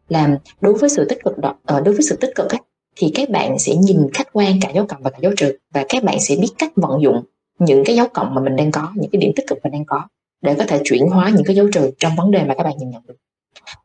là 0.09 0.39
đối 0.61 0.73
với 0.73 0.89
sự 0.89 1.05
tích 1.05 1.23
cực 1.23 1.37
đó, 1.37 1.55
ờ, 1.65 1.81
đối 1.81 1.93
với 1.93 2.03
sự 2.03 2.15
tích 2.15 2.31
cực 2.35 2.49
ấy, 2.49 2.59
thì 2.95 3.11
các 3.15 3.29
bạn 3.29 3.59
sẽ 3.59 3.75
nhìn 3.75 4.09
khách 4.13 4.27
quan 4.33 4.59
cả 4.61 4.69
dấu 4.69 4.85
cộng 4.85 5.03
và 5.03 5.09
cả 5.09 5.17
dấu 5.21 5.31
trừ 5.37 5.57
và 5.73 5.85
các 5.89 6.03
bạn 6.03 6.17
sẽ 6.19 6.35
biết 6.35 6.49
cách 6.57 6.71
vận 6.75 7.01
dụng 7.01 7.23
những 7.59 7.83
cái 7.85 7.95
dấu 7.95 8.07
cộng 8.13 8.35
mà 8.35 8.41
mình 8.41 8.55
đang 8.55 8.71
có 8.71 8.91
những 8.95 9.11
cái 9.11 9.19
điểm 9.19 9.31
tích 9.35 9.47
cực 9.47 9.57
mình 9.63 9.71
đang 9.71 9.85
có 9.85 10.07
để 10.41 10.55
có 10.57 10.63
thể 10.67 10.81
chuyển 10.83 11.07
hóa 11.07 11.31
những 11.35 11.43
cái 11.45 11.55
dấu 11.55 11.67
trừ 11.73 11.91
trong 11.97 12.15
vấn 12.15 12.31
đề 12.31 12.43
mà 12.43 12.55
các 12.55 12.63
bạn 12.63 12.77
nhìn 12.77 12.89
nhận 12.89 13.01
được. 13.07 13.15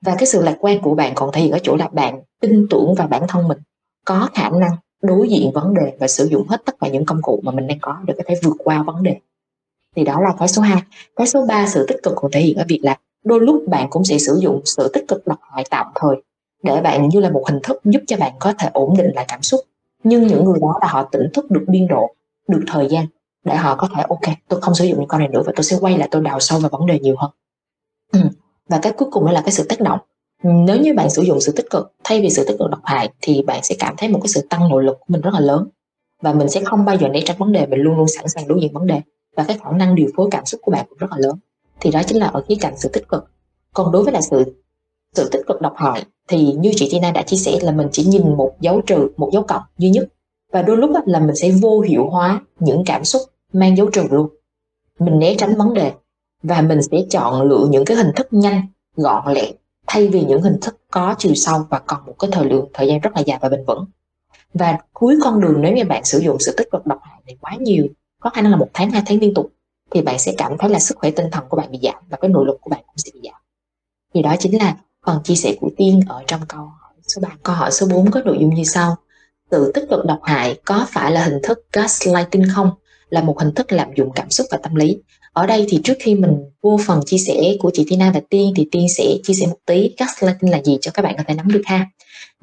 Và 0.01 0.15
cái 0.19 0.27
sự 0.27 0.43
lạc 0.43 0.57
quan 0.61 0.83
của 0.83 0.95
bạn 0.95 1.13
còn 1.15 1.33
thể 1.33 1.41
hiện 1.41 1.53
ở 1.53 1.59
chỗ 1.63 1.77
là 1.77 1.89
bạn 1.89 2.21
tin 2.41 2.67
tưởng 2.71 2.95
vào 2.95 3.09
bản 3.09 3.23
thân 3.29 3.49
mình 3.49 3.59
có 4.05 4.29
khả 4.35 4.51
năng 4.51 4.71
đối 5.03 5.29
diện 5.29 5.51
vấn 5.55 5.75
đề 5.75 5.97
và 6.01 6.09
sử 6.09 6.27
dụng 6.27 6.49
hết 6.49 6.63
tất 6.65 6.77
cả 6.81 6.89
những 6.89 7.05
công 7.05 7.23
cụ 7.23 7.41
mà 7.43 7.53
mình 7.53 7.67
đang 7.67 7.79
có 7.81 7.97
để 8.07 8.15
có 8.17 8.23
thể 8.27 8.35
vượt 8.43 8.57
qua 8.65 8.83
vấn 8.83 9.03
đề. 9.03 9.17
Thì 9.97 10.05
đó 10.05 10.21
là 10.21 10.35
cái 10.39 10.49
số 10.49 10.63
2 10.63 10.83
cái 11.17 11.27
số 11.27 11.47
3 11.47 11.67
sự 11.69 11.87
tích 11.89 12.03
cực 12.03 12.13
còn 12.17 12.31
thể 12.31 12.41
hiện 12.41 12.57
ở 12.57 12.65
việc 12.69 12.81
là 12.83 12.99
đôi 13.25 13.41
lúc 13.41 13.65
bạn 13.69 13.87
cũng 13.91 14.05
sẽ 14.05 14.19
sử 14.19 14.39
dụng 14.41 14.61
sự 14.65 14.91
tích 14.93 15.05
cực 15.09 15.27
độc 15.27 15.39
hại 15.53 15.65
tạm 15.71 15.87
thời 15.95 16.17
để 16.63 16.81
bạn 16.81 17.09
như 17.09 17.21
là 17.21 17.31
một 17.31 17.43
hình 17.49 17.61
thức 17.63 17.81
giúp 17.85 18.01
cho 18.07 18.17
bạn 18.17 18.33
có 18.41 18.53
thể 18.59 18.69
ổn 18.73 18.97
định 18.97 19.11
lại 19.15 19.25
cảm 19.29 19.43
xúc. 19.43 19.61
Nhưng 20.05 20.27
những 20.27 20.45
người 20.45 20.59
đó 20.61 20.79
là 20.81 20.89
họ 20.89 21.09
tỉnh 21.13 21.29
thức 21.35 21.51
được 21.51 21.65
biên 21.69 21.89
độ, 21.89 22.15
được 22.49 22.61
thời 22.67 22.89
gian 22.91 23.07
để 23.45 23.57
họ 23.57 23.77
có 23.77 23.89
thể, 23.97 24.03
ok, 24.09 24.37
tôi 24.49 24.61
không 24.61 24.75
sử 24.75 24.85
dụng 24.85 24.99
những 24.99 25.09
con 25.09 25.21
này 25.21 25.29
nữa 25.29 25.43
và 25.47 25.53
tôi 25.57 25.65
sẽ 25.65 25.77
quay 25.81 25.99
lại, 25.99 26.09
tôi 26.11 26.23
đào 26.23 26.41
sâu 26.41 26.59
vào 26.59 26.71
vấn 26.73 26.87
đề 26.87 26.99
nhiều 26.99 27.15
hơn. 27.19 27.31
Ừ. 28.13 28.21
và 28.69 28.79
cái 28.83 28.93
cuối 28.93 29.09
cùng 29.13 29.27
đó 29.27 29.33
là 29.33 29.41
cái 29.41 29.53
sự 29.53 29.67
tác 29.69 29.81
động. 29.81 29.99
Nếu 30.43 30.77
như 30.77 30.95
bạn 30.95 31.11
sử 31.11 31.23
dụng 31.23 31.41
sự 31.41 31.53
tích 31.53 31.67
cực, 31.71 31.93
thay 32.05 32.23
vì 32.23 32.31
sự 32.31 32.45
tích 32.49 32.57
cực 32.59 32.71
độc 32.71 32.81
hại 32.85 33.11
thì 33.21 33.43
bạn 33.43 33.61
sẽ 33.63 33.75
cảm 33.79 33.95
thấy 33.99 34.09
một 34.09 34.19
cái 34.23 34.29
sự 34.29 34.47
tăng 34.51 34.69
nội 34.69 34.85
lực 34.85 34.97
của 35.01 35.07
mình 35.09 35.21
rất 35.21 35.35
là 35.35 35.41
lớn 35.41 35.69
và 36.23 36.33
mình 36.33 36.49
sẽ 36.49 36.61
không 36.65 36.85
bao 36.85 36.97
giờ 36.97 37.09
né 37.09 37.21
tránh 37.25 37.37
vấn 37.39 37.53
đề, 37.53 37.67
mình 37.67 37.81
luôn 37.81 37.97
luôn 37.97 38.09
sẵn 38.09 38.29
sàng 38.29 38.49
đối 38.49 38.61
diện 38.61 38.73
vấn 38.73 38.87
đề 38.87 39.01
và 39.37 39.45
cái 39.45 39.59
khả 39.59 39.71
năng 39.71 39.95
điều 39.95 40.09
phối 40.17 40.29
cảm 40.31 40.45
xúc 40.45 40.61
của 40.65 40.71
bạn 40.71 40.87
cũng 40.89 40.99
rất 40.99 41.11
là 41.11 41.17
lớn 41.19 41.39
thì 41.83 41.90
đó 41.90 42.03
chính 42.07 42.18
là 42.18 42.27
ở 42.27 42.42
khía 42.49 42.55
cạnh 42.61 42.75
sự 42.77 42.88
tích 42.88 43.09
cực. 43.09 43.25
Còn 43.75 43.92
đối 43.92 44.05
với 44.05 44.12
là 44.12 44.21
sự 44.21 44.55
sự 45.14 45.29
tích 45.33 45.47
cực 45.47 45.61
độc 45.61 45.75
hại, 45.77 46.05
thì 46.29 46.53
như 46.53 46.73
chị 46.77 46.88
Tina 46.92 47.11
đã 47.11 47.23
chia 47.23 47.37
sẻ 47.37 47.59
là 47.62 47.73
mình 47.73 47.88
chỉ 47.92 48.05
nhìn 48.05 48.37
một 48.37 48.53
dấu 48.61 48.81
trừ, 48.81 49.09
một 49.16 49.31
dấu 49.33 49.42
cộng 49.42 49.62
duy 49.79 49.90
nhất. 49.90 50.09
Và 50.53 50.62
đôi 50.62 50.77
lúc 50.77 50.90
là 51.07 51.21
mình 51.21 51.37
sẽ 51.37 51.51
vô 51.51 51.81
hiệu 51.81 52.09
hóa 52.11 52.40
những 52.59 52.83
cảm 52.87 53.05
xúc 53.05 53.23
mang 53.53 53.77
dấu 53.77 53.90
trừ 53.90 54.03
luôn. 54.11 54.29
Mình 54.99 55.18
né 55.18 55.35
tránh 55.38 55.57
vấn 55.57 55.75
đề 55.75 55.92
và 56.42 56.61
mình 56.61 56.83
sẽ 56.83 57.05
chọn 57.11 57.42
lựa 57.42 57.66
những 57.71 57.85
cái 57.85 57.97
hình 57.97 58.11
thức 58.16 58.27
nhanh, 58.31 58.66
gọn 58.97 59.33
lẹ, 59.33 59.53
thay 59.87 60.09
vì 60.09 60.25
những 60.25 60.42
hình 60.42 60.57
thức 60.61 60.77
có 60.90 61.14
chiều 61.18 61.35
sâu 61.35 61.66
và 61.71 61.79
còn 61.79 62.07
một 62.07 62.14
cái 62.18 62.31
thời 62.33 62.45
lượng, 62.45 62.68
thời 62.75 62.87
gian 62.87 63.01
rất 63.01 63.11
là 63.14 63.21
dài 63.21 63.38
và 63.42 63.49
bền 63.49 63.64
vững. 63.66 63.85
Và 64.55 64.79
cuối 64.92 65.18
con 65.23 65.40
đường 65.40 65.61
nếu 65.61 65.73
như 65.73 65.85
bạn 65.85 66.05
sử 66.05 66.18
dụng 66.18 66.38
sự 66.38 66.55
tích 66.57 66.68
cực 66.71 66.87
độc 66.87 66.99
hại 67.03 67.23
này 67.27 67.37
quá 67.40 67.57
nhiều, 67.61 67.87
có 68.21 68.31
khả 68.31 68.42
năng 68.42 68.51
là 68.51 68.59
một 68.59 68.68
tháng, 68.75 68.90
hai 68.90 69.03
tháng 69.07 69.18
liên 69.18 69.35
tục 69.35 69.53
thì 69.95 70.03
bạn 70.03 70.19
sẽ 70.19 70.35
cảm 70.39 70.59
thấy 70.59 70.71
là 70.71 70.79
sức 70.79 70.99
khỏe 70.99 71.11
tinh 71.11 71.27
thần 71.33 71.45
của 71.49 71.57
bạn 71.57 71.71
bị 71.71 71.79
giảm 71.83 72.05
và 72.09 72.17
cái 72.21 72.29
nội 72.29 72.47
lực 72.47 72.59
của 72.61 72.71
bạn 72.71 72.81
cũng 72.87 72.97
sẽ 72.97 73.11
bị 73.15 73.21
giảm. 73.25 73.41
Thì 74.15 74.23
đó 74.23 74.35
chính 74.39 74.59
là 74.59 74.77
phần 75.07 75.23
chia 75.25 75.35
sẻ 75.35 75.55
của 75.61 75.71
tiên 75.77 76.01
ở 76.09 76.23
trong 76.27 76.41
câu 76.49 76.61
hỏi 76.61 76.95
số 77.03 77.21
3 77.23 77.29
câu 77.43 77.55
hỏi 77.55 77.71
số 77.73 77.87
4 77.87 78.11
có 78.11 78.21
nội 78.25 78.37
dung 78.41 78.55
như 78.55 78.65
sau. 78.65 78.97
Tự 79.51 79.71
tích 79.75 79.85
cực 79.91 80.05
độc 80.05 80.21
hại 80.23 80.61
có 80.65 80.87
phải 80.91 81.13
là 81.13 81.25
hình 81.25 81.39
thức 81.43 81.59
gaslighting 81.73 82.45
không? 82.55 82.71
Là 83.09 83.23
một 83.23 83.39
hình 83.41 83.55
thức 83.55 83.73
lạm 83.73 83.89
dụng 83.97 84.11
cảm 84.15 84.31
xúc 84.31 84.47
và 84.51 84.59
tâm 84.63 84.75
lý. 84.75 84.99
Ở 85.33 85.47
đây 85.47 85.67
thì 85.69 85.81
trước 85.85 85.95
khi 86.01 86.15
mình 86.15 86.37
vô 86.63 86.79
phần 86.87 87.01
chia 87.07 87.19
sẻ 87.19 87.57
của 87.61 87.71
chị 87.75 87.87
Tina 87.91 88.11
và 88.15 88.21
Tiên 88.31 88.53
thì 88.57 88.69
Tiên 88.73 88.87
sẽ 88.97 89.05
chia 89.23 89.35
sẻ 89.35 89.47
một 89.47 89.59
tí 89.67 89.95
gaslighting 89.99 90.51
là 90.51 90.63
gì 90.63 90.79
cho 90.81 90.91
các 90.95 91.03
bạn 91.03 91.15
có 91.17 91.23
thể 91.29 91.35
nắm 91.35 91.53
được 91.53 91.63
ha. 91.65 91.87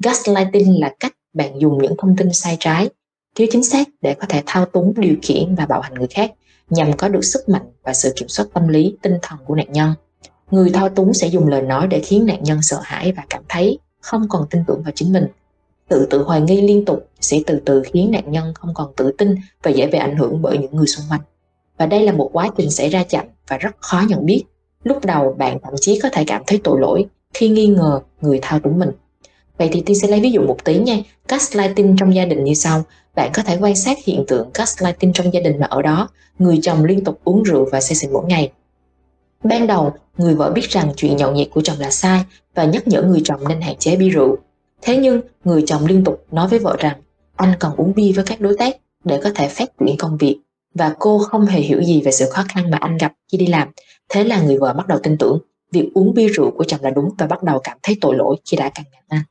Gaslighting 0.04 0.80
là 0.80 0.94
cách 1.00 1.12
bạn 1.32 1.60
dùng 1.60 1.82
những 1.82 1.94
thông 1.98 2.16
tin 2.16 2.32
sai 2.32 2.56
trái, 2.60 2.88
thiếu 3.36 3.46
chính 3.50 3.64
xác 3.64 3.88
để 4.02 4.14
có 4.14 4.26
thể 4.28 4.42
thao 4.46 4.64
túng, 4.64 4.94
điều 4.96 5.14
khiển 5.22 5.54
và 5.54 5.66
bạo 5.66 5.80
hành 5.80 5.94
người 5.94 6.08
khác 6.10 6.30
nhằm 6.70 6.92
có 6.96 7.08
được 7.08 7.24
sức 7.24 7.48
mạnh 7.48 7.72
và 7.82 7.94
sự 7.94 8.12
kiểm 8.16 8.28
soát 8.28 8.46
tâm 8.54 8.68
lý, 8.68 8.96
tinh 9.02 9.18
thần 9.22 9.38
của 9.46 9.54
nạn 9.54 9.72
nhân. 9.72 9.94
Người 10.50 10.70
thao 10.70 10.88
túng 10.88 11.14
sẽ 11.14 11.26
dùng 11.26 11.48
lời 11.48 11.62
nói 11.62 11.86
để 11.86 12.00
khiến 12.00 12.26
nạn 12.26 12.42
nhân 12.42 12.62
sợ 12.62 12.80
hãi 12.82 13.12
và 13.12 13.22
cảm 13.30 13.42
thấy 13.48 13.78
không 14.00 14.28
còn 14.28 14.46
tin 14.50 14.64
tưởng 14.66 14.82
vào 14.82 14.92
chính 14.94 15.12
mình. 15.12 15.26
Tự 15.88 16.06
tự 16.10 16.22
hoài 16.22 16.40
nghi 16.40 16.60
liên 16.60 16.84
tục 16.84 17.08
sẽ 17.20 17.40
từ 17.46 17.60
từ 17.64 17.82
khiến 17.92 18.10
nạn 18.10 18.32
nhân 18.32 18.54
không 18.54 18.74
còn 18.74 18.92
tự 18.96 19.12
tin 19.18 19.34
và 19.62 19.70
dễ 19.70 19.86
bị 19.86 19.98
ảnh 19.98 20.16
hưởng 20.16 20.42
bởi 20.42 20.58
những 20.58 20.76
người 20.76 20.86
xung 20.86 21.04
quanh. 21.10 21.20
Và 21.78 21.86
đây 21.86 22.04
là 22.04 22.12
một 22.12 22.30
quá 22.32 22.48
trình 22.56 22.70
xảy 22.70 22.88
ra 22.88 23.04
chậm 23.04 23.26
và 23.48 23.56
rất 23.56 23.76
khó 23.80 24.02
nhận 24.08 24.26
biết. 24.26 24.44
Lúc 24.84 25.04
đầu, 25.04 25.34
bạn 25.38 25.58
thậm 25.62 25.74
chí 25.80 26.00
có 26.02 26.08
thể 26.12 26.24
cảm 26.26 26.42
thấy 26.46 26.60
tội 26.64 26.80
lỗi 26.80 27.06
khi 27.34 27.48
nghi 27.48 27.66
ngờ 27.66 28.00
người 28.20 28.38
thao 28.42 28.60
túng 28.60 28.78
mình 28.78 28.90
vậy 29.60 29.68
thì 29.72 29.82
tôi 29.86 29.96
sẽ 29.96 30.08
lấy 30.08 30.20
ví 30.20 30.30
dụ 30.30 30.42
một 30.42 30.64
tí 30.64 30.78
nha. 30.78 30.96
Gaslighting 31.28 31.96
trong 31.98 32.14
gia 32.14 32.24
đình 32.24 32.44
như 32.44 32.54
sau. 32.54 32.82
Bạn 33.14 33.30
có 33.34 33.42
thể 33.42 33.58
quan 33.60 33.76
sát 33.76 33.98
hiện 34.04 34.24
tượng 34.28 34.50
gaslighting 34.54 35.12
trong 35.12 35.34
gia 35.34 35.40
đình 35.40 35.60
mà 35.60 35.66
ở 35.66 35.82
đó. 35.82 36.08
Người 36.38 36.58
chồng 36.62 36.84
liên 36.84 37.04
tục 37.04 37.20
uống 37.24 37.42
rượu 37.42 37.68
và 37.72 37.80
say 37.80 37.94
xỉn 37.94 38.12
mỗi 38.12 38.24
ngày. 38.26 38.52
Ban 39.44 39.66
đầu, 39.66 39.92
người 40.16 40.34
vợ 40.34 40.50
biết 40.50 40.70
rằng 40.70 40.92
chuyện 40.96 41.16
nhậu 41.16 41.32
nhẹt 41.32 41.48
của 41.50 41.60
chồng 41.60 41.76
là 41.78 41.90
sai 41.90 42.24
và 42.54 42.64
nhắc 42.64 42.88
nhở 42.88 43.02
người 43.02 43.20
chồng 43.24 43.48
nên 43.48 43.60
hạn 43.60 43.76
chế 43.78 43.96
bia 43.96 44.08
rượu. 44.08 44.36
Thế 44.82 44.96
nhưng, 44.96 45.20
người 45.44 45.62
chồng 45.66 45.86
liên 45.86 46.04
tục 46.04 46.24
nói 46.30 46.48
với 46.48 46.58
vợ 46.58 46.76
rằng, 46.78 46.96
anh 47.36 47.52
cần 47.60 47.72
uống 47.76 47.92
bia 47.94 48.12
với 48.12 48.24
các 48.24 48.40
đối 48.40 48.56
tác 48.58 48.76
để 49.04 49.20
có 49.24 49.30
thể 49.34 49.48
phát 49.48 49.68
triển 49.80 49.96
công 49.98 50.16
việc 50.16 50.40
và 50.74 50.94
cô 50.98 51.18
không 51.18 51.46
hề 51.46 51.60
hiểu 51.60 51.82
gì 51.82 52.02
về 52.04 52.12
sự 52.12 52.30
khó 52.30 52.44
khăn 52.48 52.70
mà 52.70 52.78
anh 52.80 52.96
gặp 52.96 53.12
khi 53.32 53.38
đi 53.38 53.46
làm. 53.46 53.68
Thế 54.08 54.24
là 54.24 54.42
người 54.42 54.58
vợ 54.58 54.72
bắt 54.72 54.88
đầu 54.88 54.98
tin 55.02 55.18
tưởng, 55.18 55.38
việc 55.72 55.90
uống 55.94 56.14
bia 56.14 56.28
rượu 56.28 56.50
của 56.50 56.64
chồng 56.64 56.80
là 56.82 56.90
đúng 56.90 57.10
và 57.18 57.26
bắt 57.26 57.42
đầu 57.42 57.58
cảm 57.64 57.78
thấy 57.82 57.96
tội 58.00 58.16
lỗi 58.16 58.36
khi 58.50 58.56
đã 58.56 58.70
càng 58.74 58.84
ngăn 58.92 59.02
anh 59.08 59.22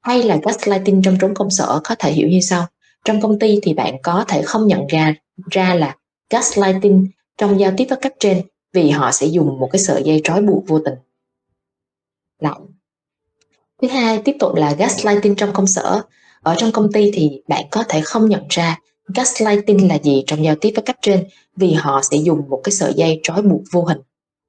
hay 0.00 0.22
là 0.22 0.38
gaslighting 0.42 1.02
trong 1.02 1.18
trốn 1.20 1.34
công 1.34 1.50
sở 1.50 1.80
có 1.84 1.94
thể 1.98 2.12
hiểu 2.12 2.28
như 2.28 2.40
sau. 2.40 2.66
Trong 3.04 3.20
công 3.20 3.38
ty 3.38 3.58
thì 3.62 3.74
bạn 3.74 3.94
có 4.02 4.24
thể 4.28 4.42
không 4.42 4.66
nhận 4.66 4.86
ra 4.86 5.14
ra 5.50 5.74
là 5.74 5.96
gaslighting 6.30 7.06
trong 7.38 7.60
giao 7.60 7.72
tiếp 7.76 7.86
với 7.88 7.98
cấp 8.02 8.12
trên 8.20 8.42
vì 8.72 8.90
họ 8.90 9.12
sẽ 9.12 9.26
dùng 9.26 9.60
một 9.60 9.68
cái 9.72 9.80
sợi 9.80 10.02
dây 10.02 10.20
trói 10.24 10.42
buộc 10.42 10.64
vô 10.66 10.78
tình. 10.84 10.94
Lại 12.40 12.54
thứ 13.82 13.88
hai, 13.88 14.22
tiếp 14.24 14.36
tục 14.40 14.54
là 14.54 14.72
gaslighting 14.72 15.34
trong 15.34 15.52
công 15.52 15.66
sở. 15.66 16.02
Ở 16.42 16.54
trong 16.58 16.72
công 16.72 16.92
ty 16.92 17.10
thì 17.14 17.42
bạn 17.48 17.64
có 17.70 17.84
thể 17.88 18.00
không 18.00 18.28
nhận 18.28 18.42
ra 18.48 18.78
gaslighting 19.14 19.88
là 19.88 19.98
gì 19.98 20.24
trong 20.26 20.44
giao 20.44 20.54
tiếp 20.54 20.72
với 20.74 20.82
cấp 20.82 20.96
trên 21.02 21.28
vì 21.56 21.72
họ 21.72 22.00
sẽ 22.10 22.16
dùng 22.16 22.42
một 22.48 22.60
cái 22.64 22.72
sợi 22.72 22.94
dây 22.96 23.20
trói 23.22 23.42
buộc 23.42 23.62
vô 23.72 23.84
hình 23.84 23.98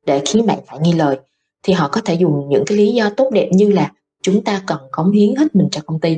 để 0.06 0.22
khiến 0.26 0.46
bạn 0.46 0.60
phải 0.68 0.80
nghi 0.80 0.94
lời. 0.94 1.18
Thì 1.64 1.74
họ 1.74 1.88
có 1.88 2.02
thể 2.02 2.14
dùng 2.14 2.50
những 2.50 2.64
cái 2.66 2.78
lý 2.78 2.94
do 2.94 3.10
tốt 3.18 3.30
đẹp 3.34 3.50
như 3.52 3.72
là 3.72 3.92
chúng 4.34 4.44
ta 4.44 4.64
cần 4.68 4.80
cống 4.92 5.12
hiến 5.12 5.36
hết 5.36 5.56
mình 5.56 5.68
cho 5.72 5.82
công 5.86 6.00
ty 6.00 6.18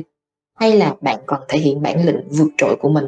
hay 0.60 0.76
là 0.76 0.94
bạn 1.00 1.18
còn 1.26 1.40
thể 1.48 1.58
hiện 1.58 1.82
bản 1.82 2.06
lĩnh 2.06 2.28
vượt 2.30 2.48
trội 2.58 2.76
của 2.80 2.88
mình 2.88 3.04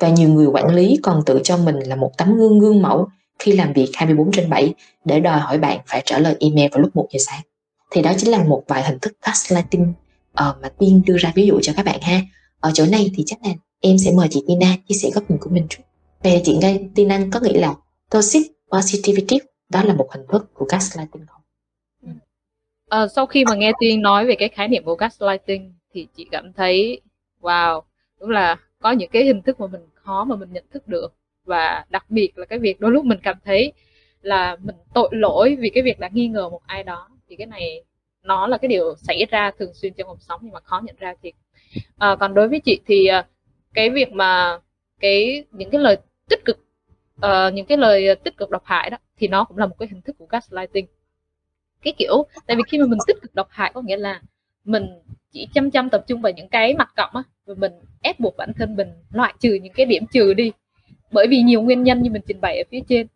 và 0.00 0.08
nhiều 0.08 0.28
người 0.28 0.46
quản 0.46 0.74
lý 0.74 0.98
còn 1.02 1.22
tự 1.26 1.40
cho 1.44 1.56
mình 1.56 1.78
là 1.78 1.96
một 1.96 2.12
tấm 2.18 2.36
gương 2.36 2.58
gương 2.58 2.82
mẫu 2.82 3.08
khi 3.38 3.52
làm 3.52 3.72
việc 3.72 3.90
24 3.94 4.32
trên 4.32 4.50
7 4.50 4.74
để 5.04 5.20
đòi 5.20 5.40
hỏi 5.40 5.58
bạn 5.58 5.80
phải 5.86 6.02
trả 6.04 6.18
lời 6.18 6.36
email 6.40 6.70
vào 6.72 6.80
lúc 6.80 6.96
1 6.96 7.08
giờ 7.12 7.18
sáng. 7.26 7.40
Thì 7.90 8.02
đó 8.02 8.12
chính 8.18 8.30
là 8.30 8.44
một 8.44 8.62
vài 8.68 8.82
hình 8.82 8.98
thức 8.98 9.12
gaslighting 9.26 9.82
uh, 10.32 10.56
mà 10.62 10.68
Tiên 10.78 11.02
đưa 11.06 11.16
ra 11.16 11.32
ví 11.34 11.46
dụ 11.46 11.58
cho 11.62 11.72
các 11.76 11.84
bạn 11.84 12.00
ha. 12.02 12.20
Ở 12.60 12.70
chỗ 12.74 12.86
này 12.86 13.10
thì 13.16 13.22
chắc 13.26 13.38
là 13.44 13.50
em 13.80 13.98
sẽ 13.98 14.12
mời 14.16 14.28
chị 14.30 14.44
Tina 14.48 14.76
chia 14.88 14.94
sẻ 14.94 15.10
góc 15.14 15.30
nhìn 15.30 15.38
của 15.40 15.50
mình 15.50 15.66
chút 15.68 15.82
Về 16.22 16.42
chị 16.44 16.56
ngay 16.56 16.88
Tina 16.94 17.20
có 17.32 17.40
nghĩ 17.40 17.52
là 17.52 17.74
toxic 18.10 18.46
positivity 18.72 19.38
đó 19.68 19.82
là 19.82 19.94
một 19.94 20.08
hình 20.12 20.26
thức 20.32 20.54
của 20.54 20.66
gaslighting 20.68 21.26
không? 21.26 21.39
À, 22.90 23.06
sau 23.08 23.26
khi 23.26 23.44
mà 23.44 23.54
nghe 23.54 23.72
Tiên 23.80 24.02
nói 24.02 24.26
về 24.26 24.34
cái 24.34 24.48
khái 24.48 24.68
niệm 24.68 24.84
của 24.84 24.94
gaslighting 24.94 25.72
thì 25.92 26.06
chị 26.16 26.26
cảm 26.30 26.52
thấy 26.52 27.00
wow 27.40 27.82
đúng 28.20 28.30
là 28.30 28.56
có 28.80 28.92
những 28.92 29.10
cái 29.10 29.24
hình 29.24 29.42
thức 29.42 29.60
mà 29.60 29.66
mình 29.66 29.80
khó 29.94 30.24
mà 30.24 30.36
mình 30.36 30.52
nhận 30.52 30.64
thức 30.72 30.88
được. 30.88 31.14
Và 31.44 31.84
đặc 31.90 32.04
biệt 32.08 32.38
là 32.38 32.46
cái 32.46 32.58
việc 32.58 32.80
đôi 32.80 32.90
lúc 32.90 33.04
mình 33.04 33.18
cảm 33.22 33.36
thấy 33.44 33.72
là 34.22 34.56
mình 34.62 34.76
tội 34.94 35.08
lỗi 35.12 35.56
vì 35.60 35.70
cái 35.70 35.82
việc 35.82 35.98
đã 35.98 36.08
nghi 36.12 36.28
ngờ 36.28 36.48
một 36.50 36.60
ai 36.66 36.82
đó 36.82 37.08
thì 37.28 37.36
cái 37.36 37.46
này 37.46 37.82
nó 38.22 38.46
là 38.46 38.58
cái 38.58 38.68
điều 38.68 38.94
xảy 38.96 39.26
ra 39.30 39.50
thường 39.58 39.74
xuyên 39.74 39.92
trong 39.94 40.08
cuộc 40.08 40.22
sống 40.22 40.40
nhưng 40.42 40.52
mà 40.52 40.60
khó 40.60 40.80
nhận 40.84 40.96
ra 40.98 41.14
thì 41.22 41.32
à, 41.76 42.08
ờ, 42.08 42.16
còn 42.16 42.34
đối 42.34 42.48
với 42.48 42.60
chị 42.60 42.80
thì 42.86 43.06
ờ, 43.06 43.22
cái 43.74 43.90
việc 43.90 44.12
mà 44.12 44.58
cái 45.00 45.44
những 45.52 45.70
cái 45.70 45.80
lời 45.80 45.96
tích 46.28 46.44
cực 46.44 46.58
uh, 47.16 47.54
những 47.54 47.66
cái 47.66 47.78
lời 47.78 48.14
tích 48.24 48.36
cực 48.36 48.50
độc 48.50 48.62
hại 48.64 48.90
đó 48.90 48.96
thì 49.18 49.28
nó 49.28 49.44
cũng 49.44 49.58
là 49.58 49.66
một 49.66 49.76
cái 49.78 49.88
hình 49.88 50.02
thức 50.02 50.16
của 50.18 50.26
gaslighting 50.26 50.86
cái 51.82 51.92
kiểu 51.98 52.26
tại 52.46 52.56
vì 52.56 52.62
khi 52.68 52.78
mà 52.78 52.86
mình 52.86 52.98
tích 53.06 53.16
cực 53.22 53.34
độc 53.34 53.48
hại 53.50 53.70
có 53.74 53.80
nghĩa 53.80 53.96
là 53.96 54.20
mình 54.64 54.86
chỉ 55.32 55.48
chăm 55.54 55.70
chăm 55.70 55.90
tập 55.90 56.04
trung 56.06 56.20
vào 56.20 56.32
những 56.32 56.48
cái 56.48 56.74
mặt 56.74 56.88
cộng 56.96 57.10
á 57.14 57.22
và 57.46 57.54
mình 57.58 57.72
ép 58.02 58.20
buộc 58.20 58.36
bản 58.36 58.52
thân 58.58 58.76
mình 58.76 58.88
loại 59.12 59.34
trừ 59.40 59.54
những 59.54 59.72
cái 59.72 59.86
điểm 59.86 60.04
trừ 60.12 60.34
đi. 60.34 60.52
Bởi 61.12 61.26
vì 61.26 61.42
nhiều 61.42 61.62
nguyên 61.62 61.82
nhân 61.82 62.02
như 62.02 62.10
mình 62.10 62.22
trình 62.26 62.40
bày 62.40 62.58
ở 62.58 62.64
phía 62.70 62.80
trên. 62.88 63.06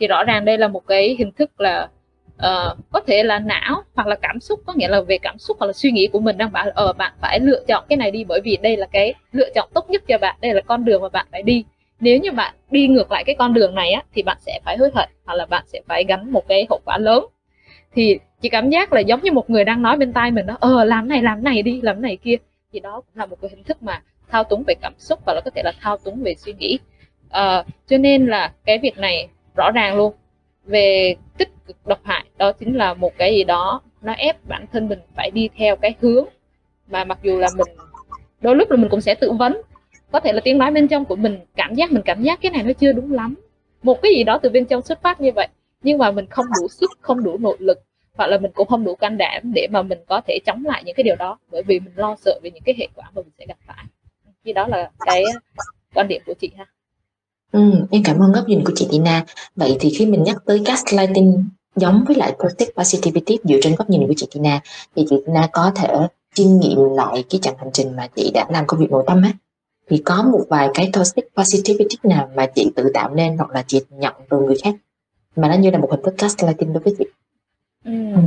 Thì 0.00 0.06
rõ 0.06 0.24
ràng 0.24 0.44
đây 0.44 0.58
là 0.58 0.68
một 0.68 0.86
cái 0.86 1.16
hình 1.18 1.32
thức 1.32 1.60
là 1.60 1.88
uh, 2.36 2.78
có 2.90 3.00
thể 3.06 3.22
là 3.22 3.38
não 3.38 3.82
hoặc 3.94 4.06
là 4.06 4.16
cảm 4.22 4.40
xúc 4.40 4.60
có 4.66 4.72
nghĩa 4.76 4.88
là 4.88 5.00
về 5.00 5.18
cảm 5.18 5.38
xúc 5.38 5.56
hoặc 5.60 5.66
là 5.66 5.72
suy 5.72 5.90
nghĩ 5.90 6.06
của 6.06 6.20
mình 6.20 6.38
đang 6.38 6.52
bảo 6.52 6.70
ở 6.74 6.92
bạn 6.92 7.12
phải 7.20 7.40
lựa 7.40 7.64
chọn 7.68 7.84
cái 7.88 7.96
này 7.96 8.10
đi 8.10 8.24
bởi 8.24 8.40
vì 8.44 8.56
đây 8.56 8.76
là 8.76 8.86
cái 8.92 9.14
lựa 9.32 9.48
chọn 9.54 9.68
tốt 9.74 9.90
nhất 9.90 10.02
cho 10.08 10.18
bạn 10.18 10.36
đây 10.40 10.54
là 10.54 10.60
con 10.60 10.84
đường 10.84 11.02
mà 11.02 11.08
bạn 11.08 11.26
phải 11.32 11.42
đi. 11.42 11.64
Nếu 12.00 12.18
như 12.18 12.32
bạn 12.32 12.54
đi 12.70 12.88
ngược 12.88 13.12
lại 13.12 13.24
cái 13.24 13.34
con 13.38 13.54
đường 13.54 13.74
này 13.74 13.90
á 13.92 14.02
thì 14.14 14.22
bạn 14.22 14.36
sẽ 14.40 14.60
phải 14.64 14.76
hối 14.76 14.90
hận 14.94 15.08
hoặc 15.24 15.34
là 15.34 15.46
bạn 15.46 15.64
sẽ 15.66 15.80
phải 15.86 16.04
gánh 16.04 16.32
một 16.32 16.48
cái 16.48 16.66
hậu 16.70 16.80
quả 16.84 16.98
lớn 16.98 17.24
thì 17.94 18.18
chị 18.40 18.48
cảm 18.48 18.70
giác 18.70 18.92
là 18.92 19.00
giống 19.00 19.20
như 19.22 19.32
một 19.32 19.50
người 19.50 19.64
đang 19.64 19.82
nói 19.82 19.96
bên 19.96 20.12
tai 20.12 20.30
mình 20.30 20.46
đó 20.46 20.56
ờ 20.60 20.84
làm 20.84 21.08
này 21.08 21.22
làm 21.22 21.44
này 21.44 21.62
đi 21.62 21.80
làm 21.80 22.02
này 22.02 22.16
kia. 22.16 22.36
Thì 22.72 22.80
đó 22.80 23.00
cũng 23.00 23.14
là 23.14 23.26
một 23.26 23.36
cái 23.42 23.50
hình 23.50 23.64
thức 23.64 23.82
mà 23.82 24.02
thao 24.28 24.44
túng 24.44 24.62
về 24.66 24.74
cảm 24.82 24.92
xúc 24.98 25.20
và 25.26 25.34
nó 25.34 25.40
có 25.44 25.50
thể 25.50 25.62
là 25.64 25.72
thao 25.80 25.98
túng 25.98 26.22
về 26.22 26.34
suy 26.34 26.52
nghĩ. 26.52 26.78
À, 27.30 27.64
cho 27.86 27.98
nên 27.98 28.26
là 28.26 28.52
cái 28.64 28.78
việc 28.78 28.98
này 28.98 29.28
rõ 29.56 29.70
ràng 29.70 29.96
luôn. 29.96 30.14
Về 30.64 31.16
tích 31.38 31.48
cực 31.66 31.86
độc 31.86 32.00
hại 32.04 32.24
đó 32.38 32.52
chính 32.52 32.76
là 32.76 32.94
một 32.94 33.12
cái 33.18 33.34
gì 33.34 33.44
đó 33.44 33.80
nó 34.02 34.12
ép 34.12 34.36
bản 34.48 34.66
thân 34.72 34.88
mình 34.88 34.98
phải 35.16 35.30
đi 35.30 35.48
theo 35.56 35.76
cái 35.76 35.94
hướng 36.00 36.24
mà 36.88 37.04
mặc 37.04 37.18
dù 37.22 37.38
là 37.38 37.48
mình 37.56 37.76
đôi 38.40 38.56
lúc 38.56 38.70
là 38.70 38.76
mình 38.76 38.88
cũng 38.90 39.00
sẽ 39.00 39.14
tự 39.14 39.32
vấn. 39.32 39.60
Có 40.12 40.20
thể 40.20 40.32
là 40.32 40.40
tiếng 40.44 40.58
nói 40.58 40.70
bên 40.70 40.88
trong 40.88 41.04
của 41.04 41.16
mình 41.16 41.38
cảm 41.56 41.74
giác 41.74 41.92
mình 41.92 42.02
cảm 42.04 42.22
giác 42.22 42.38
cái 42.42 42.52
này 42.52 42.62
nó 42.62 42.72
chưa 42.72 42.92
đúng 42.92 43.12
lắm. 43.12 43.34
Một 43.82 44.02
cái 44.02 44.12
gì 44.16 44.24
đó 44.24 44.38
từ 44.42 44.50
bên 44.50 44.64
trong 44.64 44.82
xuất 44.82 45.02
phát 45.02 45.20
như 45.20 45.32
vậy 45.32 45.48
nhưng 45.84 45.98
mà 45.98 46.10
mình 46.10 46.26
không 46.30 46.46
đủ 46.60 46.68
sức 46.68 46.90
không 47.00 47.24
đủ 47.24 47.38
nội 47.38 47.56
lực 47.60 47.78
hoặc 48.16 48.26
là 48.26 48.38
mình 48.38 48.50
cũng 48.54 48.68
không 48.68 48.84
đủ 48.84 48.94
can 48.94 49.18
đảm 49.18 49.52
để 49.54 49.66
mà 49.70 49.82
mình 49.82 49.98
có 50.08 50.20
thể 50.26 50.38
chống 50.46 50.64
lại 50.64 50.82
những 50.86 50.94
cái 50.94 51.04
điều 51.04 51.16
đó 51.16 51.38
bởi 51.50 51.62
vì 51.62 51.80
mình 51.80 51.92
lo 51.96 52.16
sợ 52.24 52.40
về 52.42 52.50
những 52.50 52.62
cái 52.62 52.74
hệ 52.78 52.88
quả 52.94 53.10
mà 53.14 53.22
mình 53.22 53.32
sẽ 53.38 53.46
gặp 53.48 53.58
phải. 53.66 53.84
Như 54.44 54.52
đó 54.52 54.66
là 54.66 54.90
cái 55.06 55.24
à, 55.34 55.64
quan 55.94 56.08
điểm 56.08 56.22
của 56.26 56.34
chị 56.40 56.50
ha. 56.56 56.66
Ừ, 57.52 57.60
em 57.90 58.02
cảm 58.04 58.18
ơn 58.18 58.32
góc 58.32 58.48
nhìn 58.48 58.64
của 58.64 58.72
chị 58.76 58.88
Tina. 58.90 59.24
Vậy 59.56 59.76
thì 59.80 59.90
khi 59.98 60.06
mình 60.06 60.22
nhắc 60.22 60.36
tới 60.46 60.62
gaslighting 60.66 61.44
giống 61.76 62.04
với 62.06 62.16
lại 62.16 62.36
toxic 62.38 62.76
positivity 62.76 63.38
dựa 63.44 63.56
trên 63.62 63.74
góc 63.74 63.90
nhìn 63.90 64.06
của 64.06 64.14
chị 64.16 64.26
Tina 64.34 64.60
thì 64.96 65.06
chị 65.10 65.16
Tina 65.26 65.48
có 65.52 65.72
thể 65.76 65.88
chiêm 66.34 66.46
nghiệm 66.60 66.78
lại 66.96 67.24
cái 67.30 67.38
chặng 67.42 67.54
hành 67.58 67.70
trình 67.72 67.96
mà 67.96 68.08
chị 68.16 68.30
đã 68.34 68.46
làm 68.50 68.66
công 68.66 68.80
việc 68.80 68.90
nội 68.90 69.04
tâm 69.06 69.22
á. 69.22 69.32
Thì 69.90 70.02
có 70.04 70.22
một 70.22 70.44
vài 70.48 70.68
cái 70.74 70.90
toxic 70.92 71.24
positivity 71.36 71.96
nào 72.02 72.30
mà 72.34 72.46
chị 72.54 72.70
tự 72.76 72.90
tạo 72.94 73.14
nên 73.14 73.36
hoặc 73.36 73.50
là 73.50 73.64
chị 73.66 73.80
nhận 73.90 74.14
từ 74.30 74.40
người 74.40 74.56
khác? 74.64 74.74
Mà 75.36 75.48
nó 75.48 75.54
như 75.54 75.70
là 75.70 75.78
một 75.78 75.90
hình 75.90 76.02
thức 76.04 76.14
gaslighting 76.18 76.72
đối 76.72 76.82
với 76.82 76.94
chị 76.98 77.04
ừ. 77.84 77.92
Ừ. 78.14 78.20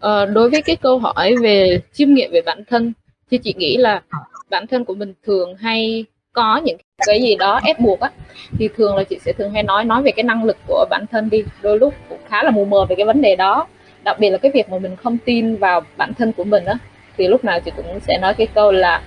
Ờ, 0.00 0.26
đối 0.26 0.50
với 0.50 0.62
cái 0.62 0.76
câu 0.76 0.98
hỏi 0.98 1.34
về 1.42 1.80
chiêm 1.92 2.14
nghiệm 2.14 2.30
về 2.32 2.40
bản 2.46 2.62
thân 2.68 2.92
thì 3.30 3.38
chị 3.38 3.54
nghĩ 3.56 3.76
là 3.76 4.02
bản 4.50 4.66
thân 4.66 4.84
của 4.84 4.94
mình 4.94 5.14
thường 5.26 5.56
hay 5.56 6.04
có 6.32 6.60
những 6.64 6.76
cái 7.06 7.22
gì 7.22 7.36
đó 7.36 7.60
ép 7.64 7.80
buộc 7.80 8.00
á 8.00 8.10
thì 8.58 8.68
thường 8.76 8.96
là 8.96 9.04
chị 9.04 9.18
sẽ 9.24 9.32
thường 9.32 9.52
hay 9.52 9.62
nói 9.62 9.84
nói 9.84 10.02
về 10.02 10.10
cái 10.16 10.22
năng 10.22 10.44
lực 10.44 10.56
của 10.66 10.86
bản 10.90 11.04
thân 11.10 11.30
đi 11.30 11.44
đôi 11.62 11.78
lúc 11.78 11.94
cũng 12.08 12.18
khá 12.28 12.42
là 12.42 12.50
mù 12.50 12.64
mờ 12.64 12.84
về 12.88 12.96
cái 12.96 13.06
vấn 13.06 13.20
đề 13.22 13.36
đó 13.36 13.66
đặc 14.04 14.18
biệt 14.18 14.30
là 14.30 14.38
cái 14.38 14.50
việc 14.54 14.68
mà 14.70 14.78
mình 14.78 14.96
không 14.96 15.18
tin 15.24 15.56
vào 15.56 15.80
bản 15.96 16.14
thân 16.14 16.32
của 16.32 16.44
mình 16.44 16.64
á 16.64 16.74
thì 17.16 17.28
lúc 17.28 17.44
nào 17.44 17.60
chị 17.60 17.70
cũng 17.76 18.00
sẽ 18.00 18.18
nói 18.18 18.34
cái 18.34 18.46
câu 18.46 18.72
là 18.72 19.02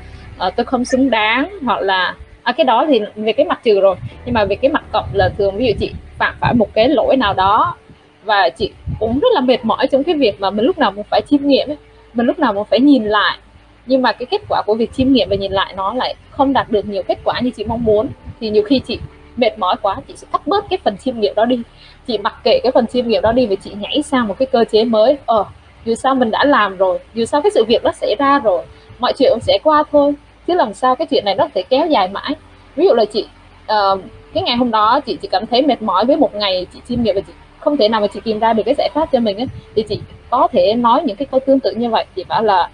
uh, 0.48 0.54
tôi 0.56 0.66
không 0.66 0.86
xứng 0.86 1.10
đáng 1.10 1.58
hoặc 1.62 1.82
là 1.82 2.16
à, 2.50 2.52
cái 2.52 2.66
đó 2.66 2.86
thì 2.88 3.02
về 3.16 3.34
cái 3.34 3.46
mặt 3.46 3.60
trừ 3.64 3.80
rồi. 3.80 3.96
Nhưng 4.26 4.34
mà 4.34 4.46
về 4.46 4.56
cái 4.56 4.72
mặt 4.72 4.84
cộng 4.92 5.06
là 5.14 5.30
thường 5.38 5.58
ví 5.58 5.68
dụ 5.68 5.74
chị 5.80 5.92
phạm 6.18 6.36
phải 6.40 6.54
một 6.54 6.74
cái 6.74 6.90
lỗi 6.90 7.18
nào 7.18 7.34
đó 7.34 7.76
và 8.24 8.50
chị 8.50 8.72
cũng 9.00 9.20
rất 9.20 9.28
là 9.34 9.42
mệt 9.42 9.66
mỏi 9.66 9.88
trong 9.88 10.04
cái 10.04 10.16
việc 10.16 10.42
mà 10.42 10.50
mình 10.50 10.66
lúc 10.66 10.78
nào 10.78 10.92
cũng 10.96 11.04
phải 11.10 11.22
chiêm 11.30 11.48
nghiệm 11.48 11.70
ấy. 11.70 11.78
mình 12.14 12.26
lúc 12.26 12.40
nào 12.40 12.54
cũng 12.54 12.66
phải 12.66 12.80
nhìn 12.80 13.06
lại. 13.06 13.38
Nhưng 13.86 14.02
mà 14.02 14.12
cái 14.12 14.26
kết 14.26 14.42
quả 14.50 14.62
của 14.66 14.74
việc 14.74 14.94
chiêm 14.94 15.14
nghiệm 15.14 15.30
và 15.30 15.36
nhìn 15.36 15.52
lại 15.52 15.74
nó 15.78 15.94
lại 15.94 16.16
không 16.30 16.54
đạt 16.54 16.70
được 16.70 16.86
nhiều 16.86 17.04
kết 17.04 17.18
quả 17.24 17.40
như 17.40 17.50
chị 17.50 17.64
mong 17.64 17.84
muốn. 17.84 18.08
Thì 18.40 18.50
nhiều 18.50 18.64
khi 18.64 18.80
chị 18.80 19.00
mệt 19.38 19.60
mỏi 19.60 19.76
quá 19.82 19.96
chị 20.08 20.14
sẽ 20.18 20.28
cắt 20.32 20.48
bớt 20.48 20.70
cái 20.70 20.80
phần 20.84 20.98
chiêm 20.98 21.20
nghiệm 21.20 21.36
đó 21.36 21.46
đi. 21.46 21.60
Chị 22.08 22.18
mặc 22.18 22.36
kệ 22.44 22.60
cái 22.64 22.72
phần 22.72 22.88
chiêm 22.88 23.08
nghiệm 23.08 23.22
đó 23.22 23.32
đi 23.32 23.46
và 23.46 23.56
chị 23.56 23.72
nhảy 23.80 24.02
sang 24.02 24.28
một 24.28 24.36
cái 24.40 24.46
cơ 24.46 24.66
chế 24.72 24.84
mới. 24.84 25.18
Ờ 25.26 25.46
dù 25.86 25.96
sao 25.96 26.16
mình 26.16 26.32
đã 26.32 26.44
làm 26.46 26.78
rồi 26.78 27.00
dù 27.14 27.26
sao 27.26 27.42
cái 27.42 27.52
sự 27.52 27.64
việc 27.66 27.84
đó 27.84 27.92
xảy 27.92 28.16
ra 28.20 28.40
rồi 28.40 28.64
mọi 29.00 29.14
chuyện 29.18 29.32
cũng 29.32 29.40
sẽ 29.40 29.58
qua 29.64 29.84
thôi 29.92 30.14
chứ 30.50 30.56
làm 30.56 30.74
sao 30.74 30.96
cái 30.96 31.08
chuyện 31.08 31.26
này 31.26 31.36
nó 31.36 31.44
có 31.44 31.50
thể 31.56 31.64
kéo 31.70 31.88
dài 31.88 32.08
mãi. 32.08 32.36
Ví 32.76 32.86
dụ 32.86 32.94
là 32.94 33.06
chị 33.06 33.26
uh, 33.64 34.02
cái 34.34 34.44
ngày 34.44 34.56
hôm 34.56 34.72
đó 34.72 35.00
chị 35.06 35.18
chỉ 35.22 35.28
cảm 35.28 35.46
thấy 35.46 35.62
mệt 35.62 35.82
mỏi 35.82 36.06
với 36.06 36.18
một 36.18 36.36
ngày 36.36 36.66
chị 36.74 36.80
chiêm 36.88 37.04
nghiệm 37.04 37.16
và 37.16 37.22
chị 37.28 37.34
không 37.60 37.78
thể 37.78 37.90
nào 37.90 38.02
mà 38.02 38.08
chị 38.08 38.20
tìm 38.24 38.40
ra 38.40 38.54
được 38.54 38.64
cái 38.66 38.76
giải 38.78 38.90
pháp 38.94 39.10
cho 39.12 39.20
mình 39.20 39.38
ấy 39.38 39.48
thì 39.76 39.84
chị 39.90 40.00
có 40.30 40.48
thể 40.52 40.74
nói 40.74 41.02
những 41.06 41.16
cái 41.16 41.26
câu 41.32 41.40
tương 41.46 41.60
tự 41.60 41.72
như 41.72 41.90
vậy. 41.90 42.06
Chị 42.16 42.24
bảo 42.28 42.44
là 42.44 42.70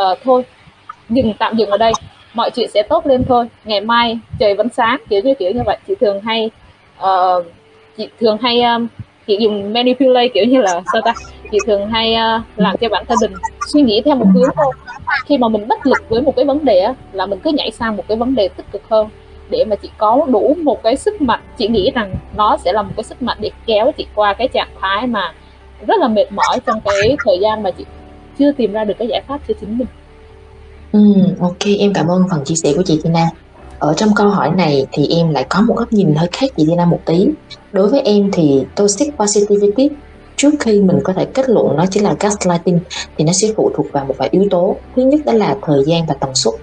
uh, 0.00 0.18
thôi 0.24 0.44
dừng 1.08 1.32
tạm 1.38 1.56
dừng 1.56 1.70
ở 1.70 1.78
đây. 1.78 1.92
Mọi 2.34 2.50
chuyện 2.50 2.70
sẽ 2.70 2.82
tốt 2.82 3.06
lên 3.06 3.24
thôi. 3.24 3.46
Ngày 3.64 3.80
mai 3.80 4.18
trời 4.38 4.54
vẫn 4.54 4.68
sáng. 4.68 5.02
Kiểu 5.08 5.20
như 5.24 5.34
kiểu 5.34 5.50
như 5.50 5.62
vậy. 5.66 5.78
Chị 5.88 5.94
thường 6.00 6.20
hay 6.20 6.50
uh, 6.98 7.44
chị 7.96 8.08
thường 8.20 8.38
hay 8.42 8.62
um, 8.62 8.86
chị 9.26 9.36
dùng 9.40 9.72
manipulate 9.72 10.28
kiểu 10.28 10.44
như 10.44 10.60
là 10.60 10.82
sao 10.92 11.02
ta 11.04 11.14
chị 11.52 11.58
thường 11.66 11.90
hay 11.90 12.14
uh, 12.14 12.42
làm 12.56 12.76
cho 12.80 12.88
bản 12.88 13.04
thân 13.08 13.18
mình 13.20 13.32
suy 13.72 13.82
nghĩ 13.82 14.02
theo 14.04 14.16
một 14.16 14.26
hướng 14.34 14.48
thôi 14.56 14.72
khi 15.26 15.38
mà 15.38 15.48
mình 15.48 15.68
bất 15.68 15.86
lực 15.86 16.04
với 16.08 16.22
một 16.22 16.36
cái 16.36 16.44
vấn 16.44 16.64
đề 16.64 16.86
là 17.12 17.26
mình 17.26 17.38
cứ 17.44 17.50
nhảy 17.50 17.70
sang 17.70 17.96
một 17.96 18.04
cái 18.08 18.16
vấn 18.16 18.34
đề 18.34 18.48
tích 18.48 18.66
cực 18.72 18.82
hơn 18.90 19.08
để 19.50 19.64
mà 19.64 19.76
chị 19.76 19.90
có 19.98 20.26
đủ 20.28 20.56
một 20.62 20.82
cái 20.82 20.96
sức 20.96 21.22
mạnh 21.22 21.40
chị 21.58 21.68
nghĩ 21.68 21.90
rằng 21.94 22.14
nó 22.36 22.56
sẽ 22.64 22.72
là 22.72 22.82
một 22.82 22.92
cái 22.96 23.04
sức 23.04 23.22
mạnh 23.22 23.36
để 23.40 23.50
kéo 23.66 23.92
chị 23.96 24.06
qua 24.14 24.34
cái 24.34 24.48
trạng 24.48 24.70
thái 24.80 25.06
mà 25.06 25.32
rất 25.86 25.98
là 26.00 26.08
mệt 26.08 26.32
mỏi 26.32 26.60
trong 26.66 26.80
cái 26.84 27.16
thời 27.24 27.38
gian 27.40 27.62
mà 27.62 27.70
chị 27.70 27.84
chưa 28.38 28.52
tìm 28.52 28.72
ra 28.72 28.84
được 28.84 28.94
cái 28.98 29.08
giải 29.08 29.22
pháp 29.28 29.40
cho 29.48 29.54
chính 29.60 29.78
mình 29.78 29.86
Ừ, 30.92 31.00
ok 31.40 31.66
em 31.78 31.92
cảm 31.92 32.06
ơn 32.06 32.22
phần 32.30 32.44
chia 32.44 32.54
sẻ 32.54 32.72
của 32.76 32.82
chị 32.82 33.00
Tina. 33.04 33.26
Ở 33.78 33.94
trong 33.94 34.14
câu 34.16 34.28
hỏi 34.28 34.50
này 34.56 34.86
thì 34.92 35.06
em 35.06 35.30
lại 35.30 35.46
có 35.48 35.60
một 35.60 35.74
góc 35.76 35.92
nhìn 35.92 36.14
hơi 36.14 36.28
khác 36.32 36.50
chị 36.56 36.64
Tina 36.68 36.84
một 36.84 37.00
tí. 37.04 37.28
Đối 37.72 37.88
với 37.88 38.00
em 38.00 38.30
thì 38.32 38.64
toxic 38.76 39.16
positivity 39.16 39.90
trước 40.36 40.50
khi 40.60 40.80
mình 40.80 40.98
có 41.04 41.12
thể 41.12 41.24
kết 41.24 41.48
luận 41.48 41.76
nó 41.76 41.86
chính 41.90 42.02
là 42.02 42.14
gaslighting 42.20 42.80
thì 43.18 43.24
nó 43.24 43.32
sẽ 43.32 43.48
phụ 43.56 43.70
thuộc 43.74 43.86
vào 43.92 44.04
một 44.04 44.14
vài 44.18 44.28
yếu 44.32 44.46
tố. 44.50 44.76
Thứ 44.96 45.02
nhất 45.02 45.20
đó 45.26 45.32
là 45.32 45.56
thời 45.62 45.84
gian 45.86 46.06
và 46.06 46.14
tần 46.14 46.34
suất. 46.34 46.54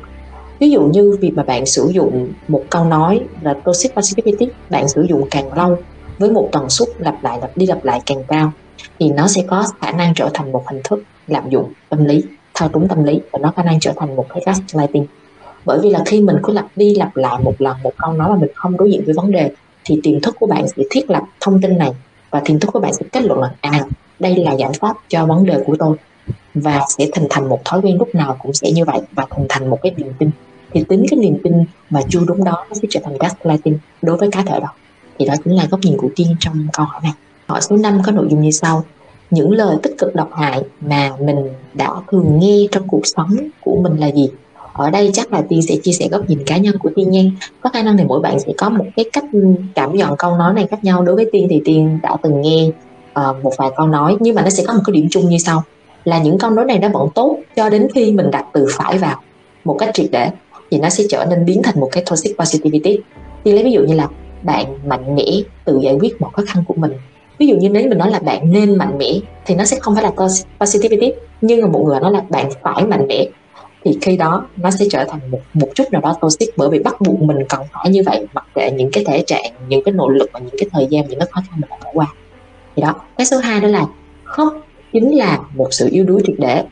Ví 0.60 0.70
dụ 0.70 0.82
như 0.82 1.18
việc 1.22 1.32
mà 1.36 1.44
bạn 1.44 1.66
sử 1.66 1.90
dụng 1.94 2.28
một 2.48 2.64
câu 2.70 2.86
nói 2.86 3.22
là 3.42 3.54
toxic 3.54 3.96
positivity, 3.96 4.48
bạn 4.70 4.88
sử 4.88 5.06
dụng 5.10 5.28
càng 5.32 5.54
lâu 5.54 5.78
với 6.20 6.32
một 6.32 6.50
tần 6.52 6.70
suất 6.70 6.90
lặp 6.98 7.24
lại 7.24 7.38
lặp 7.42 7.58
đi 7.58 7.66
lặp 7.66 7.86
lại 7.86 8.02
càng 8.06 8.24
cao 8.28 8.52
thì 9.00 9.10
nó 9.10 9.28
sẽ 9.28 9.44
có 9.48 9.64
khả 9.82 9.92
năng 9.92 10.14
trở 10.14 10.30
thành 10.34 10.52
một 10.52 10.64
hình 10.68 10.82
thức 10.84 11.04
lạm 11.28 11.50
dụng 11.50 11.74
tâm 11.90 12.06
lý 12.06 12.24
thao 12.54 12.70
túng 12.70 12.88
tâm 12.88 13.04
lý 13.04 13.20
và 13.32 13.40
nó 13.40 13.54
khả 13.56 13.64
năng 13.64 13.80
trở 13.80 13.94
thành 13.96 14.16
một 14.16 14.26
cái 14.30 14.44
gaslighting 14.46 15.06
bởi 15.66 15.80
vì 15.84 15.90
là 15.90 16.04
khi 16.06 16.22
mình 16.22 16.38
cứ 16.44 16.54
lặp 16.54 16.66
đi 16.76 16.96
lặp 16.96 17.18
lại 17.18 17.42
một 17.44 17.54
lần 17.60 17.78
một 17.84 17.92
câu 17.98 18.14
nói 18.14 18.30
mà 18.30 18.36
mình 18.36 18.50
không 18.56 18.78
đối 18.78 18.92
diện 18.92 19.06
với 19.06 19.14
vấn 19.14 19.32
đề 19.32 19.52
thì 19.88 20.00
tiềm 20.04 20.22
thức 20.22 20.36
của 20.40 20.48
bạn 20.48 20.68
sẽ 20.68 20.84
thiết 20.90 21.10
lập 21.10 21.24
thông 21.42 21.62
tin 21.62 21.78
này 21.78 21.92
và 22.30 22.42
tiềm 22.46 22.60
thức 22.60 22.70
của 22.74 22.80
bạn 22.80 22.94
sẽ 22.94 23.06
kết 23.12 23.24
luận 23.24 23.40
là 23.42 23.52
à 23.62 23.86
đây 24.20 24.36
là 24.36 24.54
giải 24.54 24.72
pháp 24.80 24.98
cho 25.08 25.26
vấn 25.26 25.46
đề 25.46 25.64
của 25.66 25.76
tôi 25.80 25.98
và 26.54 26.82
sẽ 26.98 27.08
thành 27.14 27.28
thành 27.30 27.50
một 27.50 27.60
thói 27.66 27.82
quen 27.82 27.98
lúc 27.98 28.16
nào 28.16 28.38
cũng 28.40 28.54
sẽ 28.54 28.72
như 28.72 28.86
vậy 28.86 29.00
và 29.12 29.26
thành 29.30 29.46
thành 29.50 29.70
một 29.70 29.80
cái 29.84 29.94
niềm 29.98 30.14
tin. 30.20 30.30
Thì 30.74 30.84
tính 30.84 31.06
cái 31.10 31.20
niềm 31.20 31.38
tin 31.44 31.54
mà 31.90 32.02
chưa 32.10 32.20
đúng 32.28 32.44
đó 32.44 32.66
nó 32.70 32.74
sẽ 32.74 32.88
trở 32.90 33.00
thành 33.04 33.18
gaslighting 33.18 33.78
đối 34.02 34.18
với 34.18 34.32
cá 34.32 34.44
thể 34.44 34.60
đó 34.60 34.74
thì 35.20 35.26
đó 35.26 35.34
chính 35.44 35.56
là 35.56 35.68
góc 35.72 35.80
nhìn 35.84 35.98
của 35.98 36.10
tiên 36.16 36.36
trong 36.40 36.68
câu 36.74 36.86
hỏi 36.86 37.02
này. 37.04 37.14
Hỏi 37.48 37.62
số 37.62 37.78
5 37.78 38.02
có 38.06 38.12
nội 38.12 38.28
dung 38.30 38.42
như 38.42 38.52
sau. 38.52 38.84
Những 39.32 39.52
lời 39.52 39.78
tích 39.84 39.96
cực 39.98 40.16
độc 40.16 40.30
hại 40.34 40.64
mà 40.82 41.12
mình 41.20 41.50
đã 41.74 41.90
thường 42.12 42.40
nghe 42.40 42.68
trong 42.72 42.88
cuộc 42.88 43.02
sống 43.04 43.38
của 43.62 43.76
mình 43.82 43.98
là 43.98 44.08
gì? 44.08 44.30
Ở 44.78 44.90
đây 44.90 45.10
chắc 45.14 45.34
là 45.34 45.42
tiên 45.50 45.62
sẽ 45.62 45.76
chia 45.84 45.92
sẻ 45.92 46.08
góc 46.12 46.30
nhìn 46.30 46.44
cá 46.46 46.58
nhân 46.58 46.78
của 46.78 46.90
tiên 46.96 47.12
nha. 47.12 47.22
Có 47.62 47.70
khả 47.70 47.84
năng 47.84 47.98
thì 47.98 48.04
mỗi 48.04 48.20
bạn 48.20 48.40
sẽ 48.40 48.54
có 48.58 48.70
một 48.70 48.86
cái 48.96 49.06
cách 49.14 49.26
cảm 49.76 49.96
nhận 49.96 50.16
câu 50.18 50.38
nói 50.38 50.54
này 50.54 50.68
khác 50.72 50.84
nhau. 50.84 51.04
Đối 51.04 51.16
với 51.16 51.26
tiên 51.32 51.48
thì 51.50 51.62
tiên 51.66 52.00
đã 52.04 52.16
từng 52.24 52.42
nghe 52.42 52.70
uh, 53.20 53.44
một 53.44 53.54
vài 53.58 53.70
câu 53.78 53.88
nói 53.88 54.18
nhưng 54.20 54.36
mà 54.36 54.42
nó 54.42 54.50
sẽ 54.50 54.64
có 54.68 54.74
một 54.74 54.82
cái 54.86 54.94
điểm 54.94 55.08
chung 55.12 55.30
như 55.30 55.38
sau. 55.38 55.64
Là 56.04 56.18
những 56.18 56.38
câu 56.38 56.50
nói 56.50 56.66
này 56.66 56.80
nó 56.80 56.90
vẫn 56.90 57.10
tốt 57.16 57.38
cho 57.56 57.70
đến 57.70 57.88
khi 57.96 58.12
mình 58.12 58.32
đặt 58.32 58.46
từ 58.54 58.66
phải 58.72 58.98
vào 58.98 59.22
một 59.64 59.76
cách 59.80 59.90
triệt 59.94 60.08
để 60.12 60.30
thì 60.72 60.80
nó 60.80 60.90
sẽ 60.90 61.04
trở 61.10 61.26
nên 61.30 61.46
biến 61.46 61.62
thành 61.64 61.80
một 61.80 61.90
cái 61.92 62.04
toxic 62.10 62.38
positivity. 62.40 62.98
Tiên 63.44 63.56
lấy 63.56 63.64
ví 63.64 63.72
dụ 63.72 63.82
như 63.82 63.94
là 63.94 64.08
bạn 64.44 64.66
mạnh 64.86 65.16
mẽ 65.16 65.26
tự 65.66 65.80
giải 65.84 65.94
quyết 66.00 66.22
mọi 66.22 66.32
khó 66.34 66.44
khăn 66.48 66.64
của 66.68 66.74
mình. 66.74 66.92
Ví 67.40 67.48
dụ 67.48 67.56
như 67.56 67.70
nếu 67.70 67.90
mình 67.90 67.98
nói 67.98 68.12
là 68.12 68.20
bạn 68.20 68.52
nên 68.52 68.76
mạnh 68.76 68.98
mẽ 68.98 69.14
thì 69.46 69.56
nó 69.56 69.66
sẽ 69.66 69.78
không 69.80 69.96
phải 69.96 70.04
là 70.04 70.12
positivity 70.60 71.12
nhưng 71.42 71.62
mà 71.62 71.68
một 71.68 71.84
người 71.86 72.00
nói 72.00 72.12
là 72.12 72.22
bạn 72.30 72.50
phải 72.62 72.86
mạnh 72.86 73.08
mẽ 73.08 73.26
thì 73.84 73.98
khi 74.02 74.18
đó 74.18 74.46
nó 74.58 74.72
sẽ 74.72 74.86
trở 74.90 75.06
thành 75.10 75.32
một 75.32 75.40
một 75.54 75.70
chút 75.76 75.84
nào 75.92 76.02
đó 76.02 76.16
toxic 76.22 76.58
bởi 76.58 76.70
vì 76.70 76.80
bắt 76.80 77.02
buộc 77.02 77.22
mình 77.22 77.38
cần 77.50 77.62
phải 77.74 77.90
như 77.90 78.02
vậy, 78.06 78.28
mặc 78.34 78.46
kệ 78.56 78.72
những 78.72 78.90
cái 78.94 79.04
thể 79.08 79.24
trạng, 79.28 79.54
những 79.68 79.84
cái 79.84 79.94
nỗ 79.94 80.10
lực 80.10 80.30
và 80.34 80.40
những 80.40 80.56
cái 80.58 80.70
thời 80.72 80.88
gian, 80.90 81.08
những 81.08 81.20
cái 81.20 81.28
khó 81.32 81.42
khăn 81.42 81.60
mình 81.60 81.70
đã 81.70 81.78
bỏ 81.84 81.92
qua. 81.94 82.08
Thì 82.76 82.82
đó, 82.82 82.96
cái 83.18 83.26
số 83.26 83.38
2 83.38 83.62
đó 83.62 83.68
là 83.68 83.86
khóc 84.24 84.54
chính 84.94 85.18
là 85.18 85.40
một 85.56 85.68
sự 85.72 85.90
yếu 85.92 86.06
đuối 86.06 86.22
triệt 86.28 86.36
để. 86.40 86.64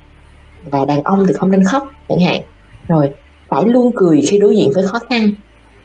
Và 0.64 0.86
đàn 0.86 1.04
ông 1.04 1.26
thì 1.28 1.34
không 1.34 1.52
nên 1.52 1.64
khóc, 1.64 1.92
chẳng 2.10 2.20
hạn. 2.20 2.42
Rồi, 2.88 3.10
phải 3.48 3.64
luôn 3.66 3.92
cười 3.96 4.22
khi 4.22 4.40
đối 4.40 4.58
diện 4.58 4.72
với 4.76 4.88
khó 4.88 5.00
khăn, 5.10 5.32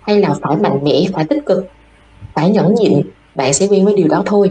hay 0.01 0.21
là 0.21 0.35
phải 0.43 0.57
mạnh 0.57 0.85
mẽ, 0.85 1.05
phải 1.13 1.25
tích 1.25 1.47
cực, 1.47 1.69
phải 2.35 2.51
nhẫn 2.51 2.75
nhịn, 2.75 3.03
bạn 3.35 3.55
sẽ 3.55 3.67
quen 3.67 3.85
với 3.85 3.95
điều 3.97 4.09
đó 4.09 4.23
thôi. 4.27 4.51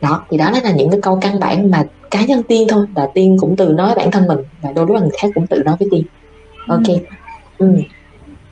Đó, 0.00 0.24
thì 0.30 0.36
đó 0.36 0.50
là 0.64 0.70
những 0.70 0.90
cái 0.90 1.00
câu 1.00 1.18
căn 1.22 1.40
bản 1.40 1.70
mà 1.70 1.84
cá 2.12 2.24
nhân 2.24 2.42
tiên 2.42 2.66
thôi 2.68 2.86
và 2.94 3.08
tiên 3.14 3.36
cũng 3.40 3.56
từ 3.56 3.72
nói 3.72 3.94
bản 3.96 4.10
thân 4.10 4.26
mình 4.28 4.38
và 4.62 4.72
đôi 4.72 4.86
lúc 4.86 5.00
người 5.00 5.10
khác 5.18 5.28
cũng 5.34 5.46
tự 5.46 5.62
nói 5.64 5.76
với 5.78 5.88
tiên. 5.90 6.02
Ok. 6.68 7.00
Ừ. 7.58 7.66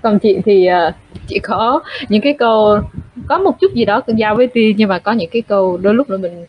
còn 0.02 0.18
chị 0.18 0.38
thì 0.44 0.68
uh, 0.88 0.94
chị 1.26 1.38
có 1.38 1.80
những 2.08 2.22
cái 2.22 2.32
câu 2.32 2.78
có 3.28 3.38
một 3.38 3.60
chút 3.60 3.74
gì 3.74 3.84
đó 3.84 4.00
giao 4.06 4.36
với 4.36 4.46
tiên 4.46 4.74
nhưng 4.78 4.88
mà 4.88 4.98
có 4.98 5.12
những 5.12 5.30
cái 5.30 5.42
câu 5.42 5.78
đôi 5.82 5.94
lúc 5.94 6.10
là 6.10 6.16
mình 6.16 6.46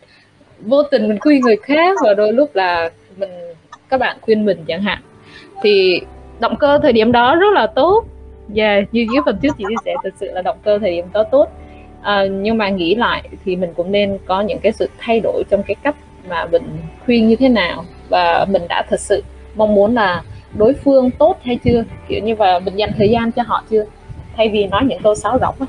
vô 0.62 0.84
tình 0.84 1.08
mình 1.08 1.20
khuyên 1.20 1.42
người 1.42 1.56
khác 1.56 1.98
và 2.04 2.14
đôi 2.14 2.34
lúc 2.34 2.56
là 2.56 2.90
mình 3.18 3.30
các 3.90 4.00
bạn 4.00 4.18
khuyên 4.22 4.46
mình 4.46 4.64
chẳng 4.68 4.82
hạn. 4.82 5.00
Thì 5.64 6.02
động 6.40 6.56
cơ 6.56 6.80
thời 6.84 6.94
điểm 6.94 7.12
đó 7.12 7.36
rất 7.36 7.54
là 7.54 7.68
tốt. 7.68 8.04
Và 8.48 8.64
yeah, 8.64 8.94
như 8.94 9.06
cái 9.14 9.22
phần 9.26 9.38
trước 9.42 9.56
chị 9.58 9.64
chia 9.70 9.76
sẻ 9.86 9.94
thực 10.04 10.14
sự 10.20 10.32
là 10.32 10.42
động 10.42 10.58
cơ 10.64 10.80
thời 10.80 10.92
điểm 10.92 11.06
đó 11.14 11.24
tốt. 11.24 11.50
À, 12.02 12.26
nhưng 12.26 12.58
mà 12.58 12.70
nghĩ 12.70 12.96
lại 12.96 13.30
thì 13.46 13.56
mình 13.56 13.74
cũng 13.76 13.92
nên 13.92 14.18
có 14.26 14.42
những 14.42 14.60
cái 14.60 14.72
sự 14.72 14.90
thay 14.98 15.20
đổi 15.20 15.44
trong 15.50 15.64
cái 15.64 15.76
cách 15.84 15.96
mà 16.30 16.46
mình 16.46 16.64
khuyên 17.06 17.28
như 17.28 17.36
thế 17.36 17.50
nào? 17.50 17.86
Và 18.10 18.46
mình 18.50 18.62
đã 18.70 18.84
thật 18.90 19.00
sự 19.00 19.24
mong 19.56 19.76
muốn 19.76 19.96
là 19.96 20.22
đối 20.58 20.74
phương 20.74 21.12
tốt 21.12 21.38
hay 21.44 21.60
chưa? 21.64 21.84
Kiểu 22.08 22.20
như 22.24 22.36
và 22.36 22.60
mình 22.60 22.76
dành 22.76 22.92
thời 22.98 23.10
gian 23.10 23.32
cho 23.32 23.44
họ 23.48 23.64
chưa? 23.70 23.84
Thay 24.38 24.50
vì 24.50 24.68
nói 24.68 24.82
những 24.86 25.02
câu 25.04 25.16
sáo 25.16 25.38
rỗng 25.42 25.68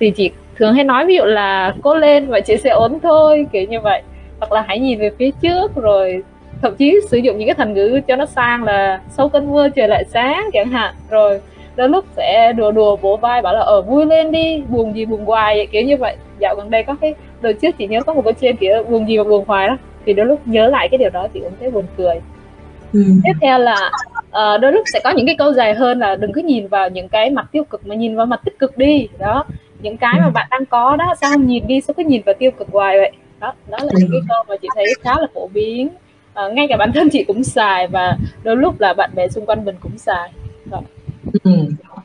thì 0.00 0.10
chị 0.10 0.30
thường 0.56 0.74
hay 0.74 0.84
nói 0.84 1.06
ví 1.06 1.16
dụ 1.16 1.24
là 1.24 1.74
cố 1.82 1.94
lên 1.94 2.26
và 2.26 2.40
chị 2.40 2.56
sẽ 2.56 2.70
ổn 2.70 2.98
thôi 3.02 3.46
kiểu 3.52 3.64
như 3.64 3.80
vậy. 3.80 4.02
Hoặc 4.40 4.52
là 4.52 4.64
hãy 4.68 4.78
nhìn 4.78 4.98
về 4.98 5.10
phía 5.18 5.30
trước 5.30 5.74
rồi 5.74 6.22
thậm 6.62 6.76
chí 6.76 6.96
sử 7.10 7.16
dụng 7.16 7.38
những 7.38 7.48
cái 7.48 7.54
thành 7.54 7.74
ngữ 7.74 8.00
cho 8.08 8.16
nó 8.16 8.26
sang 8.26 8.64
là 8.64 9.00
sâu 9.10 9.28
cơn 9.28 9.52
mưa 9.52 9.68
trời 9.68 9.88
lại 9.88 10.04
sáng 10.04 10.50
chẳng 10.52 10.68
hạn. 10.68 10.94
Rồi 11.10 11.40
đôi 11.76 11.88
lúc 11.88 12.04
sẽ 12.16 12.52
đùa 12.52 12.70
đùa 12.70 12.96
vỗ 12.96 13.16
vai 13.16 13.42
bảo 13.42 13.54
là 13.54 13.60
ở 13.60 13.82
vui 13.82 14.06
lên 14.06 14.32
đi, 14.32 14.62
buồn 14.68 14.96
gì 14.96 15.04
buồn 15.04 15.24
hoài 15.24 15.66
kiểu 15.66 15.82
như 15.82 15.96
vậy. 15.96 16.16
Dạo 16.38 16.54
gần 16.54 16.70
đây 16.70 16.82
có 16.82 16.96
cái 17.00 17.14
đợt 17.42 17.52
trước 17.52 17.78
chị 17.78 17.86
nhớ 17.86 18.02
có 18.02 18.14
một 18.14 18.22
cái 18.24 18.32
trên 18.40 18.56
kiểu 18.56 18.82
buồn 18.90 19.08
gì 19.08 19.18
mà 19.18 19.24
buồn 19.24 19.44
hoài 19.46 19.68
đó 19.68 19.76
thì 20.06 20.12
đôi 20.12 20.26
lúc 20.26 20.40
nhớ 20.44 20.68
lại 20.68 20.88
cái 20.88 20.98
điều 20.98 21.10
đó 21.10 21.28
chị 21.34 21.40
cũng 21.40 21.52
thấy 21.60 21.70
buồn 21.70 21.84
cười 21.96 22.20
ừ. 22.92 23.04
tiếp 23.24 23.32
theo 23.40 23.58
là 23.58 23.90
uh, 24.28 24.60
đôi 24.60 24.72
lúc 24.72 24.82
sẽ 24.92 25.00
có 25.04 25.10
những 25.10 25.26
cái 25.26 25.34
câu 25.38 25.52
dài 25.52 25.74
hơn 25.74 25.98
là 25.98 26.16
đừng 26.16 26.32
cứ 26.32 26.42
nhìn 26.42 26.68
vào 26.68 26.90
những 26.90 27.08
cái 27.08 27.30
mặt 27.30 27.46
tiêu 27.52 27.64
cực 27.64 27.86
mà 27.86 27.94
nhìn 27.94 28.16
vào 28.16 28.26
mặt 28.26 28.40
tích 28.44 28.58
cực 28.58 28.78
đi 28.78 29.08
đó 29.18 29.44
những 29.82 29.96
cái 29.96 30.14
mà 30.20 30.30
bạn 30.30 30.46
đang 30.50 30.66
có 30.66 30.96
đó 30.96 31.14
sao 31.20 31.30
không 31.30 31.46
nhìn 31.46 31.66
đi 31.66 31.80
sao 31.80 31.94
cứ 31.96 32.04
nhìn 32.04 32.22
vào 32.26 32.34
tiêu 32.38 32.50
cực 32.50 32.68
hoài 32.72 32.98
vậy 32.98 33.12
đó 33.40 33.52
đó 33.70 33.78
là 33.82 33.92
những 33.98 34.08
cái 34.12 34.20
câu 34.28 34.44
mà 34.48 34.56
chị 34.62 34.68
thấy 34.74 34.84
khá 35.00 35.10
là 35.20 35.26
phổ 35.34 35.48
biến 35.48 35.88
uh, 36.46 36.52
ngay 36.52 36.66
cả 36.68 36.76
bản 36.76 36.92
thân 36.92 37.08
chị 37.08 37.24
cũng 37.24 37.44
xài 37.44 37.88
và 37.88 38.16
đôi 38.42 38.56
lúc 38.56 38.80
là 38.80 38.94
bạn 38.94 39.10
bè 39.14 39.28
xung 39.28 39.46
quanh 39.46 39.64
mình 39.64 39.76
cũng 39.80 39.98
xài 39.98 40.30
đó. 40.70 40.80
Ừ. 41.44 41.50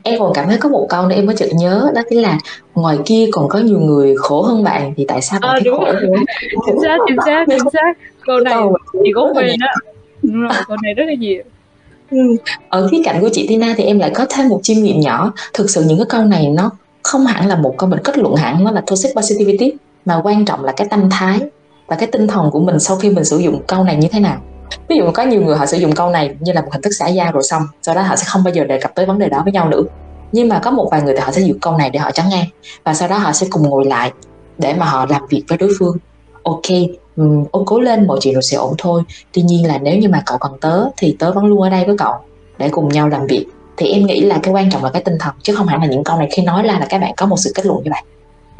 Em 0.08 0.18
còn 0.18 0.32
cảm 0.34 0.48
thấy 0.48 0.58
có 0.58 0.68
một 0.68 0.86
câu 0.88 1.06
nữa 1.06 1.14
em 1.14 1.26
mới 1.26 1.36
chợt 1.36 1.48
nhớ 1.52 1.90
đó 1.94 2.02
chính 2.10 2.22
là 2.22 2.38
ngoài 2.74 2.98
kia 3.04 3.28
còn 3.32 3.48
có 3.48 3.58
nhiều 3.58 3.80
người 3.80 4.16
khổ 4.16 4.42
hơn 4.42 4.64
bạn 4.64 4.94
thì 4.96 5.04
tại 5.08 5.22
sao 5.22 5.40
bạn 5.40 5.50
à, 5.50 5.60
thấy 5.64 5.72
khổ 5.72 5.84
hơn? 5.84 5.96
chính 6.66 6.80
xác 6.82 6.98
chính 7.08 7.16
xác 7.26 7.44
chính 7.48 7.70
xác. 7.72 7.98
Câu 8.26 8.40
này 8.40 8.54
chỉ 8.92 9.12
có 9.14 9.32
quên 9.34 9.60
đó. 9.60 9.66
Đúng 10.22 10.40
rồi 10.40 10.52
câu 10.68 10.76
này 10.82 10.94
rất 10.94 11.04
là 11.06 11.14
nhiều. 11.14 11.42
Ở 12.68 12.88
khía 12.90 13.00
cạnh 13.04 13.20
của 13.20 13.28
chị 13.32 13.46
Tina 13.48 13.74
thì 13.76 13.84
em 13.84 13.98
lại 13.98 14.10
có 14.14 14.26
thêm 14.30 14.48
một 14.48 14.60
chiêm 14.62 14.76
nghiệm 14.76 15.00
nhỏ. 15.00 15.32
Thực 15.54 15.70
sự 15.70 15.84
những 15.88 15.98
cái 15.98 16.06
câu 16.08 16.24
này 16.24 16.48
nó 16.48 16.70
không 17.02 17.26
hẳn 17.26 17.48
là 17.48 17.56
một 17.56 17.74
câu 17.78 17.88
mình 17.88 18.00
kết 18.04 18.18
luận 18.18 18.34
hẳn 18.34 18.64
nó 18.64 18.70
là 18.70 18.80
toxic 18.86 19.16
positivity 19.16 19.72
mà 20.04 20.20
quan 20.24 20.44
trọng 20.44 20.64
là 20.64 20.72
cái 20.72 20.86
tâm 20.90 21.10
thái 21.10 21.40
và 21.86 21.96
cái 21.96 22.08
tinh 22.12 22.26
thần 22.26 22.50
của 22.50 22.60
mình 22.60 22.78
sau 22.78 22.96
khi 22.96 23.10
mình 23.10 23.24
sử 23.24 23.38
dụng 23.38 23.62
câu 23.66 23.84
này 23.84 23.96
như 23.96 24.08
thế 24.12 24.20
nào 24.20 24.36
ví 24.88 24.96
dụ 24.96 25.10
có 25.14 25.22
nhiều 25.22 25.40
người 25.40 25.56
họ 25.56 25.66
sử 25.66 25.76
dụng 25.76 25.92
câu 25.92 26.10
này 26.10 26.36
như 26.40 26.52
là 26.52 26.62
một 26.62 26.68
hình 26.72 26.82
thức 26.82 26.90
xã 26.90 27.08
giao 27.08 27.32
rồi 27.32 27.42
xong 27.42 27.62
sau 27.82 27.94
đó 27.94 28.02
họ 28.02 28.16
sẽ 28.16 28.24
không 28.26 28.44
bao 28.44 28.54
giờ 28.54 28.64
đề 28.64 28.80
cập 28.80 28.94
tới 28.94 29.06
vấn 29.06 29.18
đề 29.18 29.28
đó 29.28 29.40
với 29.44 29.52
nhau 29.52 29.68
nữa. 29.68 29.82
Nhưng 30.32 30.48
mà 30.48 30.60
có 30.64 30.70
một 30.70 30.88
vài 30.90 31.02
người 31.02 31.14
thì 31.14 31.20
họ 31.20 31.32
sẽ 31.32 31.40
dùng 31.40 31.58
câu 31.60 31.76
này 31.78 31.90
để 31.90 31.98
họ 31.98 32.10
chắn 32.10 32.28
ngang 32.28 32.44
và 32.84 32.94
sau 32.94 33.08
đó 33.08 33.18
họ 33.18 33.32
sẽ 33.32 33.46
cùng 33.50 33.62
ngồi 33.62 33.84
lại 33.84 34.12
để 34.58 34.74
mà 34.74 34.86
họ 34.86 35.06
làm 35.08 35.22
việc 35.30 35.44
với 35.48 35.58
đối 35.58 35.70
phương. 35.78 35.96
Ok 36.42 36.62
um, 37.16 37.44
ông 37.50 37.66
cố 37.66 37.80
lên 37.80 38.06
mọi 38.06 38.18
chuyện 38.20 38.34
rồi 38.34 38.42
sẽ 38.42 38.56
ổn 38.56 38.74
thôi. 38.78 39.02
Tuy 39.32 39.42
nhiên 39.42 39.66
là 39.66 39.78
nếu 39.78 39.98
như 39.98 40.08
mà 40.08 40.22
cậu 40.26 40.38
cần 40.38 40.52
tớ 40.60 40.84
thì 40.96 41.16
tớ 41.18 41.32
vẫn 41.32 41.44
luôn 41.44 41.62
ở 41.62 41.70
đây 41.70 41.84
với 41.84 41.96
cậu 41.98 42.14
để 42.58 42.68
cùng 42.68 42.88
nhau 42.88 43.08
làm 43.08 43.26
việc. 43.26 43.46
Thì 43.76 43.86
em 43.92 44.06
nghĩ 44.06 44.20
là 44.20 44.38
cái 44.42 44.54
quan 44.54 44.70
trọng 44.70 44.84
là 44.84 44.90
cái 44.90 45.02
tinh 45.02 45.16
thần 45.20 45.34
chứ 45.42 45.54
không 45.54 45.66
hẳn 45.66 45.80
là 45.80 45.86
những 45.86 46.04
câu 46.04 46.18
này 46.18 46.28
khi 46.32 46.42
nói 46.42 46.62
ra 46.62 46.78
là 46.80 46.86
các 46.88 47.00
bạn 47.00 47.12
có 47.16 47.26
một 47.26 47.36
sự 47.38 47.52
kết 47.54 47.66
luận 47.66 47.84
như 47.84 47.90
vậy. 47.90 48.02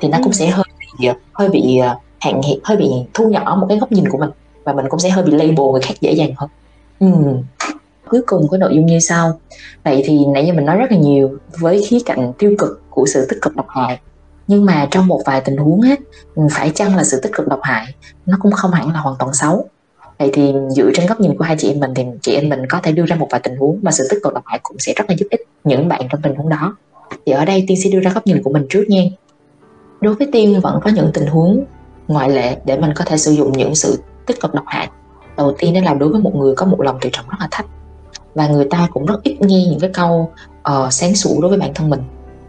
Thì 0.03 0.09
nó 0.09 0.19
cũng 0.19 0.33
ừ. 0.33 0.37
sẽ 0.37 0.47
hơi 0.47 0.65
bị 0.99 1.09
hơi 1.33 1.49
bị 1.49 1.79
ờ, 1.79 1.97
hạn 2.21 2.43
hẹp 2.43 2.57
hơi 2.65 2.77
bị 2.77 2.91
thu 3.15 3.29
nhỏ 3.29 3.57
một 3.61 3.67
cái 3.69 3.79
góc 3.79 3.93
nhìn 3.93 4.09
của 4.09 4.19
mình 4.19 4.31
và 4.69 4.75
mình 4.75 4.87
cũng 4.89 5.01
sẽ 5.01 5.09
hơi 5.09 5.25
bị 5.25 5.33
label 5.33 5.67
người 5.73 5.81
khác 5.81 5.95
dễ 6.01 6.13
dàng 6.13 6.31
hơn. 6.37 6.51
Uhm. 7.05 7.43
cuối 8.09 8.21
cùng 8.27 8.49
có 8.49 8.57
nội 8.57 8.75
dung 8.75 8.87
như 8.87 8.99
sau. 9.01 9.41
Vậy 9.85 10.03
thì 10.05 10.19
nãy 10.35 10.47
giờ 10.47 10.53
mình 10.53 10.65
nói 10.65 10.77
rất 10.77 10.93
là 10.93 10.99
nhiều 10.99 11.39
với 11.59 11.85
khía 11.89 11.99
cạnh 12.05 12.33
tiêu 12.39 12.55
cực 12.59 12.83
của 12.91 13.07
sự 13.07 13.27
tích 13.29 13.39
cực 13.43 13.57
độc 13.57 13.67
hại. 13.69 13.99
Nhưng 14.47 14.65
mà 14.65 14.89
trong 14.91 15.07
một 15.07 15.21
vài 15.27 15.41
tình 15.41 15.57
huống 15.57 15.81
á, 15.81 15.97
phải 16.51 16.71
chăng 16.75 16.97
là 16.97 17.05
sự 17.05 17.21
tích 17.23 17.33
cực 17.33 17.49
độc 17.49 17.61
hại 17.63 17.87
nó 18.27 18.37
cũng 18.41 18.53
không 18.53 18.71
hẳn 18.71 18.93
là 18.93 19.01
hoàn 19.01 19.17
toàn 19.19 19.35
xấu? 19.35 19.69
Vậy 20.19 20.31
thì 20.33 20.55
dựa 20.77 20.91
trên 20.95 21.07
góc 21.07 21.21
nhìn 21.21 21.37
của 21.39 21.45
hai 21.45 21.57
chị 21.59 21.69
em 21.69 21.81
mình 21.81 21.95
thì 21.95 22.05
chị 22.23 22.35
em 22.35 22.49
mình 22.49 22.67
có 22.69 22.81
thể 22.83 22.93
đưa 22.93 23.07
ra 23.07 23.17
một 23.17 23.29
vài 23.31 23.41
tình 23.45 23.57
huống 23.57 23.79
mà 23.83 23.91
sự 23.91 24.07
tích 24.11 24.19
cực 24.23 24.35
độc 24.35 24.43
hại 24.47 24.61
cũng 24.63 24.79
sẽ 24.79 24.93
rất 24.97 25.05
là 25.09 25.17
giúp 25.19 25.27
ích 25.31 25.41
những 25.65 25.89
bạn 25.89 26.01
trong 26.11 26.23
tình 26.23 26.35
huống 26.35 26.49
đó. 26.49 26.77
Thì 27.27 27.33
ở 27.33 27.45
đây 27.45 27.65
tiên 27.69 27.79
sẽ 27.85 27.91
đưa 27.91 28.01
ra 28.01 28.11
góc 28.15 28.27
nhìn 28.27 28.43
của 28.43 28.51
mình 28.51 28.67
trước 28.71 28.85
nha. 28.89 29.03
Đối 30.01 30.15
với 30.15 30.29
tiên 30.33 30.61
vẫn 30.61 30.81
có 30.85 30.91
những 30.91 31.11
tình 31.15 31.27
huống 31.27 31.65
ngoại 32.09 32.31
lệ 32.31 32.57
để 32.65 32.79
mình 32.79 32.91
có 32.97 33.05
thể 33.05 33.17
sử 33.17 33.33
dụng 33.33 33.53
những 33.53 33.75
sự 33.75 33.99
tích 34.29 34.41
cực 34.41 34.55
độc 34.55 34.65
hại. 34.67 34.89
Đầu 35.37 35.55
tiên 35.59 35.75
đó 35.75 35.81
là 35.85 35.95
đối 35.95 36.09
với 36.09 36.21
một 36.21 36.35
người 36.35 36.55
có 36.55 36.67
một 36.67 36.81
lòng 36.81 36.99
tự 37.01 37.11
trọng 37.13 37.29
rất 37.29 37.37
là 37.41 37.49
thấp. 37.51 37.67
Và 38.35 38.49
người 38.49 38.67
ta 38.71 38.89
cũng 38.93 39.07
rất 39.07 39.23
ít 39.23 39.37
nghe 39.41 39.67
những 39.71 39.81
cái 39.81 39.91
câu 39.95 40.33
uh, 40.71 40.93
sáng 40.93 41.15
sủa 41.15 41.41
đối 41.41 41.49
với 41.49 41.59
bản 41.59 41.75
thân 41.75 41.91
mình. 41.91 42.01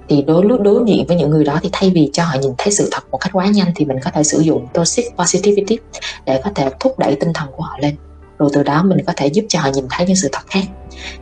Thì 0.09 0.21
đối 0.21 0.45
lúc 0.45 0.61
đối 0.61 0.83
diện 0.87 1.05
với 1.07 1.17
những 1.17 1.29
người 1.29 1.45
đó 1.45 1.59
thì 1.61 1.69
thay 1.71 1.89
vì 1.89 2.09
cho 2.13 2.23
họ 2.23 2.33
nhìn 2.41 2.51
thấy 2.57 2.73
sự 2.73 2.89
thật 2.91 3.03
một 3.11 3.17
cách 3.17 3.31
quá 3.33 3.45
nhanh 3.45 3.71
thì 3.75 3.85
mình 3.85 3.97
có 4.03 4.11
thể 4.11 4.23
sử 4.23 4.39
dụng 4.39 4.67
toxic 4.73 5.05
positivity 5.17 5.77
để 6.25 6.41
có 6.43 6.51
thể 6.55 6.69
thúc 6.79 6.99
đẩy 6.99 7.15
tinh 7.15 7.33
thần 7.33 7.47
của 7.57 7.63
họ 7.63 7.77
lên. 7.81 7.95
Rồi 8.39 8.49
từ 8.53 8.63
đó 8.63 8.83
mình 8.83 8.97
có 9.07 9.13
thể 9.15 9.27
giúp 9.27 9.45
cho 9.49 9.59
họ 9.59 9.69
nhìn 9.73 9.85
thấy 9.89 10.07
những 10.07 10.15
sự 10.15 10.29
thật 10.31 10.41
khác 10.47 10.63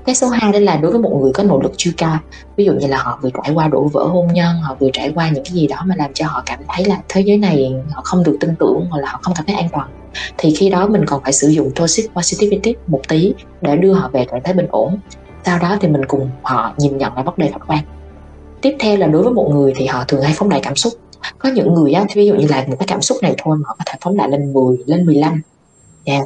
cái 0.06 0.16
số 0.16 0.30
2 0.30 0.52
đó 0.52 0.60
là 0.60 0.78
đối 0.78 0.92
với 0.92 1.02
một 1.02 1.20
người 1.22 1.32
có 1.34 1.44
nỗ 1.44 1.62
lực 1.62 1.72
chưa 1.78 1.92
cao. 1.98 2.18
Ví 2.56 2.66
dụ 2.66 2.74
như 2.74 2.88
là 2.88 2.98
họ 2.98 3.20
vừa 3.22 3.30
trải 3.44 3.54
qua 3.54 3.68
đổ 3.68 3.88
vỡ 3.94 4.04
hôn 4.04 4.28
nhân 4.34 4.56
họ 4.62 4.76
vừa 4.80 4.90
trải 4.94 5.12
qua 5.16 5.30
những 5.30 5.44
cái 5.44 5.54
gì 5.54 5.68
đó 5.68 5.78
mà 5.86 5.96
làm 5.98 6.14
cho 6.14 6.26
họ 6.28 6.44
cảm 6.46 6.60
thấy 6.68 6.86
là 6.86 6.98
thế 7.10 7.22
giới 7.22 7.38
này 7.38 7.74
họ 7.92 8.02
không 8.02 8.24
được 8.24 8.38
tin 8.40 8.56
tưởng 8.60 8.88
hoặc 8.90 9.00
là 9.00 9.10
họ 9.10 9.20
không 9.22 9.34
cảm 9.38 9.46
thấy 9.46 9.56
an 9.56 9.70
toàn. 9.72 9.90
Thì 10.38 10.56
khi 10.56 10.70
đó 10.70 10.88
mình 10.88 11.06
còn 11.06 11.24
phải 11.24 11.34
sử 11.34 11.48
dụng 11.48 11.72
toxic 11.76 12.14
positivity 12.14 12.76
một 12.88 13.02
tí 13.08 13.34
để 13.62 13.76
đưa 13.76 13.94
họ 13.94 14.10
về 14.14 14.26
trạng 14.32 14.44
thái 14.44 14.54
bình 14.54 14.68
ổn. 14.70 15.00
Sau 15.46 15.60
đó 15.60 15.78
thì 15.82 15.88
mình 15.88 16.06
cùng 16.06 16.30
họ 16.44 16.74
nhìn 16.78 16.98
nhận 16.98 17.14
lại 17.16 17.24
vấn 17.24 17.34
đề 17.38 17.52
khách 17.52 17.68
quan. 17.68 17.80
Tiếp 18.62 18.76
theo 18.80 18.98
là 18.98 19.08
đối 19.08 19.24
với 19.24 19.34
một 19.34 19.50
người 19.54 19.74
thì 19.76 19.86
họ 19.86 20.04
thường 20.08 20.22
hay 20.22 20.34
phóng 20.36 20.50
đại 20.50 20.60
cảm 20.64 20.76
xúc. 20.76 20.94
Có 21.38 21.50
những 21.50 21.74
người 21.74 21.94
á, 21.94 22.06
ví 22.16 22.26
dụ 22.26 22.36
như 22.36 22.48
là 22.48 22.66
một 22.68 22.76
cái 22.80 22.88
cảm 22.88 23.02
xúc 23.02 23.18
này 23.22 23.36
thôi 23.38 23.58
mà 23.58 23.64
họ 23.68 23.76
có 23.80 23.84
thể 23.86 23.94
phóng 24.02 24.18
đại 24.18 24.30
lên 24.30 24.54
10 24.54 24.78
lên 24.86 25.06
15 25.06 25.42
yeah 26.06 26.24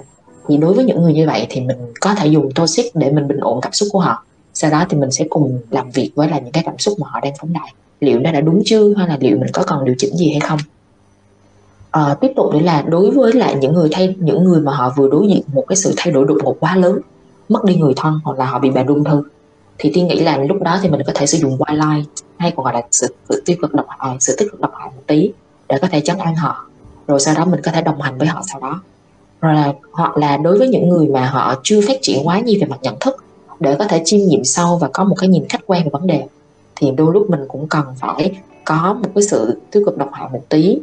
thì 0.52 0.58
đối 0.58 0.74
với 0.74 0.86
những 0.86 1.02
người 1.02 1.14
như 1.14 1.28
vậy 1.28 1.48
thì 1.50 1.62
mình 1.62 1.78
có 2.02 2.16
thể 2.16 2.28
dùng 2.28 2.52
toxic 2.56 2.96
để 2.96 3.12
mình 3.12 3.28
bình 3.28 3.40
ổn 3.40 3.60
cảm 3.62 3.74
xúc 3.74 3.90
của 3.92 4.00
họ. 4.00 4.24
Sau 4.54 4.72
đó 4.72 4.86
thì 4.90 4.98
mình 4.98 5.12
sẽ 5.12 5.26
cùng 5.30 5.60
làm 5.70 5.92
việc 5.92 6.12
với 6.16 6.30
là 6.30 6.40
những 6.40 6.52
cái 6.52 6.64
cảm 6.66 6.78
xúc 6.78 7.00
mà 7.00 7.08
họ 7.12 7.20
đang 7.20 7.34
phóng 7.40 7.54
đại. 7.54 7.74
Liệu 8.00 8.20
nó 8.20 8.32
đã 8.32 8.42
đúng 8.42 8.62
chưa? 8.66 8.94
Hay 8.98 9.08
là 9.08 9.18
liệu 9.20 9.38
mình 9.38 9.50
có 9.54 9.64
cần 9.64 9.86
điều 9.86 9.96
chỉnh 9.98 10.18
gì 10.18 10.32
hay 10.32 10.40
không? 10.40 10.60
À, 11.92 12.16
tiếp 12.22 12.32
tục 12.36 12.54
nữa 12.54 12.60
là 12.60 12.82
đối 12.82 13.12
với 13.12 13.34
lại 13.34 13.56
những 13.56 13.74
người 13.74 13.90
thay 13.92 14.16
những 14.20 14.44
người 14.44 14.62
mà 14.62 14.74
họ 14.74 14.94
vừa 14.98 15.10
đối 15.10 15.28
diện 15.28 15.42
một 15.54 15.64
cái 15.68 15.76
sự 15.76 15.94
thay 15.98 16.14
đổi 16.14 16.26
đột 16.28 16.38
ngột 16.44 16.58
quá 16.60 16.76
lớn 16.76 17.00
mất 17.50 17.64
đi 17.64 17.76
người 17.76 17.94
thân 17.96 18.20
hoặc 18.24 18.40
là 18.40 18.46
họ 18.46 18.60
bị 18.60 18.70
bệnh 18.70 18.88
ung 18.88 19.04
thư 19.04 19.24
thì 19.78 19.92
tiên 19.94 20.08
nghĩ 20.08 20.20
là 20.20 20.38
lúc 20.38 20.62
đó 20.62 20.80
thì 20.82 20.90
mình 20.90 21.02
có 21.08 21.12
thể 21.16 21.26
sử 21.26 21.38
dụng 21.38 21.58
white 21.58 21.96
light 21.96 22.10
hay 22.38 22.54
còn 22.56 22.64
gọi 22.64 22.74
là 22.74 22.82
sự, 22.92 23.16
sự 23.30 23.42
tiêu 23.46 23.58
cực 23.62 23.74
độc 23.74 23.86
hại 23.90 23.98
ờ, 24.00 24.18
sự 24.20 24.36
tích 24.38 24.48
cực 24.52 24.62
độc 24.62 24.72
hại 24.76 24.90
một 24.96 25.02
tí 25.08 25.32
để 25.70 25.78
có 25.82 25.88
thể 25.88 26.02
chấn 26.02 26.18
an 26.18 26.36
họ. 26.36 26.66
Rồi 27.08 27.20
sau 27.20 27.36
đó 27.36 27.46
mình 27.46 27.60
có 27.64 27.72
thể 27.72 27.82
đồng 27.82 28.02
hành 28.02 28.18
với 28.18 28.28
họ 28.28 28.44
sau 28.52 28.60
đó 28.60 28.82
rồi 29.42 29.54
là 29.54 29.74
hoặc 29.92 30.18
là 30.18 30.38
đối 30.38 30.58
với 30.58 30.68
những 30.68 30.90
người 30.90 31.08
mà 31.08 31.26
họ 31.26 31.56
chưa 31.64 31.82
phát 31.88 31.98
triển 32.02 32.28
quá 32.28 32.40
nhiều 32.40 32.60
về 32.62 32.68
mặt 32.68 32.80
nhận 32.82 32.96
thức 33.00 33.16
để 33.60 33.76
có 33.80 33.86
thể 33.86 34.02
chiêm 34.06 34.20
nghiệm 34.20 34.44
sâu 34.44 34.78
và 34.78 34.90
có 34.94 35.04
một 35.04 35.16
cái 35.20 35.30
nhìn 35.30 35.46
khách 35.50 35.62
quan 35.66 35.84
về 35.84 35.90
vấn 35.94 36.08
đề 36.08 36.24
thì 36.76 36.92
đôi 36.92 37.14
lúc 37.14 37.30
mình 37.30 37.46
cũng 37.48 37.68
cần 37.68 37.86
phải 38.00 38.32
có 38.66 38.98
một 39.04 39.10
cái 39.16 39.24
sự 39.24 39.58
tiêu 39.72 39.84
cực 39.86 39.98
độc 39.98 40.10
hại 40.14 40.30
một 40.34 40.42
tí 40.50 40.80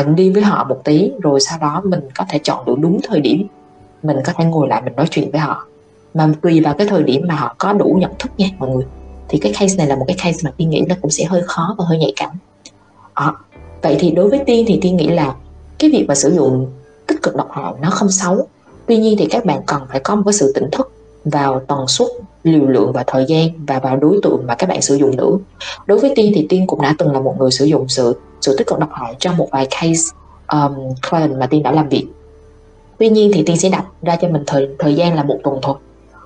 uh, 0.00 0.16
đi 0.16 0.30
với 0.30 0.42
họ 0.42 0.64
một 0.68 0.80
tí 0.84 1.10
rồi 1.22 1.40
sau 1.40 1.58
đó 1.58 1.82
mình 1.84 2.00
có 2.14 2.24
thể 2.28 2.38
chọn 2.42 2.64
được 2.66 2.74
đúng 2.78 3.00
thời 3.02 3.20
điểm 3.20 3.46
mình 4.04 4.16
có 4.24 4.32
thể 4.36 4.44
ngồi 4.44 4.68
lại 4.68 4.82
mình 4.84 4.96
nói 4.96 5.06
chuyện 5.10 5.30
với 5.30 5.40
họ. 5.40 5.66
Mà 6.14 6.28
tùy 6.42 6.60
vào 6.60 6.74
cái 6.74 6.86
thời 6.86 7.02
điểm 7.02 7.22
mà 7.28 7.34
họ 7.34 7.54
có 7.58 7.72
đủ 7.72 7.96
nhận 8.00 8.10
thức 8.18 8.32
nha 8.36 8.46
mọi 8.58 8.70
người 8.70 8.84
thì 9.28 9.38
cái 9.38 9.52
case 9.58 9.76
này 9.76 9.86
là 9.86 9.96
một 9.96 10.04
cái 10.08 10.16
case 10.18 10.38
mà 10.44 10.50
tiên 10.56 10.70
nghĩ 10.70 10.82
nó 10.88 10.94
cũng 11.02 11.10
sẽ 11.10 11.24
hơi 11.24 11.42
khó 11.42 11.74
và 11.78 11.84
hơi 11.88 11.98
nhạy 11.98 12.12
cảm. 12.16 12.30
À, 13.14 13.32
vậy 13.82 13.96
thì 13.98 14.10
đối 14.10 14.28
với 14.28 14.40
tiên 14.46 14.64
thì 14.68 14.78
tiên 14.82 14.96
nghĩ 14.96 15.08
là 15.08 15.34
cái 15.78 15.90
việc 15.90 16.04
mà 16.08 16.14
sử 16.14 16.34
dụng 16.34 16.66
cực 17.24 17.36
độc 17.36 17.48
hại 17.52 17.72
nó 17.80 17.90
không 17.90 18.10
xấu. 18.10 18.48
Tuy 18.86 18.96
nhiên 18.96 19.16
thì 19.18 19.26
các 19.26 19.44
bạn 19.44 19.60
cần 19.66 19.82
phải 19.88 20.00
có 20.00 20.14
một 20.14 20.22
cái 20.26 20.32
sự 20.32 20.52
tỉnh 20.54 20.70
thức 20.72 20.92
vào 21.24 21.60
tần 21.68 21.78
suất 21.88 22.08
liều 22.44 22.66
lượng 22.66 22.92
và 22.92 23.04
thời 23.06 23.24
gian 23.28 23.48
và 23.66 23.78
vào 23.78 23.96
đối 23.96 24.20
tượng 24.22 24.42
mà 24.46 24.54
các 24.54 24.68
bạn 24.68 24.82
sử 24.82 24.94
dụng 24.94 25.16
nữa. 25.16 25.32
Đối 25.86 25.98
với 25.98 26.12
tiên 26.16 26.32
thì 26.34 26.46
tiên 26.48 26.66
cũng 26.66 26.80
đã 26.80 26.94
từng 26.98 27.12
là 27.12 27.20
một 27.20 27.34
người 27.38 27.50
sử 27.50 27.64
dụng 27.64 27.88
sự 27.88 28.16
sự 28.40 28.56
tích 28.58 28.66
cực 28.66 28.78
độc 28.78 28.88
hại 28.92 29.14
trong 29.18 29.36
một 29.36 29.48
vài 29.50 29.66
case 29.70 30.02
um, 30.52 30.74
client 31.10 31.38
mà 31.38 31.46
tiên 31.46 31.62
đã 31.62 31.72
làm 31.72 31.88
việc. 31.88 32.06
Tuy 32.98 33.08
nhiên 33.08 33.30
thì 33.34 33.42
tiên 33.46 33.56
sẽ 33.56 33.68
đặt 33.68 33.84
ra 34.02 34.16
cho 34.16 34.28
mình 34.28 34.44
thời 34.46 34.68
thời 34.78 34.94
gian 34.94 35.14
là 35.16 35.22
một 35.22 35.38
tuần 35.44 35.58
thôi. 35.62 35.76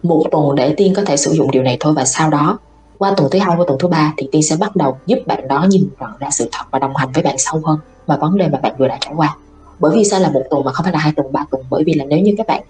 Một 0.03 0.24
tuần 0.30 0.55
để 0.55 0.74
tiên 0.76 0.94
có 0.96 1.03
thể 1.07 1.16
sử 1.16 1.30
dụng 1.30 1.51
điều 1.51 1.62
này 1.62 1.76
thôi 1.80 1.92
và 1.96 2.05
sau 2.05 2.30
đó 2.30 2.59
qua 2.99 3.14
tuần 3.16 3.30
thứ 3.30 3.38
hai 3.38 3.57
qua 3.57 3.64
tuần 3.68 3.78
thứ 3.78 3.88
ba 3.88 4.14
thì 4.16 4.28
tiên 4.32 4.42
sẽ 4.42 4.57
bắt 4.57 4.76
đầu 4.76 4.99
giúp 5.07 5.18
bạn 5.26 5.49
đó 5.49 5.66
nhìn 5.68 5.88
nhận 6.01 6.11
ra 6.18 6.30
sự 6.30 6.49
thật 6.53 6.64
và 6.70 6.78
đồng 6.78 6.96
hành 6.96 7.09
với 7.12 7.22
bạn 7.22 7.34
sâu 7.38 7.61
hơn 7.64 7.78
và 8.07 8.16
vấn 8.16 8.38
đề 8.38 8.49
mà 8.49 8.59
bạn 8.59 8.74
vừa 8.78 8.88
đã 8.88 8.99
trải 9.01 9.12
qua 9.16 9.36
bởi 9.79 9.97
vì 9.97 10.05
sao 10.05 10.20
là 10.20 10.31
một 10.31 10.43
tuần 10.51 10.64
mà 10.64 10.72
không 10.72 10.85
phải 10.85 10.93
là 10.93 10.99
hai 10.99 11.12
tuần 11.16 11.33
ba 11.33 11.47
tuần? 11.51 11.62
Bởi 11.70 11.85
vì 11.85 11.95
là 11.95 12.05
nếu 12.05 12.18
như 12.18 12.35
các 12.39 12.47
bạn 12.47 12.62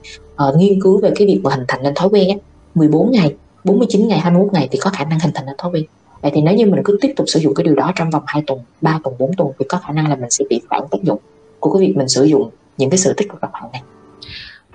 uh, 0.49 0.57
nghiên 0.57 0.81
cứu 0.83 1.01
về 1.01 1.11
cái 1.17 1.27
việc 1.27 1.41
mà 1.43 1.51
hình 1.51 1.65
thành 1.69 1.83
nên 1.83 1.95
thói 1.95 2.09
quen 2.09 2.29
á 2.29 2.37
14 2.75 3.11
ngày 3.11 3.35
49 3.65 4.09
ngày 4.09 4.19
21 4.19 4.53
ngày 4.53 4.69
thì 4.71 4.79
có 4.79 4.91
khả 4.91 5.05
năng 5.05 5.21
hình 5.21 5.31
thành 5.35 5.47
nên 5.47 5.55
thói 5.59 5.71
quen. 5.71 5.85
Vậy 6.23 6.31
thì 6.35 6.41
nếu 6.41 6.55
như 6.55 6.67
mình 6.67 6.83
cứ 6.85 6.99
tiếp 7.01 7.13
tục 7.17 7.29
sử 7.29 7.41
dụng 7.41 7.55
cái 7.55 7.65
điều 7.65 7.75
đó 7.75 7.93
trong 7.97 8.11
vòng 8.11 8.23
2 8.27 8.43
tuần 8.47 8.61
3 8.81 9.01
tuần 9.05 9.15
4 9.19 9.33
tuần 9.37 9.49
thì 9.59 9.65
có 9.69 9.79
khả 9.79 9.93
năng 9.93 10.09
là 10.09 10.17
mình 10.17 10.31
sẽ 10.31 10.45
bị 10.51 10.61
phản 10.71 10.83
tác 10.91 11.03
dụng 11.03 11.19
của 11.61 11.73
cái 11.73 11.87
việc 11.87 11.97
mình 11.97 12.09
sử 12.09 12.25
dụng 12.25 12.51
những 12.79 12.91
cái 12.91 12.99
sự 12.99 13.13
tích 13.17 13.29
cực 13.31 13.41
độc 13.41 13.51
hại 13.55 13.69
này. 13.73 13.83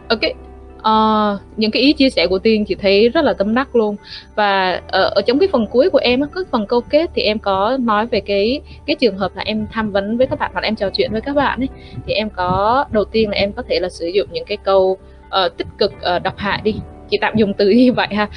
Ok 0.07 0.52
uh, 0.83 1.41
những 1.57 1.71
cái 1.71 1.81
ý 1.81 1.93
chia 1.93 2.09
sẻ 2.09 2.27
của 2.27 2.39
tiên 2.39 2.65
chị 2.65 2.75
thấy 2.75 3.09
rất 3.09 3.23
là 3.23 3.33
tâm 3.33 3.55
đắc 3.55 3.75
luôn. 3.75 3.95
Và 4.35 4.81
uh, 4.85 4.91
ở 4.91 5.21
trong 5.25 5.39
cái 5.39 5.49
phần 5.51 5.67
cuối 5.67 5.89
của 5.89 5.97
em 5.97 6.21
cái 6.35 6.43
phần 6.51 6.67
câu 6.67 6.81
kết 6.81 7.09
thì 7.15 7.21
em 7.21 7.39
có 7.39 7.77
nói 7.81 8.07
về 8.07 8.19
cái 8.19 8.61
cái 8.85 8.95
trường 8.95 9.17
hợp 9.17 9.31
là 9.35 9.43
em 9.45 9.67
tham 9.71 9.91
vấn 9.91 10.17
với 10.17 10.27
các 10.27 10.39
bạn 10.39 10.51
hoặc 10.53 10.63
em 10.63 10.75
trò 10.75 10.89
chuyện 10.89 11.11
với 11.11 11.21
các 11.21 11.35
bạn 11.35 11.59
ấy. 11.59 11.69
Thì 12.05 12.13
em 12.13 12.29
có 12.29 12.85
đầu 12.91 13.05
tiên 13.05 13.29
là 13.29 13.35
em 13.35 13.53
có 13.53 13.63
thể 13.69 13.79
là 13.79 13.89
sử 13.89 14.07
dụng 14.07 14.27
những 14.31 14.45
cái 14.45 14.57
câu 14.57 14.97
uh, 15.27 15.57
tích 15.57 15.67
cực 15.77 15.93
uh, 16.15 16.23
độc 16.23 16.37
hại 16.37 16.61
đi. 16.63 16.75
Chị 17.09 17.17
tạm 17.21 17.33
dùng 17.35 17.53
từ 17.53 17.69
như 17.75 17.93
vậy 17.93 18.07
ha. 18.11 18.29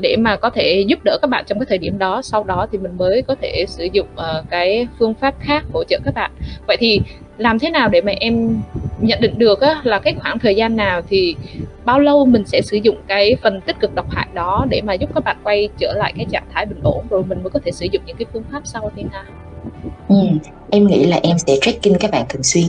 Để 0.00 0.16
mà 0.18 0.36
có 0.36 0.50
thể 0.50 0.84
giúp 0.86 0.98
đỡ 1.04 1.18
các 1.22 1.30
bạn 1.30 1.44
trong 1.46 1.58
cái 1.58 1.66
thời 1.68 1.78
điểm 1.78 1.98
đó. 1.98 2.22
Sau 2.22 2.44
đó 2.44 2.66
thì 2.72 2.78
mình 2.78 2.96
mới 2.96 3.22
có 3.22 3.34
thể 3.42 3.64
sử 3.68 3.88
dụng 3.92 4.06
uh, 4.14 4.50
cái 4.50 4.88
phương 4.98 5.14
pháp 5.14 5.34
khác 5.40 5.64
hỗ 5.72 5.84
trợ 5.84 5.98
các 6.04 6.14
bạn. 6.14 6.30
Vậy 6.66 6.76
thì 6.80 7.00
làm 7.38 7.58
thế 7.58 7.70
nào 7.70 7.88
để 7.88 8.00
mà 8.00 8.12
em 8.12 8.60
nhận 9.00 9.20
định 9.20 9.38
được 9.38 9.60
á, 9.60 9.80
là 9.84 9.98
cái 9.98 10.14
khoảng 10.22 10.38
thời 10.38 10.54
gian 10.54 10.76
nào 10.76 11.02
thì 11.08 11.36
bao 11.84 12.00
lâu 12.00 12.26
mình 12.26 12.46
sẽ 12.46 12.62
sử 12.62 12.76
dụng 12.76 12.96
cái 13.06 13.36
phần 13.42 13.60
tích 13.60 13.80
cực 13.80 13.94
độc 13.94 14.10
hại 14.10 14.26
đó 14.34 14.66
để 14.70 14.80
mà 14.80 14.94
giúp 14.94 15.10
các 15.14 15.24
bạn 15.24 15.36
quay 15.42 15.68
trở 15.78 15.94
lại 15.96 16.12
cái 16.16 16.26
trạng 16.30 16.46
thái 16.54 16.66
bình 16.66 16.80
ổn 16.82 17.04
rồi 17.10 17.22
mình 17.28 17.42
mới 17.42 17.50
có 17.50 17.60
thể 17.64 17.72
sử 17.72 17.86
dụng 17.92 18.02
những 18.06 18.16
cái 18.16 18.26
phương 18.32 18.42
pháp 18.52 18.60
sau 18.64 18.90
tiên 18.96 19.08
ha? 19.12 19.24
Ừ, 20.08 20.16
em 20.70 20.86
nghĩ 20.86 21.04
là 21.04 21.20
em 21.22 21.38
sẽ 21.38 21.56
tracking 21.60 21.94
các 22.00 22.10
bạn 22.10 22.24
thường 22.28 22.42
xuyên. 22.42 22.64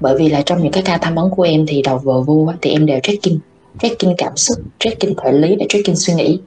Bởi 0.00 0.18
vì 0.18 0.28
là 0.28 0.42
trong 0.42 0.62
những 0.62 0.72
cái 0.72 0.82
ca 0.82 0.98
tham 0.98 1.14
vấn 1.14 1.30
của 1.30 1.42
em 1.42 1.66
thì 1.66 1.82
đầu 1.82 1.98
vừa 1.98 2.20
vô 2.20 2.52
thì 2.62 2.70
em 2.70 2.86
đều 2.86 2.98
tracking. 3.02 3.38
Tracking 3.78 4.14
cảm 4.18 4.36
xúc 4.36 4.58
tracking 4.78 5.14
thể 5.24 5.32
lý 5.32 5.56
và 5.58 5.64
tracking 5.68 5.94
suy 5.94 6.14
nghĩ 6.14 6.38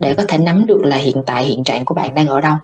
để 0.00 0.14
có 0.14 0.24
thể 0.28 0.38
nắm 0.38 0.66
được 0.66 0.84
là 0.84 0.96
hiện 0.96 1.16
tại 1.26 1.44
hiện 1.44 1.64
trạng 1.64 1.84
của 1.84 1.94
bạn 1.94 2.14
đang 2.14 2.26
ở 2.26 2.40
đâu 2.40 2.56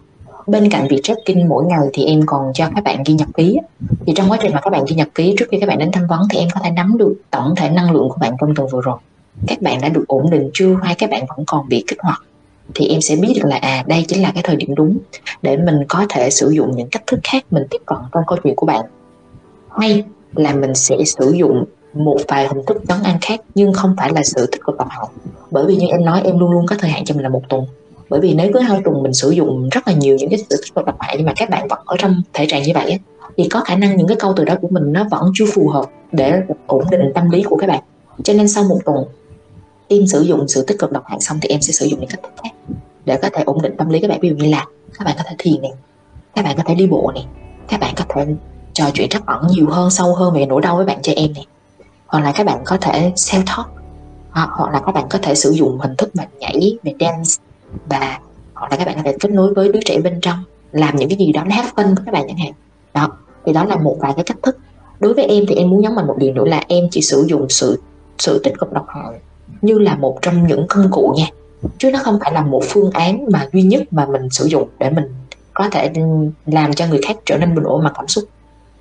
bên 0.46 0.70
cạnh 0.70 0.88
việc 0.88 1.00
tracking 1.02 1.48
mỗi 1.48 1.64
ngày 1.64 1.88
thì 1.92 2.04
em 2.04 2.20
còn 2.26 2.52
cho 2.54 2.68
các 2.74 2.84
bạn 2.84 3.02
ghi 3.06 3.14
nhật 3.14 3.28
ký 3.34 3.58
thì 4.06 4.12
trong 4.16 4.30
quá 4.30 4.38
trình 4.42 4.52
mà 4.54 4.60
các 4.60 4.70
bạn 4.70 4.84
ghi 4.88 4.94
nhật 4.94 5.08
ký 5.14 5.34
trước 5.38 5.46
khi 5.50 5.60
các 5.60 5.68
bạn 5.68 5.78
đến 5.78 5.92
tham 5.92 6.06
vấn 6.06 6.20
thì 6.30 6.38
em 6.38 6.48
có 6.54 6.60
thể 6.64 6.70
nắm 6.70 6.98
được 6.98 7.14
tổng 7.30 7.54
thể 7.56 7.70
năng 7.70 7.92
lượng 7.92 8.08
của 8.08 8.16
bạn 8.20 8.32
trong 8.40 8.54
tuần 8.54 8.68
vừa 8.72 8.80
rồi. 8.80 8.98
Các 9.46 9.62
bạn 9.62 9.80
đã 9.80 9.88
được 9.88 10.04
ổn 10.08 10.30
định 10.30 10.50
chưa 10.54 10.78
hay 10.82 10.94
các 10.94 11.10
bạn 11.10 11.24
vẫn 11.28 11.44
còn 11.46 11.68
bị 11.68 11.84
kích 11.86 11.98
hoạt? 12.02 12.22
Thì 12.74 12.88
em 12.88 13.00
sẽ 13.00 13.16
biết 13.16 13.32
được 13.36 13.48
là 13.48 13.56
à 13.56 13.84
đây 13.86 14.04
chính 14.08 14.22
là 14.22 14.30
cái 14.34 14.42
thời 14.42 14.56
điểm 14.56 14.74
đúng 14.74 14.98
để 15.42 15.56
mình 15.56 15.84
có 15.88 16.06
thể 16.08 16.30
sử 16.30 16.50
dụng 16.50 16.76
những 16.76 16.88
cách 16.88 17.02
thức 17.06 17.20
khác 17.24 17.44
mình 17.50 17.62
tiếp 17.70 17.80
cận 17.86 17.98
trong 18.12 18.22
câu 18.26 18.38
chuyện 18.44 18.56
của 18.56 18.66
bạn. 18.66 18.84
Hay 19.78 20.04
là 20.34 20.54
mình 20.54 20.74
sẽ 20.74 20.96
sử 21.06 21.30
dụng 21.30 21.64
một 21.94 22.18
vài 22.28 22.48
hình 22.48 22.62
thức 22.66 22.88
nấu 22.88 22.98
ăn 23.04 23.18
khác 23.20 23.40
nhưng 23.54 23.72
không 23.72 23.94
phải 23.96 24.12
là 24.12 24.22
sự 24.24 24.46
tích 24.46 24.64
cực 24.64 24.78
tập 24.78 24.86
học. 24.90 25.12
Bởi 25.50 25.66
vì 25.66 25.76
như 25.76 25.86
em 25.86 26.04
nói, 26.04 26.22
em 26.24 26.38
luôn 26.38 26.50
luôn 26.50 26.66
có 26.66 26.76
thời 26.78 26.90
hạn 26.90 27.04
cho 27.04 27.14
mình 27.14 27.22
là 27.22 27.28
một 27.28 27.42
tuần 27.48 27.66
bởi 28.12 28.20
vì 28.20 28.34
nếu 28.34 28.50
cứ 28.54 28.60
hai 28.60 28.80
tuần 28.84 29.02
mình 29.02 29.12
sử 29.12 29.30
dụng 29.30 29.68
rất 29.68 29.88
là 29.88 29.94
nhiều 29.94 30.16
những 30.16 30.30
cái 30.30 30.38
sự 30.38 30.44
tích 30.50 30.74
cực 30.74 30.84
độc 30.84 30.96
hại 31.00 31.14
nhưng 31.16 31.26
mà 31.26 31.32
các 31.36 31.50
bạn 31.50 31.68
vẫn 31.68 31.78
ở 31.84 31.96
trong 31.98 32.22
thể 32.32 32.46
trạng 32.48 32.62
như 32.62 32.72
vậy 32.74 32.84
ấy, 32.84 32.98
thì 33.36 33.48
có 33.48 33.60
khả 33.60 33.76
năng 33.76 33.96
những 33.96 34.06
cái 34.06 34.16
câu 34.20 34.32
từ 34.36 34.44
đó 34.44 34.54
của 34.62 34.68
mình 34.70 34.92
nó 34.92 35.04
vẫn 35.10 35.30
chưa 35.34 35.44
phù 35.54 35.68
hợp 35.68 35.84
để 36.12 36.42
ổn 36.66 36.84
định 36.90 37.00
tâm 37.14 37.30
lý 37.30 37.42
của 37.42 37.56
các 37.56 37.66
bạn. 37.66 37.82
Cho 38.24 38.32
nên 38.32 38.48
sau 38.48 38.64
một 38.64 38.78
tuần 38.84 39.04
em 39.88 40.06
sử 40.06 40.20
dụng 40.20 40.48
sự 40.48 40.64
tích 40.66 40.78
cực 40.78 40.92
độc 40.92 41.02
hại 41.06 41.20
xong 41.20 41.38
thì 41.42 41.48
em 41.48 41.60
sẽ 41.60 41.72
sử 41.72 41.86
dụng 41.86 42.00
những 42.00 42.08
cách 42.08 42.20
thức 42.22 42.32
khác 42.42 42.74
để 43.04 43.18
có 43.22 43.28
thể 43.32 43.42
ổn 43.42 43.62
định 43.62 43.76
tâm 43.78 43.88
lý 43.88 44.00
các 44.00 44.08
bạn. 44.08 44.20
Ví 44.20 44.28
dụ 44.28 44.34
như 44.34 44.50
là 44.50 44.66
các 44.98 45.04
bạn 45.04 45.14
có 45.18 45.24
thể 45.28 45.36
thiền 45.38 45.62
này 45.62 45.72
các 46.34 46.44
bạn 46.44 46.56
có 46.56 46.62
thể 46.66 46.74
đi 46.74 46.86
bộ 46.86 47.12
này 47.14 47.26
các 47.68 47.80
bạn 47.80 47.94
có 47.96 48.04
thể 48.08 48.26
trò 48.72 48.84
chuyện 48.94 49.08
trắc 49.08 49.26
ẩn 49.26 49.46
nhiều 49.50 49.70
hơn 49.70 49.90
sâu 49.90 50.14
hơn 50.14 50.34
về 50.34 50.46
nỗi 50.46 50.62
đau 50.62 50.76
với 50.76 50.86
bạn 50.86 50.98
trẻ 51.02 51.12
em 51.16 51.32
này 51.32 51.46
hoặc 52.06 52.20
là 52.20 52.32
các 52.32 52.46
bạn 52.46 52.62
có 52.64 52.76
thể 52.76 53.12
self 53.16 53.42
talk 53.46 53.66
hoặc, 54.30 54.48
hoặc 54.52 54.72
là 54.72 54.80
các 54.86 54.92
bạn 54.92 55.04
có 55.10 55.18
thể 55.22 55.34
sử 55.34 55.50
dụng 55.50 55.78
hình 55.80 55.96
thức 55.98 56.16
mà 56.16 56.24
nhảy 56.38 56.78
về 56.82 56.94
dance 57.00 57.51
và 57.86 58.18
hoặc 58.54 58.70
là 58.70 58.76
các 58.76 58.86
bạn 58.86 58.96
có 58.96 59.02
thể 59.04 59.16
kết 59.20 59.30
nối 59.30 59.54
với 59.54 59.72
đứa 59.72 59.80
trẻ 59.84 60.00
bên 60.00 60.20
trong, 60.22 60.38
làm 60.72 60.96
những 60.96 61.08
cái 61.08 61.18
gì 61.18 61.32
đó 61.32 61.44
nó 61.44 61.54
hát 61.54 61.72
phân 61.76 61.86
với 61.86 62.04
các 62.06 62.12
bạn 62.12 62.24
chẳng 62.28 62.38
hạn. 62.38 62.52
Đó, 62.94 63.08
thì 63.44 63.52
đó 63.52 63.64
là 63.64 63.76
một 63.76 63.96
vài 64.00 64.12
cái 64.16 64.24
cách 64.24 64.36
thức. 64.42 64.56
Đối 65.00 65.14
với 65.14 65.24
em 65.24 65.44
thì 65.48 65.54
em 65.54 65.70
muốn 65.70 65.80
nhấn 65.80 65.94
mạnh 65.94 66.06
một 66.06 66.16
điều 66.18 66.34
nữa 66.34 66.44
là 66.44 66.64
em 66.68 66.88
chỉ 66.90 67.02
sử 67.02 67.24
dụng 67.28 67.48
sự 67.48 67.80
sự 68.18 68.40
tích 68.44 68.58
cực 68.58 68.72
độc 68.72 68.86
hại 68.88 69.12
như 69.62 69.78
là 69.78 69.96
một 69.96 70.18
trong 70.22 70.46
những 70.46 70.66
công 70.68 70.90
cụ 70.90 71.14
nha. 71.16 71.26
Chứ 71.78 71.90
nó 71.90 71.98
không 72.02 72.18
phải 72.20 72.32
là 72.32 72.42
một 72.42 72.62
phương 72.68 72.90
án 72.90 73.26
mà 73.32 73.48
duy 73.52 73.62
nhất 73.62 73.82
mà 73.90 74.06
mình 74.06 74.30
sử 74.30 74.46
dụng 74.46 74.68
để 74.78 74.90
mình 74.90 75.04
có 75.54 75.68
thể 75.68 75.92
làm 76.46 76.74
cho 76.74 76.86
người 76.86 77.00
khác 77.06 77.16
trở 77.26 77.38
nên 77.38 77.54
bình 77.54 77.64
ổn 77.64 77.84
mặt 77.84 77.92
cảm 77.94 78.08
xúc. 78.08 78.24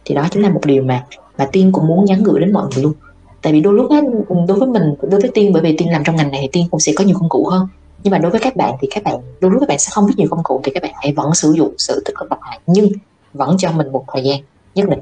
Thì 0.05 0.15
đó 0.15 0.27
chính 0.31 0.43
là 0.43 0.49
một 0.49 0.61
điều 0.65 0.83
mà 0.83 1.05
mà 1.37 1.47
tiên 1.51 1.71
cũng 1.71 1.87
muốn 1.87 2.05
nhắn 2.05 2.23
gửi 2.23 2.39
đến 2.39 2.53
mọi 2.53 2.67
người 2.73 2.83
luôn. 2.83 2.93
Tại 3.41 3.53
vì 3.53 3.61
đôi 3.61 3.73
lúc 3.73 3.91
á, 3.91 4.01
đối 4.47 4.59
với 4.59 4.69
mình, 4.69 4.95
đối 5.01 5.21
với 5.21 5.31
tiên, 5.33 5.53
bởi 5.53 5.61
vì 5.61 5.77
tiên 5.77 5.91
làm 5.91 6.03
trong 6.03 6.15
ngành 6.15 6.31
này 6.31 6.39
thì 6.41 6.49
tiên 6.51 6.65
cũng 6.71 6.79
sẽ 6.79 6.93
có 6.95 7.03
nhiều 7.03 7.15
công 7.19 7.29
cụ 7.29 7.47
hơn 7.51 7.67
nhưng 8.03 8.11
mà 8.11 8.17
đối 8.17 8.31
với 8.31 8.39
các 8.39 8.55
bạn 8.55 8.75
thì 8.81 8.87
các 8.91 9.03
bạn 9.03 9.15
đối 9.41 9.51
với 9.51 9.59
các 9.59 9.69
bạn 9.69 9.79
sẽ 9.79 9.89
không 9.93 10.05
biết 10.05 10.13
nhiều 10.17 10.27
công 10.31 10.43
cụ 10.43 10.61
thì 10.63 10.71
các 10.71 10.83
bạn 10.83 10.91
hãy 10.95 11.13
vẫn 11.13 11.33
sử 11.33 11.51
dụng 11.51 11.73
sự 11.77 12.01
tích 12.05 12.15
cực 12.15 12.29
độc 12.29 12.39
hại 12.41 12.59
nhưng 12.67 12.87
vẫn 13.33 13.55
cho 13.59 13.71
mình 13.71 13.91
một 13.91 14.05
thời 14.13 14.23
gian 14.23 14.39
nhất 14.75 14.89
định 14.89 14.99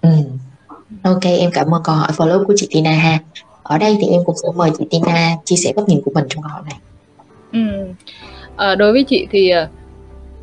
ừ. 0.00 0.08
ok 1.02 1.24
em 1.24 1.50
cảm 1.54 1.74
ơn 1.74 1.82
câu 1.84 1.94
hỏi 1.94 2.08
follow 2.16 2.44
của 2.44 2.54
chị 2.56 2.68
Tina 2.70 2.90
ha 2.90 3.18
ở 3.62 3.78
đây 3.78 3.96
thì 4.00 4.06
em 4.08 4.20
cũng 4.24 4.36
sẽ 4.42 4.48
mời 4.54 4.70
chị 4.78 4.86
Tina 4.90 5.36
chia 5.44 5.56
sẻ 5.56 5.72
góc 5.76 5.88
nhìn 5.88 6.00
của 6.04 6.10
mình 6.14 6.24
trong 6.28 6.42
câu 6.42 6.50
hỏi 6.50 6.62
này 6.70 6.78
ừ. 7.52 7.92
à, 8.56 8.74
đối 8.74 8.92
với 8.92 9.04
chị 9.04 9.26
thì 9.30 9.50
à, 9.50 9.68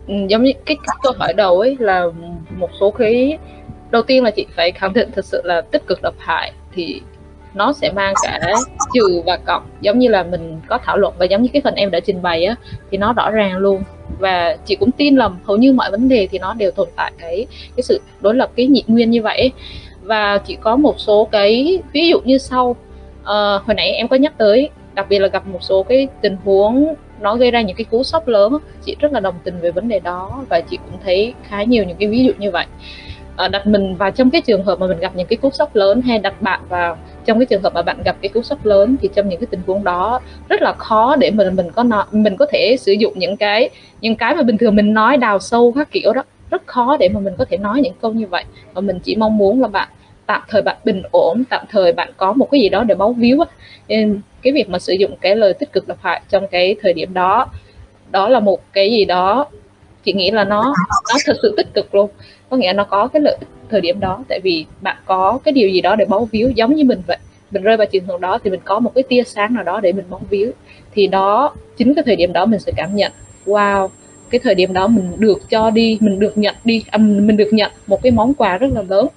ừ, 0.08 0.14
giống 0.30 0.44
như 0.44 0.52
cái 0.66 0.78
câu 1.04 1.14
hỏi 1.20 1.34
đầu 1.34 1.60
ấy 1.60 1.78
là 1.80 2.06
một 2.58 2.70
số 2.80 2.92
cái 2.92 3.38
đầu 3.92 4.02
tiên 4.02 4.24
là 4.24 4.32
chị 4.32 4.46
phải 4.56 4.72
khẳng 4.72 4.94
định 4.94 5.10
thật 5.16 5.26
sự 5.26 5.42
là 5.44 5.62
tích 5.62 5.88
cực 5.88 6.02
độc 6.02 6.16
hại 6.18 6.54
thì 6.74 7.02
nó 7.56 7.74
sẽ 7.74 7.92
mang 7.92 8.14
cả 8.24 8.40
trừ 8.94 9.22
và 9.26 9.38
cộng. 9.38 9.64
Giống 9.82 10.00
như 10.00 10.08
là 10.08 10.24
mình 10.24 10.60
có 10.68 10.78
thảo 10.78 10.98
luận 10.98 11.14
và 11.18 11.26
giống 11.26 11.42
như 11.42 11.50
cái 11.54 11.62
phần 11.62 11.76
em 11.76 11.92
đã 11.92 12.00
trình 12.00 12.22
bày 12.22 12.46
á 12.46 12.56
thì 12.92 12.98
nó 12.98 13.14
rõ 13.14 13.32
ràng 13.32 13.58
luôn. 13.58 13.84
Và 14.20 14.58
chị 14.66 14.76
cũng 14.76 14.92
tin 14.92 15.16
là 15.16 15.30
hầu 15.44 15.58
như 15.58 15.74
mọi 15.74 15.92
vấn 15.92 16.10
đề 16.10 16.28
thì 16.32 16.40
nó 16.40 16.54
đều 16.54 16.72
tồn 16.72 16.88
tại 16.96 17.12
cái 17.18 17.46
cái 17.76 17.84
sự 17.84 18.02
đối 18.22 18.36
lập 18.36 18.50
cái 18.56 18.68
nhị 18.68 18.84
nguyên 18.88 19.12
như 19.12 19.22
vậy. 19.22 19.52
Và 20.02 20.38
chỉ 20.38 20.58
có 20.62 20.76
một 20.76 20.96
số 20.98 21.28
cái 21.32 21.80
ví 21.94 22.10
dụ 22.10 22.20
như 22.20 22.38
sau 22.38 22.70
uh, 22.70 23.64
hồi 23.66 23.76
nãy 23.76 23.92
em 23.92 24.08
có 24.08 24.16
nhắc 24.16 24.34
tới 24.38 24.70
đặc 24.94 25.06
biệt 25.10 25.20
là 25.20 25.28
gặp 25.28 25.48
một 25.48 25.64
số 25.64 25.84
cái 25.84 26.08
tình 26.22 26.38
huống 26.44 26.94
nó 27.22 27.36
gây 27.36 27.52
ra 27.52 27.62
những 27.62 27.76
cái 27.76 27.86
cú 27.86 28.04
sốc 28.04 28.28
lớn 28.28 28.58
chị 28.86 28.96
rất 29.00 29.14
là 29.14 29.20
đồng 29.20 29.36
tình 29.44 29.60
về 29.62 29.72
vấn 29.72 29.88
đề 29.88 30.00
đó 30.00 30.44
và 30.50 30.62
chị 30.62 30.78
cũng 30.78 31.00
thấy 31.04 31.34
khá 31.44 31.64
nhiều 31.64 31.84
những 31.84 31.98
cái 31.98 32.10
ví 32.10 32.24
dụ 32.26 32.32
như 32.38 32.52
vậy 32.52 32.66
uh, 33.46 33.52
đặt 33.52 33.68
mình 33.68 33.96
vào 33.96 34.12
trong 34.12 34.30
cái 34.30 34.42
trường 34.42 34.64
hợp 34.64 34.80
mà 34.80 34.88
mình 34.88 35.00
gặp 35.00 35.16
những 35.16 35.28
cái 35.28 35.38
cú 35.38 35.50
sốc 35.50 35.76
lớn 35.76 36.02
hay 36.02 36.20
đặt 36.20 36.42
bạn 36.42 36.60
vào 36.70 36.98
trong 37.26 37.40
cái 37.40 37.46
trường 37.46 37.62
hợp 37.62 37.74
mà 37.74 37.82
bạn 37.82 37.98
gặp 38.06 38.16
cái 38.22 38.30
cú 38.30 38.42
sốc 38.42 38.66
lớn 38.66 38.96
thì 39.02 39.10
trong 39.16 39.30
những 39.30 39.40
cái 39.40 39.48
tình 39.52 39.62
huống 39.68 39.84
đó 39.84 40.22
rất 40.50 40.62
là 40.62 40.74
khó 40.74 41.16
để 41.16 41.32
mình 41.32 41.56
mình 41.56 41.72
có 41.72 41.84
nói, 41.84 42.04
mình 42.12 42.38
có 42.38 42.46
thể 42.52 42.76
sử 42.80 42.92
dụng 42.92 43.14
những 43.16 43.38
cái 43.38 43.70
những 44.02 44.16
cái 44.16 44.36
mà 44.36 44.42
bình 44.42 44.58
thường 44.58 44.76
mình 44.76 44.94
nói 44.94 45.18
đào 45.18 45.40
sâu 45.40 45.74
các 45.76 45.92
kiểu 45.92 46.14
đó. 46.14 46.24
Rất 46.52 46.68
khó 46.68 46.98
để 46.98 47.10
mà 47.10 47.20
mình 47.20 47.34
có 47.38 47.46
thể 47.50 47.58
nói 47.58 47.82
những 47.82 47.94
câu 48.02 48.14
như 48.14 48.28
vậy. 48.28 48.44
Và 48.74 48.82
mình 48.82 49.00
chỉ 49.00 49.16
mong 49.16 49.38
muốn 49.38 49.62
là 49.62 49.68
bạn 49.68 49.88
tạm 50.26 50.42
thời 50.48 50.62
bạn 50.62 50.78
bình 50.84 51.02
ổn 51.12 51.44
tạm 51.50 51.66
thời 51.72 51.94
bạn 51.94 52.12
có 52.18 52.34
một 52.34 52.52
cái 52.52 52.62
gì 52.62 52.70
đó 52.70 52.84
để 52.84 52.96
báo 52.96 53.14
víu 53.14 53.40
á. 53.40 53.46
Nên 53.88 54.22
cái 54.42 54.54
việc 54.54 54.70
mà 54.70 54.80
sử 54.80 54.94
dụng 54.94 55.16
cái 55.22 55.36
lời 55.36 55.54
tích 55.54 55.72
cực 55.74 55.88
độc 55.88 55.98
hại 56.02 56.22
trong 56.30 56.48
cái 56.48 56.76
thời 56.82 56.94
điểm 56.94 57.14
đó 57.14 57.48
đó 58.12 58.30
là 58.30 58.40
một 58.40 58.74
cái 58.74 58.92
gì 58.92 59.06
đó 59.06 59.46
chị 60.06 60.14
nghĩ 60.14 60.32
là 60.32 60.44
nó 60.44 60.64
nó 61.10 61.16
thật 61.26 61.34
sự 61.42 61.54
tích 61.58 61.74
cực 61.74 61.96
luôn. 61.96 62.10
Có 62.50 62.58
nghĩa 62.58 62.68
là 62.68 62.74
nó 62.74 62.84
có 62.84 63.08
cái 63.08 63.22
lợi 63.22 63.38
ích 63.40 63.48
thời 63.70 63.82
điểm 63.82 64.00
đó 64.00 64.24
tại 64.30 64.40
vì 64.44 64.66
bạn 64.82 64.98
có 65.06 65.40
cái 65.44 65.52
điều 65.52 65.70
gì 65.70 65.82
đó 65.82 65.96
để 65.96 66.06
bấu 66.06 66.26
víu 66.32 66.50
giống 66.56 66.76
như 66.76 66.84
mình 66.84 67.02
vậy. 67.08 67.18
Mình 67.52 67.64
rơi 67.64 67.78
vào 67.78 67.88
trường 67.92 68.06
hợp 68.06 68.20
đó 68.20 68.40
thì 68.44 68.50
mình 68.50 68.60
có 68.66 68.80
một 68.80 68.92
cái 68.96 69.04
tia 69.04 69.24
sáng 69.24 69.54
nào 69.54 69.64
đó 69.64 69.80
để 69.80 69.92
mình 69.92 70.06
bấu 70.10 70.22
víu. 70.30 70.52
Thì 70.94 71.08
đó 71.08 71.54
chính 71.78 71.94
cái 71.96 72.04
thời 72.04 72.16
điểm 72.16 72.34
đó 72.34 72.46
mình 72.46 72.60
sẽ 72.60 72.72
cảm 72.76 72.96
nhận 72.96 73.12
wow 73.46 73.90
cái 74.30 74.40
thời 74.44 74.56
điểm 74.56 74.74
đó 74.74 74.88
mình 74.88 75.12
được 75.18 75.50
cho 75.50 75.70
đi 75.70 75.98
mình 76.02 76.20
được 76.20 76.38
nhận 76.38 76.56
đi 76.64 76.84
à, 76.92 76.98
mình 76.98 77.38
được 77.38 77.50
nhận 77.52 77.72
một 77.88 78.02
cái 78.04 78.12
món 78.12 78.34
quà 78.34 78.58
rất 78.58 78.68
là 78.76 78.82
lớn 78.90 79.08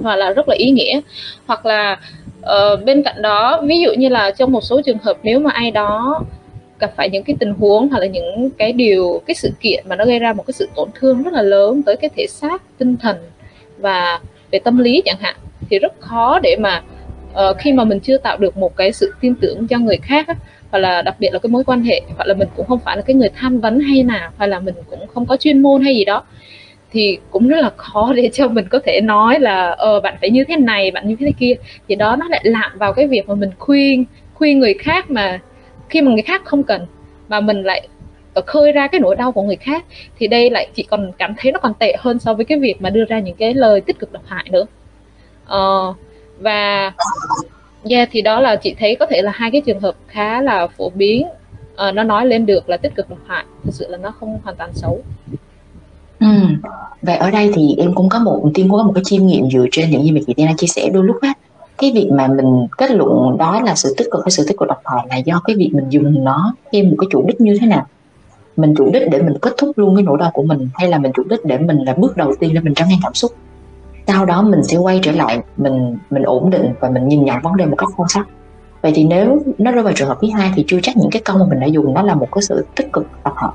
hoặc 0.00 0.16
là 0.16 0.32
rất 0.32 0.48
là 0.48 0.54
ý 0.58 0.70
nghĩa. 0.70 1.00
Hoặc 1.46 1.66
là 1.66 2.00
uh, 2.40 2.84
bên 2.84 3.02
cạnh 3.02 3.22
đó 3.22 3.60
ví 3.62 3.80
dụ 3.80 3.90
như 3.92 4.08
là 4.08 4.30
trong 4.30 4.52
một 4.52 4.60
số 4.60 4.80
trường 4.82 4.98
hợp 4.98 5.16
nếu 5.22 5.40
mà 5.40 5.50
ai 5.50 5.70
đó 5.70 6.20
gặp 6.82 6.92
phải 6.96 7.10
những 7.10 7.24
cái 7.24 7.36
tình 7.40 7.54
huống 7.54 7.88
hoặc 7.88 7.98
là 7.98 8.06
những 8.06 8.50
cái 8.58 8.72
điều 8.72 9.22
cái 9.26 9.34
sự 9.34 9.50
kiện 9.60 9.84
mà 9.88 9.96
nó 9.96 10.04
gây 10.04 10.18
ra 10.18 10.32
một 10.32 10.46
cái 10.46 10.52
sự 10.52 10.68
tổn 10.74 10.88
thương 10.94 11.22
rất 11.22 11.32
là 11.32 11.42
lớn 11.42 11.82
tới 11.82 11.96
cái 11.96 12.10
thể 12.16 12.26
xác 12.28 12.62
tinh 12.78 12.96
thần 12.96 13.16
và 13.78 14.20
về 14.50 14.58
tâm 14.58 14.78
lý 14.78 15.02
chẳng 15.04 15.16
hạn 15.20 15.34
thì 15.70 15.78
rất 15.78 16.00
khó 16.00 16.38
để 16.42 16.56
mà 16.60 16.82
uh, 17.32 17.56
khi 17.58 17.72
mà 17.72 17.84
mình 17.84 18.00
chưa 18.00 18.18
tạo 18.18 18.36
được 18.36 18.56
một 18.56 18.76
cái 18.76 18.92
sự 18.92 19.14
tin 19.20 19.34
tưởng 19.34 19.66
cho 19.68 19.78
người 19.78 19.96
khác 19.96 20.28
á, 20.28 20.34
hoặc 20.70 20.78
là 20.78 21.02
đặc 21.02 21.16
biệt 21.18 21.28
là 21.32 21.38
cái 21.38 21.50
mối 21.50 21.64
quan 21.64 21.82
hệ 21.82 22.00
hoặc 22.16 22.24
là 22.28 22.34
mình 22.34 22.48
cũng 22.56 22.66
không 22.66 22.78
phải 22.78 22.96
là 22.96 23.02
cái 23.02 23.14
người 23.14 23.28
tham 23.34 23.60
vấn 23.60 23.80
hay 23.80 24.02
nào 24.02 24.30
hoặc 24.36 24.46
là 24.46 24.60
mình 24.60 24.74
cũng 24.90 25.06
không 25.14 25.26
có 25.26 25.36
chuyên 25.36 25.62
môn 25.62 25.82
hay 25.82 25.94
gì 25.96 26.04
đó 26.04 26.24
thì 26.92 27.18
cũng 27.30 27.48
rất 27.48 27.60
là 27.60 27.70
khó 27.76 28.12
để 28.16 28.30
cho 28.32 28.48
mình 28.48 28.68
có 28.70 28.78
thể 28.84 29.00
nói 29.00 29.40
là 29.40 29.70
ờ 29.70 30.00
bạn 30.00 30.14
phải 30.20 30.30
như 30.30 30.44
thế 30.44 30.56
này 30.56 30.90
bạn 30.90 31.08
như 31.08 31.16
thế 31.20 31.32
kia. 31.38 31.54
Thì 31.88 31.94
đó 31.94 32.16
nó 32.16 32.28
lại 32.28 32.40
lạm 32.44 32.78
vào 32.78 32.92
cái 32.92 33.06
việc 33.06 33.28
mà 33.28 33.34
mình 33.34 33.50
khuyên 33.58 34.04
khuyên 34.34 34.58
người 34.58 34.74
khác 34.74 35.10
mà 35.10 35.40
khi 35.92 36.00
mà 36.00 36.12
người 36.12 36.22
khác 36.22 36.42
không 36.44 36.62
cần 36.62 36.86
mà 37.28 37.40
mình 37.40 37.62
lại 37.62 37.88
khơi 38.46 38.72
ra 38.72 38.86
cái 38.86 39.00
nỗi 39.00 39.16
đau 39.16 39.32
của 39.32 39.42
người 39.42 39.56
khác 39.56 39.84
thì 40.18 40.26
đây 40.26 40.50
lại 40.50 40.68
chị 40.74 40.82
còn 40.82 41.12
cảm 41.18 41.34
thấy 41.38 41.52
nó 41.52 41.58
còn 41.58 41.74
tệ 41.74 41.94
hơn 41.98 42.18
so 42.18 42.34
với 42.34 42.44
cái 42.44 42.58
việc 42.58 42.82
mà 42.82 42.90
đưa 42.90 43.04
ra 43.04 43.20
những 43.20 43.36
cái 43.36 43.54
lời 43.54 43.80
tích 43.80 43.98
cực 43.98 44.12
độc 44.12 44.22
hại 44.26 44.48
nữa. 44.50 44.66
Uh, 45.44 45.96
và 46.38 46.92
yeah 47.90 48.08
thì 48.12 48.22
đó 48.22 48.40
là 48.40 48.56
chị 48.56 48.74
thấy 48.78 48.96
có 48.96 49.06
thể 49.06 49.22
là 49.22 49.32
hai 49.34 49.50
cái 49.50 49.60
trường 49.60 49.80
hợp 49.80 49.94
khá 50.06 50.42
là 50.42 50.66
phổ 50.66 50.90
biến. 50.90 51.26
Uh, 51.88 51.94
nó 51.94 52.02
nói 52.02 52.26
lên 52.26 52.46
được 52.46 52.68
là 52.68 52.76
tích 52.76 52.94
cực 52.94 53.10
độc 53.10 53.18
hại 53.26 53.44
thực 53.64 53.74
sự 53.74 53.86
là 53.88 53.98
nó 53.98 54.10
không 54.10 54.40
hoàn 54.44 54.56
toàn 54.56 54.70
xấu. 54.74 55.02
Ừ. 56.20 56.26
Vậy 57.02 57.16
ở 57.16 57.30
đây 57.30 57.50
thì 57.54 57.74
em 57.78 57.94
cũng 57.94 58.08
có 58.08 58.18
một 58.18 58.50
tiên 58.54 58.68
có 58.70 58.82
một 58.82 58.92
cái 58.94 59.04
chiêm 59.04 59.26
nghiệm 59.26 59.50
dựa 59.50 59.66
trên 59.72 59.90
những 59.90 60.02
gì 60.02 60.10
mà 60.10 60.20
chị 60.26 60.34
Tina 60.34 60.52
chia 60.56 60.66
sẻ. 60.66 60.88
Đôi 60.92 61.04
lúc 61.04 61.16
á 61.20 61.32
cái 61.78 61.92
việc 61.94 62.10
mà 62.12 62.28
mình 62.28 62.66
kết 62.78 62.90
luận 62.90 63.38
đó 63.38 63.60
là 63.60 63.74
sự 63.74 63.94
tích 63.98 64.08
cực 64.10 64.24
hay 64.24 64.30
sự 64.30 64.44
tích 64.48 64.58
cực 64.58 64.68
độc 64.68 64.80
hại 64.84 65.06
là 65.08 65.16
do 65.16 65.40
cái 65.44 65.56
việc 65.56 65.70
mình 65.72 65.88
dùng 65.88 66.24
nó 66.24 66.54
theo 66.72 66.84
một 66.84 66.96
cái 66.98 67.06
chủ 67.10 67.24
đích 67.26 67.40
như 67.40 67.58
thế 67.60 67.66
nào? 67.66 67.86
Mình 68.56 68.74
chủ 68.78 68.90
đích 68.92 69.02
để 69.10 69.22
mình 69.22 69.38
kết 69.42 69.54
thúc 69.58 69.78
luôn 69.78 69.96
cái 69.96 70.02
nỗi 70.02 70.18
đau 70.18 70.30
của 70.34 70.42
mình, 70.42 70.68
hay 70.74 70.88
là 70.88 70.98
mình 70.98 71.12
chủ 71.14 71.22
đích 71.28 71.44
để 71.44 71.58
mình 71.58 71.78
là 71.78 71.94
bước 71.94 72.16
đầu 72.16 72.34
tiên 72.40 72.54
để 72.54 72.60
mình 72.60 72.74
trấn 72.74 72.88
an 72.88 72.98
cảm 73.02 73.14
xúc? 73.14 73.32
Sau 74.06 74.24
đó 74.24 74.42
mình 74.42 74.62
sẽ 74.62 74.76
quay 74.76 75.00
trở 75.02 75.12
lại, 75.12 75.40
mình 75.56 75.98
mình 76.10 76.22
ổn 76.22 76.50
định 76.50 76.74
và 76.80 76.90
mình 76.90 77.08
nhìn 77.08 77.24
nhận 77.24 77.36
vấn 77.42 77.56
đề 77.56 77.66
một 77.66 77.76
cách 77.78 77.88
sâu 77.96 78.06
sắc. 78.08 78.26
Vậy 78.82 78.92
thì 78.94 79.04
nếu 79.04 79.42
nó 79.58 79.70
rơi 79.70 79.82
vào 79.82 79.92
trường 79.92 80.08
hợp 80.08 80.18
thứ 80.22 80.28
hai 80.34 80.52
thì 80.54 80.64
chưa 80.66 80.78
chắc 80.82 80.96
những 80.96 81.10
cái 81.10 81.22
câu 81.24 81.38
mà 81.38 81.44
mình 81.50 81.60
đã 81.60 81.66
dùng 81.66 81.94
nó 81.94 82.02
là 82.02 82.14
một 82.14 82.28
cái 82.32 82.42
sự 82.42 82.66
tích 82.76 82.92
cực 82.92 83.06
độc 83.24 83.34
thoại 83.40 83.52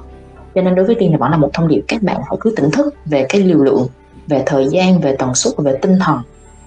cho 0.58 0.64
nên 0.64 0.76
đối 0.76 0.86
với 0.86 0.96
tiên 1.00 1.10
thì 1.12 1.18
vẫn 1.18 1.32
là 1.32 1.38
một 1.38 1.50
thông 1.54 1.68
điệp 1.68 1.82
các 1.88 2.04
bạn 2.04 2.18
hãy 2.26 2.38
cứ 2.40 2.54
tỉnh 2.56 2.72
thức 2.72 2.96
về 3.06 3.26
cái 3.30 3.42
liều 3.42 3.58
lượng, 3.58 3.88
về 4.28 4.44
thời 4.46 4.68
gian, 4.68 5.00
về 5.00 5.16
tần 5.20 5.36
suất, 5.36 5.54
về 5.58 5.78
tinh 5.82 5.98
thần 6.06 6.18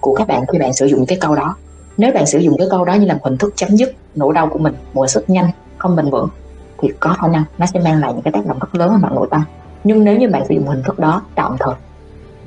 của 0.01 0.15
các 0.15 0.27
bạn 0.27 0.43
khi 0.51 0.59
bạn 0.59 0.73
sử 0.73 0.85
dụng 0.85 1.05
cái 1.05 1.17
câu 1.21 1.35
đó. 1.35 1.55
Nếu 1.97 2.13
bạn 2.13 2.25
sử 2.25 2.39
dụng 2.39 2.55
cái 2.57 2.67
câu 2.71 2.85
đó 2.85 2.93
như 2.93 3.05
là 3.05 3.13
một 3.13 3.19
hình 3.23 3.37
thức 3.37 3.53
chấm 3.55 3.69
dứt 3.69 3.95
nỗi 4.15 4.33
đau 4.33 4.47
của 4.47 4.59
mình 4.59 4.73
một 4.93 5.07
sức 5.07 5.29
nhanh, 5.29 5.49
không 5.77 5.95
bền 5.95 6.09
vững, 6.09 6.29
thì 6.77 6.89
có 6.99 7.13
khả 7.13 7.27
năng 7.27 7.43
nó 7.57 7.65
sẽ 7.65 7.79
mang 7.79 7.99
lại 7.99 8.13
những 8.13 8.21
cái 8.21 8.33
tác 8.33 8.45
động 8.45 8.59
rất 8.59 8.75
lớn 8.75 8.89
ở 8.89 8.97
mặt 8.97 9.11
nội 9.13 9.27
tâm. 9.31 9.43
Nhưng 9.83 10.03
nếu 10.03 10.17
như 10.17 10.29
bạn 10.29 10.43
sử 10.49 10.55
dụng 10.55 10.67
hình 10.67 10.83
thức 10.83 10.99
đó 10.99 11.21
tạm 11.35 11.55
thời, 11.59 11.75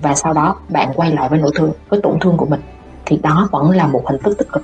và 0.03 0.15
sau 0.15 0.33
đó 0.33 0.57
bạn 0.69 0.93
quay 0.95 1.13
lại 1.13 1.29
với 1.29 1.39
nỗi 1.39 1.51
thương, 1.55 1.73
với 1.89 2.01
tổn 2.01 2.19
thương 2.21 2.37
của 2.37 2.47
mình, 2.47 2.61
thì 3.07 3.17
đó 3.23 3.49
vẫn 3.53 3.71
là 3.71 3.87
một 3.87 4.03
hình 4.07 4.23
thức 4.23 4.39
tích 4.39 4.53
cực. 4.53 4.63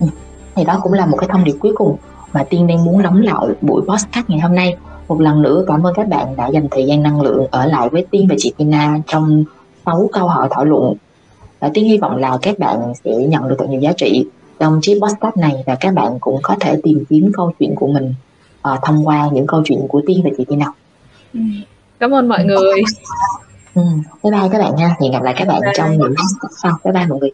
Ừ. 0.00 0.06
Thì 0.54 0.64
đó 0.64 0.80
cũng 0.82 0.92
là 0.92 1.06
một 1.06 1.16
cái 1.16 1.28
thông 1.32 1.44
điệp 1.44 1.54
cuối 1.60 1.72
cùng 1.74 1.96
mà 2.32 2.44
tiên 2.50 2.66
đang 2.66 2.84
muốn 2.84 3.02
đóng 3.02 3.22
lại 3.22 3.46
buổi 3.60 3.82
podcast 3.88 4.28
ngày 4.28 4.40
hôm 4.40 4.54
nay. 4.54 4.76
Một 5.08 5.20
lần 5.20 5.42
nữa, 5.42 5.64
cảm 5.66 5.86
ơn 5.86 5.94
các 5.94 6.08
bạn 6.08 6.36
đã 6.36 6.48
dành 6.48 6.68
thời 6.70 6.86
gian 6.86 7.02
năng 7.02 7.20
lượng 7.20 7.46
ở 7.50 7.66
lại 7.66 7.88
với 7.88 8.06
tiên 8.10 8.26
và 8.30 8.34
chị 8.38 8.52
Tina 8.56 8.98
trong 9.06 9.44
6 9.86 10.08
câu 10.12 10.28
hỏi 10.28 10.48
thảo 10.50 10.64
luận 10.64 10.94
và 11.62 11.70
tiên 11.74 11.84
hy 11.84 11.98
vọng 11.98 12.16
là 12.16 12.38
các 12.42 12.58
bạn 12.58 12.92
sẽ 13.04 13.10
nhận 13.10 13.48
được 13.48 13.56
thật 13.58 13.66
nhiều 13.68 13.80
giá 13.80 13.92
trị 13.92 14.26
trong 14.58 14.78
chiếc 14.82 15.00
podcast 15.02 15.36
này 15.36 15.62
và 15.66 15.76
các 15.80 15.94
bạn 15.94 16.18
cũng 16.20 16.38
có 16.42 16.56
thể 16.60 16.80
tìm 16.82 17.04
kiếm 17.08 17.30
câu 17.34 17.52
chuyện 17.58 17.74
của 17.74 17.86
mình 17.86 18.14
uh, 18.68 18.78
thông 18.82 19.06
qua 19.06 19.28
những 19.32 19.46
câu 19.46 19.62
chuyện 19.64 19.78
của 19.88 20.02
tiên 20.06 20.20
và 20.24 20.30
chị 20.38 20.44
Tina 20.44 20.66
ừ. 21.34 21.40
cảm 22.00 22.14
ơn 22.14 22.28
mọi 22.28 22.44
người. 22.44 22.82
Ừ. 23.74 23.82
bye 24.22 24.32
bye 24.32 24.48
các 24.52 24.58
bạn 24.58 24.76
nha. 24.76 24.96
Hẹn 25.00 25.12
gặp 25.12 25.22
lại 25.22 25.34
các 25.36 25.48
bạn 25.48 25.60
trong 25.74 25.98
những 25.98 26.14
sau. 26.62 26.72
Bye 26.84 26.92
bye 26.92 27.06
mọi 27.06 27.18
người 27.18 27.30